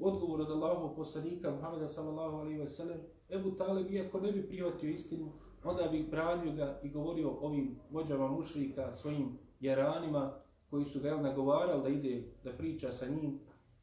odgovor 0.00 0.40
od 0.40 0.50
Allahov 0.50 0.96
poslanika 0.96 1.50
Muhammeda 1.50 1.88
sallallahu 1.88 2.36
alaihi 2.36 2.58
ve 2.58 2.68
sellem, 2.68 3.00
Ebu 3.30 3.50
Talib, 3.50 3.90
iako 3.90 4.20
ne 4.20 4.32
bi 4.32 4.48
prihvatio 4.48 4.90
istinu, 4.90 5.32
onda 5.68 5.88
bi 5.88 6.08
branio 6.10 6.52
ga 6.52 6.80
i 6.82 6.90
govorio 6.90 7.30
ovim 7.40 7.78
vođama 7.90 8.28
mušrika, 8.28 8.96
svojim 8.96 9.38
jaranima, 9.60 10.32
koji 10.70 10.84
su 10.84 11.00
ga 11.00 11.16
nagovarali 11.16 11.82
da 11.82 11.88
ide, 11.88 12.32
da 12.44 12.52
priča 12.52 12.92
sa 12.92 13.06
njim, 13.06 13.38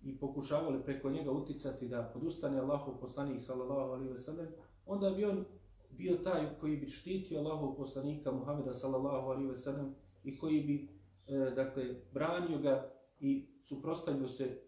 i 0.05 0.17
pokušavali 0.17 0.83
preko 0.83 1.09
njega 1.09 1.31
uticati 1.31 1.87
da 1.87 2.13
odustane 2.15 2.59
Allahu 2.59 2.99
poslanik 3.01 3.41
sallallahu 3.41 3.91
alejhi 3.91 4.13
ve 4.13 4.19
sellem, 4.19 4.47
onda 4.85 5.09
bi 5.09 5.25
on 5.25 5.45
bio 5.89 6.17
taj 6.17 6.59
koji 6.59 6.77
bi 6.77 6.89
štitio 6.89 7.39
Allahu 7.39 7.75
poslanika 7.77 8.31
Muhameda 8.31 8.73
sallallahu 8.73 9.27
alejhi 9.27 9.49
ve 9.49 9.57
sellem 9.57 9.95
i 10.23 10.37
koji 10.37 10.61
bi 10.61 10.89
e, 11.27 11.51
dakle 11.55 11.85
branio 12.13 12.57
ga 12.59 12.91
i 13.19 13.47
suprostavio 13.63 14.27
se 14.27 14.61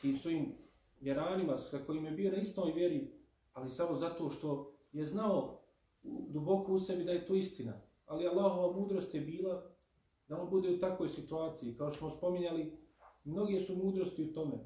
tim 0.00 0.16
svojim 0.16 0.54
vjeranima 1.00 1.58
sa 1.58 1.78
kojim 1.86 2.04
je 2.04 2.10
bio 2.10 2.30
na 2.30 2.36
istoj 2.36 2.72
vjeri, 2.72 3.12
ali 3.52 3.70
samo 3.70 3.96
zato 3.96 4.30
što 4.30 4.72
je 4.92 5.06
znao 5.06 5.59
duboko 6.02 6.72
u 6.72 6.78
sebi 6.78 7.04
da 7.04 7.12
je 7.12 7.26
to 7.26 7.34
istina. 7.34 7.80
Ali 8.06 8.28
Allahova 8.28 8.80
mudrost 8.80 9.14
je 9.14 9.20
bila 9.20 9.70
da 10.28 10.42
on 10.42 10.50
bude 10.50 10.70
u 10.70 10.78
takvoj 10.78 11.08
situaciji. 11.08 11.76
Kao 11.76 11.92
što 11.92 11.98
smo 11.98 12.10
spominjali, 12.10 12.80
Mnoge 13.24 13.60
su 13.60 13.76
mudrosti 13.76 14.22
u 14.22 14.32
tome. 14.32 14.58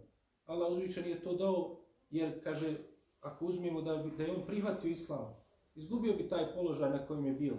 Allah 0.45 0.72
uzvišen 0.72 1.09
je 1.09 1.22
to 1.22 1.35
dao 1.35 1.80
jer, 2.11 2.45
kaže, 2.45 2.76
ako 3.20 3.47
uzmimo 3.47 3.82
da, 3.82 3.97
bi, 3.97 4.16
da 4.16 4.22
je 4.22 4.37
on 4.37 4.47
prihvatio 4.47 4.91
islam, 4.91 5.37
izgubio 5.74 6.12
bi 6.12 6.28
taj 6.28 6.55
položaj 6.55 6.91
na 6.91 7.07
kojem 7.07 7.24
je 7.24 7.32
bio. 7.32 7.57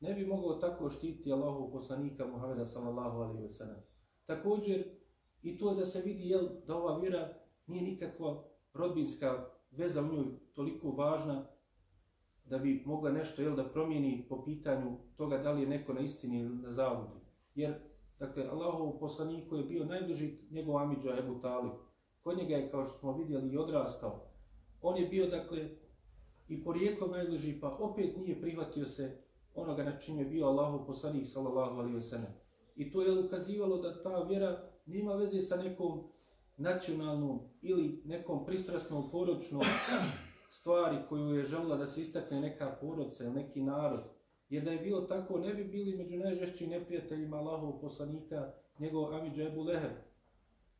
Ne 0.00 0.14
bi 0.14 0.26
mogao 0.26 0.54
tako 0.54 0.90
štiti 0.90 1.32
Allahov 1.32 1.70
poslanika 1.70 2.26
Muhammeda 2.26 2.66
sallallahu 2.66 3.18
alaihi 3.18 3.42
wa 3.42 3.52
sallam. 3.52 3.82
Također, 4.26 4.84
i 5.42 5.58
to 5.58 5.70
je 5.70 5.76
da 5.76 5.86
se 5.86 6.00
vidi 6.00 6.28
jel, 6.28 6.48
da 6.66 6.76
ova 6.76 6.98
vjera 6.98 7.34
nije 7.66 7.82
nikakva 7.82 8.44
rodbinska 8.72 9.44
veza 9.70 10.02
u 10.02 10.14
njoj 10.14 10.24
toliko 10.54 10.90
važna, 10.90 11.46
da 12.50 12.58
bi 12.58 12.82
mogla 12.86 13.10
nešto 13.10 13.42
jel, 13.42 13.56
da 13.56 13.68
promijeni 13.68 14.26
po 14.28 14.44
pitanju 14.44 14.96
toga 15.16 15.38
da 15.38 15.52
li 15.52 15.62
je 15.62 15.68
neko 15.68 15.92
na 15.92 16.00
istini 16.00 16.40
ili 16.40 16.56
na 16.56 16.72
zavodi. 16.72 17.20
Jer, 17.54 17.74
dakle, 18.18 18.48
Allahov 18.48 18.98
poslaniku 18.98 19.56
je 19.56 19.64
bio 19.64 19.84
najbliži 19.84 20.38
njegov 20.50 20.78
Amidža 20.78 21.18
Ebu 21.18 21.40
Talib. 21.40 21.72
Kod 22.22 22.38
njega 22.38 22.54
je, 22.54 22.70
kao 22.70 22.84
što 22.84 22.98
smo 22.98 23.16
vidjeli, 23.16 23.52
i 23.52 23.58
odrastao. 23.58 24.20
On 24.82 24.96
je 24.96 25.06
bio, 25.06 25.26
dakle, 25.26 25.68
i 26.48 26.64
porijeklom 26.64 27.10
najbliži, 27.10 27.60
pa 27.60 27.68
opet 27.68 28.16
nije 28.16 28.40
prihvatio 28.40 28.86
se 28.86 29.22
onoga 29.54 29.84
na 29.84 29.98
čim 29.98 30.18
je 30.18 30.24
bio 30.24 30.46
Allahov 30.46 30.86
poslanik, 30.86 31.26
sallallahu 31.26 31.78
alaihi 31.78 31.96
wa 31.96 32.02
sallam. 32.02 32.32
I 32.76 32.92
to 32.92 33.02
je 33.02 33.24
ukazivalo 33.24 33.76
da 33.76 34.02
ta 34.02 34.22
vjera 34.22 34.70
nema 34.86 35.14
veze 35.14 35.40
sa 35.40 35.56
nekom 35.56 36.02
nacionalnom 36.56 37.40
ili 37.62 38.02
nekom 38.04 38.46
pristrasnom 38.46 39.10
poročnom 39.10 39.62
stvari 40.48 40.96
koju 41.08 41.34
je 41.34 41.44
želila 41.44 41.76
da 41.76 41.86
se 41.86 42.00
istakne 42.00 42.40
neka 42.40 42.76
porodica 42.80 43.24
ili 43.24 43.32
neki 43.32 43.62
narod. 43.62 44.00
Jer 44.48 44.64
da 44.64 44.70
je 44.70 44.78
bilo 44.78 45.00
tako, 45.00 45.38
ne 45.38 45.54
bi 45.54 45.64
bili 45.64 45.96
među 45.96 46.16
najžešćim 46.16 46.70
neprijateljima 46.70 47.36
Allahov 47.36 47.80
poslanika, 47.80 48.52
njegov 48.78 49.14
Amidža 49.14 49.42
Ebu 49.42 49.62
Leheb, 49.62 49.92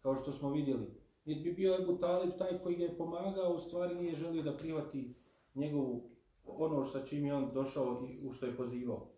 kao 0.02 0.14
što 0.14 0.32
smo 0.32 0.52
vidjeli. 0.52 0.86
Niti 1.24 1.40
bi 1.40 1.52
bio 1.52 1.76
Ebu 1.82 1.96
Talib 1.96 2.30
taj 2.38 2.58
koji 2.58 2.76
ga 2.76 2.84
je 2.84 2.96
pomagao, 2.98 3.54
u 3.54 3.58
stvari 3.58 3.94
nije 3.94 4.14
želio 4.14 4.42
da 4.42 4.56
prihvati 4.56 5.14
njegovu, 5.54 6.10
ono 6.44 6.84
sa 6.84 7.06
čim 7.06 7.26
je 7.26 7.34
on 7.34 7.50
došao 7.54 8.06
i 8.10 8.26
u 8.26 8.32
što 8.32 8.46
je 8.46 8.56
pozivao. 8.56 9.10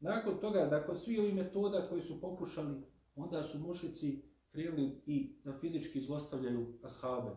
Nakon 0.00 0.38
toga, 0.40 0.68
nakon 0.70 0.96
svi 0.96 1.18
ovi 1.18 1.32
metoda 1.32 1.88
koji 1.88 2.02
su 2.02 2.20
pokušali, 2.20 2.82
onda 3.16 3.42
su 3.42 3.58
mušici 3.58 4.22
krenuli 4.48 5.02
i 5.06 5.36
da 5.44 5.52
fizički 5.52 6.00
zlostavljaju 6.00 6.66
ashabe. 6.82 7.30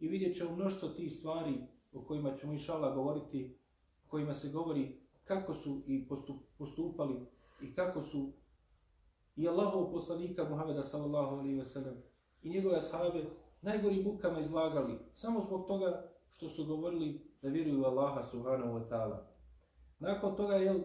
I 0.00 0.08
vidjet 0.08 0.36
ćemo 0.36 0.56
mnoštvo 0.56 0.88
tih 0.88 1.12
stvari 1.12 1.54
o 1.92 2.04
kojima 2.04 2.36
ćemo 2.36 2.52
išala 2.52 2.94
govoriti, 2.94 3.58
kojima 4.06 4.34
se 4.34 4.48
govori 4.48 5.00
kako 5.24 5.54
su 5.54 5.82
i 5.86 6.08
postupali 6.58 7.26
i 7.62 7.74
kako 7.74 8.02
su 8.02 8.32
i 9.36 9.48
Allahov 9.48 9.92
poslanika 9.92 10.44
Muhameda 10.50 10.82
sallallahu 10.82 11.36
alaihi 11.36 11.56
ve 11.56 11.64
sellem 11.64 12.02
i 12.42 12.50
njegove 12.50 12.76
ashabe 12.76 13.24
najgori 13.62 14.02
mukama 14.02 14.40
izlagali 14.40 14.98
samo 15.14 15.40
zbog 15.40 15.66
toga 15.66 16.10
što 16.30 16.48
su 16.48 16.66
govorili 16.66 17.30
da 17.42 17.48
vjeruju 17.48 17.80
u 17.80 17.84
Allaha 17.84 18.24
subhanahu 18.24 18.72
wa 18.72 18.88
ta'ala. 18.88 19.16
Nakon 19.98 20.36
toga, 20.36 20.54
jel, 20.54 20.80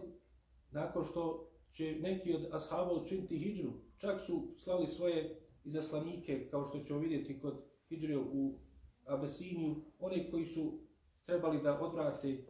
nakon 0.70 1.04
što 1.04 1.50
će 1.72 1.98
neki 2.00 2.34
od 2.34 2.48
ashaba 2.52 2.92
učiniti 2.92 3.38
hijđru, 3.38 3.72
čak 3.96 4.20
su 4.20 4.54
slali 4.56 4.86
svoje 4.86 5.40
izaslanike, 5.64 6.48
kao 6.50 6.64
što 6.64 6.78
ćemo 6.78 6.98
vidjeti 6.98 7.40
kod 7.40 7.64
hijđre 7.88 8.18
u 8.18 8.58
Abesiniju, 9.06 9.76
oni 9.98 10.30
koji 10.30 10.44
su 10.46 10.78
trebali 11.24 11.62
da 11.62 11.80
odvrate 11.80 12.44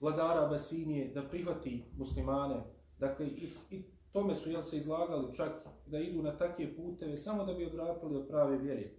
vladara 0.00 0.46
Abesinije, 0.46 1.08
da 1.14 1.22
prihvati 1.22 1.84
muslimane, 1.98 2.62
dakle, 2.98 3.26
i, 3.26 3.48
i 3.70 3.82
tome 4.12 4.34
su 4.34 4.50
jel, 4.50 4.62
se 4.62 4.76
izlagali 4.76 5.34
čak 5.34 5.52
da 5.86 5.98
idu 5.98 6.22
na 6.22 6.36
takve 6.36 6.76
puteve, 6.76 7.16
samo 7.16 7.44
da 7.44 7.54
bi 7.54 7.66
odvratili 7.66 8.16
od 8.16 8.28
prave 8.28 8.58
vjere. 8.58 8.90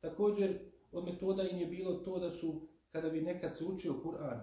Također, 0.00 0.58
od 0.92 1.04
metoda 1.04 1.42
im 1.42 1.58
je 1.58 1.66
bilo 1.66 1.94
to 1.94 2.18
da 2.18 2.30
su, 2.30 2.68
kada 2.90 3.10
bi 3.10 3.20
nekad 3.20 3.56
se 3.56 3.64
učio 3.64 3.92
Kur'an, 4.04 4.40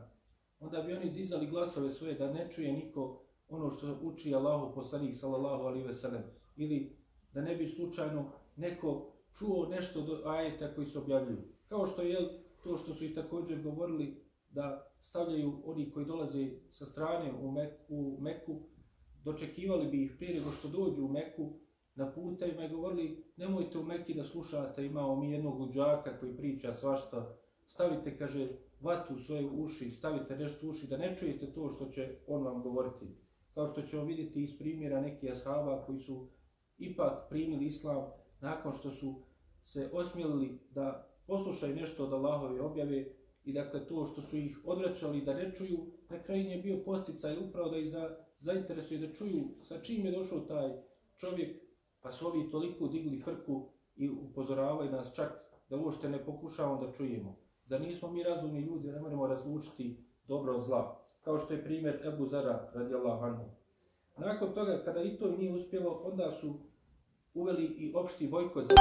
onda 0.59 0.81
bi 0.81 0.93
oni 0.93 1.09
dizali 1.09 1.47
glasove 1.47 1.89
svoje 1.89 2.13
da 2.13 2.33
ne 2.33 2.51
čuje 2.51 2.73
niko 2.73 3.21
ono 3.49 3.71
što 3.71 3.99
uči 4.01 4.35
Allahu 4.35 4.75
poslanik 4.75 5.15
sallallahu 5.15 5.63
alaihi 5.63 5.87
ve 5.87 5.95
sellem 5.95 6.23
ili 6.55 6.97
da 7.33 7.41
ne 7.41 7.55
bi 7.55 7.65
slučajno 7.65 8.31
neko 8.55 9.11
čuo 9.37 9.67
nešto 9.69 10.01
do 10.01 10.21
ajeta 10.25 10.75
koji 10.75 10.87
se 10.87 10.99
objavljuju. 10.99 11.54
Kao 11.69 11.87
što 11.87 12.01
je 12.01 12.45
to 12.63 12.77
što 12.77 12.93
su 12.93 13.05
i 13.05 13.13
također 13.13 13.61
govorili 13.61 14.25
da 14.49 14.91
stavljaju 15.01 15.61
oni 15.65 15.91
koji 15.91 16.05
dolaze 16.05 16.49
sa 16.71 16.85
strane 16.85 17.33
u, 17.41 17.51
Meku, 17.51 17.83
u 17.89 18.17
Meku, 18.21 18.61
dočekivali 19.23 19.87
bi 19.87 20.03
ih 20.03 20.15
prije 20.17 20.39
nego 20.39 20.51
što 20.51 20.67
dođu 20.67 21.05
u 21.05 21.11
Meku 21.11 21.53
na 21.95 22.11
putevima 22.13 22.65
i 22.65 22.69
govorili 22.69 23.33
nemojte 23.37 23.77
u 23.77 23.83
Meki 23.83 24.13
da 24.13 24.23
slušate, 24.23 24.85
imamo 24.85 25.15
mi 25.15 25.31
jednog 25.31 25.59
luđaka 25.59 26.19
koji 26.19 26.37
priča 26.37 26.73
svašta, 26.73 27.37
stavite, 27.67 28.17
kaže, 28.17 28.49
vatu 28.81 29.13
u 29.13 29.17
svoje 29.17 29.49
uši, 29.49 29.91
stavite 29.91 30.37
nešto 30.37 30.67
u 30.67 30.69
uši, 30.69 30.87
da 30.87 30.97
ne 30.97 31.17
čujete 31.17 31.53
to 31.53 31.69
što 31.69 31.85
će 31.85 32.17
on 32.27 32.43
vam 32.43 32.61
govoriti. 32.61 33.05
Kao 33.53 33.67
što 33.67 33.81
ćemo 33.81 34.03
vidjeti 34.03 34.43
iz 34.43 34.57
primjera 34.57 35.01
nekih 35.01 35.31
ashaba 35.31 35.85
koji 35.85 35.99
su 35.99 36.27
ipak 36.77 37.29
primili 37.29 37.65
islam 37.65 38.03
nakon 38.41 38.73
što 38.73 38.91
su 38.91 39.21
se 39.63 39.89
osmijelili 39.93 40.59
da 40.71 41.14
poslušaj 41.27 41.75
nešto 41.75 42.03
od 42.03 42.13
Allahove 42.13 42.61
objave 42.61 43.05
i 43.43 43.53
dakle 43.53 43.87
to 43.87 44.05
što 44.05 44.21
su 44.21 44.37
ih 44.37 44.59
odvraćali 44.65 45.21
da 45.21 45.33
ne 45.33 45.51
čuju, 45.53 45.77
na 46.09 46.23
kraju 46.23 46.43
je 46.43 46.57
bio 46.57 46.81
posticaj 46.85 47.37
upravo 47.37 47.69
da 47.69 47.77
ih 47.77 47.89
za, 47.89 48.17
zainteresuje 48.39 48.99
da 48.99 49.13
čuju 49.13 49.43
sa 49.63 49.81
čim 49.81 50.05
je 50.05 50.11
došao 50.11 50.39
taj 50.39 50.69
čovjek, 51.17 51.61
pa 52.01 52.11
su 52.11 52.27
ovi 52.27 52.49
toliko 52.51 52.87
digli 52.87 53.19
frku 53.19 53.69
i 53.95 54.09
upozoravaju 54.09 54.91
nas 54.91 55.15
čak 55.15 55.31
da 55.69 55.77
uopšte 55.77 56.09
ne 56.09 56.25
pokušavamo 56.25 56.85
da 56.85 56.91
čujemo. 56.91 57.37
Zar 57.65 57.81
nismo 57.81 58.11
mi 58.11 58.23
razumni 58.23 58.59
ljudi, 58.59 58.87
ne 58.87 58.99
moramo 58.99 59.27
razlučiti 59.27 60.05
dobro 60.27 60.55
od 60.55 60.63
zla, 60.63 61.01
kao 61.21 61.39
što 61.39 61.53
je 61.53 61.63
primjer 61.63 62.01
Ebu 62.07 62.25
Zara 62.25 62.71
radijallahu 62.73 63.25
anhu. 63.25 63.45
Nakon 64.17 64.53
toga, 64.53 64.81
kada 64.85 65.03
i 65.03 65.17
to 65.17 65.31
nije 65.37 65.53
uspjelo, 65.53 66.01
onda 66.03 66.31
su 66.31 66.53
uveli 67.33 67.65
i 67.65 67.93
opšti 67.95 68.27
bojkot 68.27 68.65
za 68.65 68.75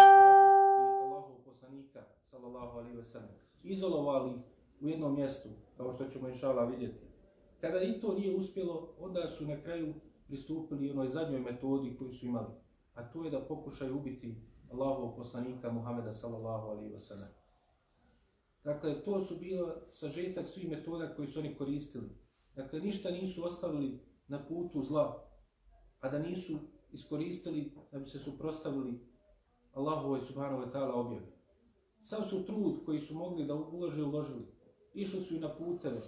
sallallahu 2.34 2.78
alaihi 2.78 2.96
wasallam. 2.96 3.34
Izolovali 3.62 4.30
ih 4.30 4.40
u 4.80 4.88
jednom 4.88 5.14
mjestu, 5.14 5.48
kao 5.76 5.92
što 5.92 6.04
ćemo 6.04 6.28
inšala 6.28 6.64
vidjeti. 6.64 7.06
Kada 7.60 7.82
i 7.82 8.00
to 8.00 8.14
nije 8.14 8.36
uspjelo, 8.36 8.94
onda 9.00 9.26
su 9.26 9.46
na 9.46 9.60
kraju 9.62 9.94
pristupili 10.26 10.90
onoj 10.90 11.08
zadnjoj 11.08 11.40
metodi 11.40 11.96
koju 11.96 12.10
su 12.10 12.26
imali. 12.26 12.54
A 12.94 13.10
to 13.10 13.24
je 13.24 13.30
da 13.30 13.40
pokušaju 13.40 13.96
ubiti 13.96 14.36
Allahov 14.72 15.16
poslanika 15.16 15.72
Muhameda 15.72 16.14
sallallahu 16.14 16.68
alaihi 16.68 16.94
wasallam. 16.94 17.28
Dakle, 18.64 19.04
to 19.04 19.20
su 19.20 19.36
bila 19.36 19.76
sažetak 19.92 20.48
svih 20.48 20.70
metoda 20.70 21.14
koji 21.14 21.28
su 21.28 21.38
oni 21.38 21.54
koristili. 21.54 22.10
Dakle, 22.56 22.80
ništa 22.80 23.10
nisu 23.10 23.44
ostavili 23.44 24.00
na 24.28 24.46
putu 24.48 24.82
zla, 24.82 25.28
a 26.00 26.08
da 26.08 26.18
nisu 26.18 26.58
iskoristili 26.92 27.72
da 27.92 27.98
bi 27.98 28.06
se 28.06 28.18
suprostavili 28.18 29.00
Allahu 29.72 30.20
subhanahu 30.20 30.62
wa 30.62 30.72
ta'ala 30.72 30.92
objavi. 30.94 31.33
Sam 32.04 32.24
su 32.26 32.44
trud 32.44 32.84
koji 32.84 33.00
su 33.00 33.14
mogli 33.14 33.44
da 33.44 33.54
ulože 33.54 34.04
uložili. 34.04 34.46
Išli 34.94 35.20
su 35.20 35.36
i 35.36 35.40
na 35.40 35.56
puteve. 35.56 36.00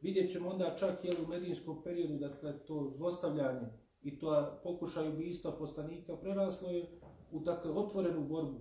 Vidjet 0.00 0.32
ćemo 0.32 0.48
onda 0.48 0.76
čak 0.78 1.04
jel 1.04 1.16
u 1.24 1.28
medijinskom 1.28 1.82
periodu 1.82 2.16
dakle, 2.16 2.58
to 2.66 2.92
zlostavljanje 2.96 3.68
i 4.02 4.18
to 4.18 4.60
pokušaj 4.62 5.08
ubijstva 5.08 5.52
poslanika 5.52 6.16
preraslo 6.16 6.70
je 6.70 7.00
u 7.30 7.40
dakle, 7.40 7.70
otvorenu 7.70 8.28
borbu. 8.28 8.60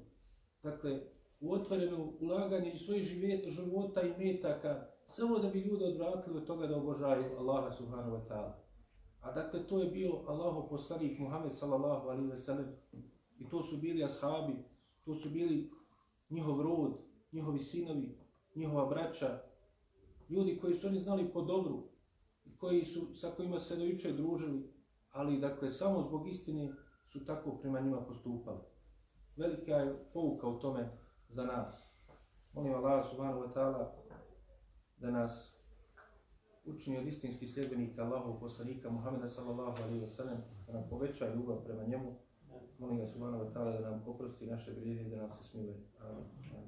Dakle, 0.63 0.99
u 1.39 1.53
otvorenu 1.53 2.13
ulaganje 2.19 2.71
i 2.71 2.77
svojih 2.77 3.03
života, 3.03 3.49
života 3.49 4.01
i 4.01 4.25
metaka 4.25 4.87
samo 5.07 5.39
da 5.39 5.49
bi 5.49 5.59
ljude 5.59 5.85
odvratili 5.85 6.37
od 6.37 6.45
toga 6.45 6.67
da 6.67 6.77
obožaju 6.77 7.37
Allaha 7.39 7.71
subhanahu 7.71 8.11
wa 8.11 8.27
ta'ala. 8.27 8.51
A 9.21 9.31
dakle, 9.31 9.67
to 9.67 9.79
je 9.79 9.89
bio 9.89 10.23
Allahov 10.27 10.69
poslanik 10.69 11.19
Muhammed 11.19 11.55
sallallahu 11.55 12.07
alaihi 12.09 12.29
ve 12.29 12.37
sellem. 12.37 12.67
I 13.39 13.49
to 13.49 13.61
su 13.61 13.77
bili 13.77 14.03
ashabi, 14.03 14.53
to 15.05 15.15
su 15.15 15.29
bili 15.29 15.71
njihov 16.29 16.61
rod, 16.61 16.97
njihovi 17.31 17.59
sinovi, 17.59 18.17
njihova 18.55 18.85
braća, 18.85 19.41
ljudi 20.29 20.59
koji 20.61 20.75
su 20.75 20.87
oni 20.87 20.99
znali 20.99 21.31
po 21.33 21.41
dobru 21.41 21.83
i 22.45 22.57
koji 22.57 22.85
su, 22.85 23.15
sa 23.15 23.31
kojima 23.31 23.59
se 23.59 23.75
dojuče 23.75 24.11
družili, 24.11 24.73
ali 25.11 25.39
dakle, 25.39 25.71
samo 25.71 26.01
zbog 26.01 26.27
istine 26.27 26.73
su 27.07 27.25
tako 27.25 27.57
prema 27.57 27.79
njima 27.79 28.01
postupali. 28.01 28.59
Velika 29.35 29.71
je 29.71 30.09
pouka 30.13 30.47
u 30.47 30.59
tome 30.59 30.89
za 31.29 31.45
nas. 31.45 31.89
Molim 32.53 32.73
Allah 32.73 33.09
subhanahu 33.09 33.39
wa 33.39 33.53
ta'ala 33.53 33.91
da 34.97 35.11
nas 35.11 35.55
učini 36.65 36.97
od 36.97 37.07
istinskih 37.07 37.53
sljedbenika 37.53 38.03
Allahov 38.03 38.39
poslanika 38.39 38.89
Muhammeda 38.89 39.29
sallallahu 39.29 39.83
alaihi 39.83 40.01
wa 40.01 40.07
sallam, 40.07 40.37
da 40.67 40.73
nam 40.73 40.89
poveća 40.89 41.33
ljubav 41.33 41.63
prema 41.63 41.83
njemu. 41.83 42.15
Molim 42.79 42.97
ga 42.99 43.07
subhanahu 43.07 43.43
wa 43.43 43.49
ta'ala 43.53 43.71
da 43.71 43.79
nam 43.79 44.01
oprosti 44.07 44.45
naše 44.45 44.73
grijehe 44.73 45.07
i 45.07 45.09
da 45.09 45.17
nam 45.17 45.31
se 45.31 45.43
smiluje. 45.49 45.77
Amin. 46.01 46.59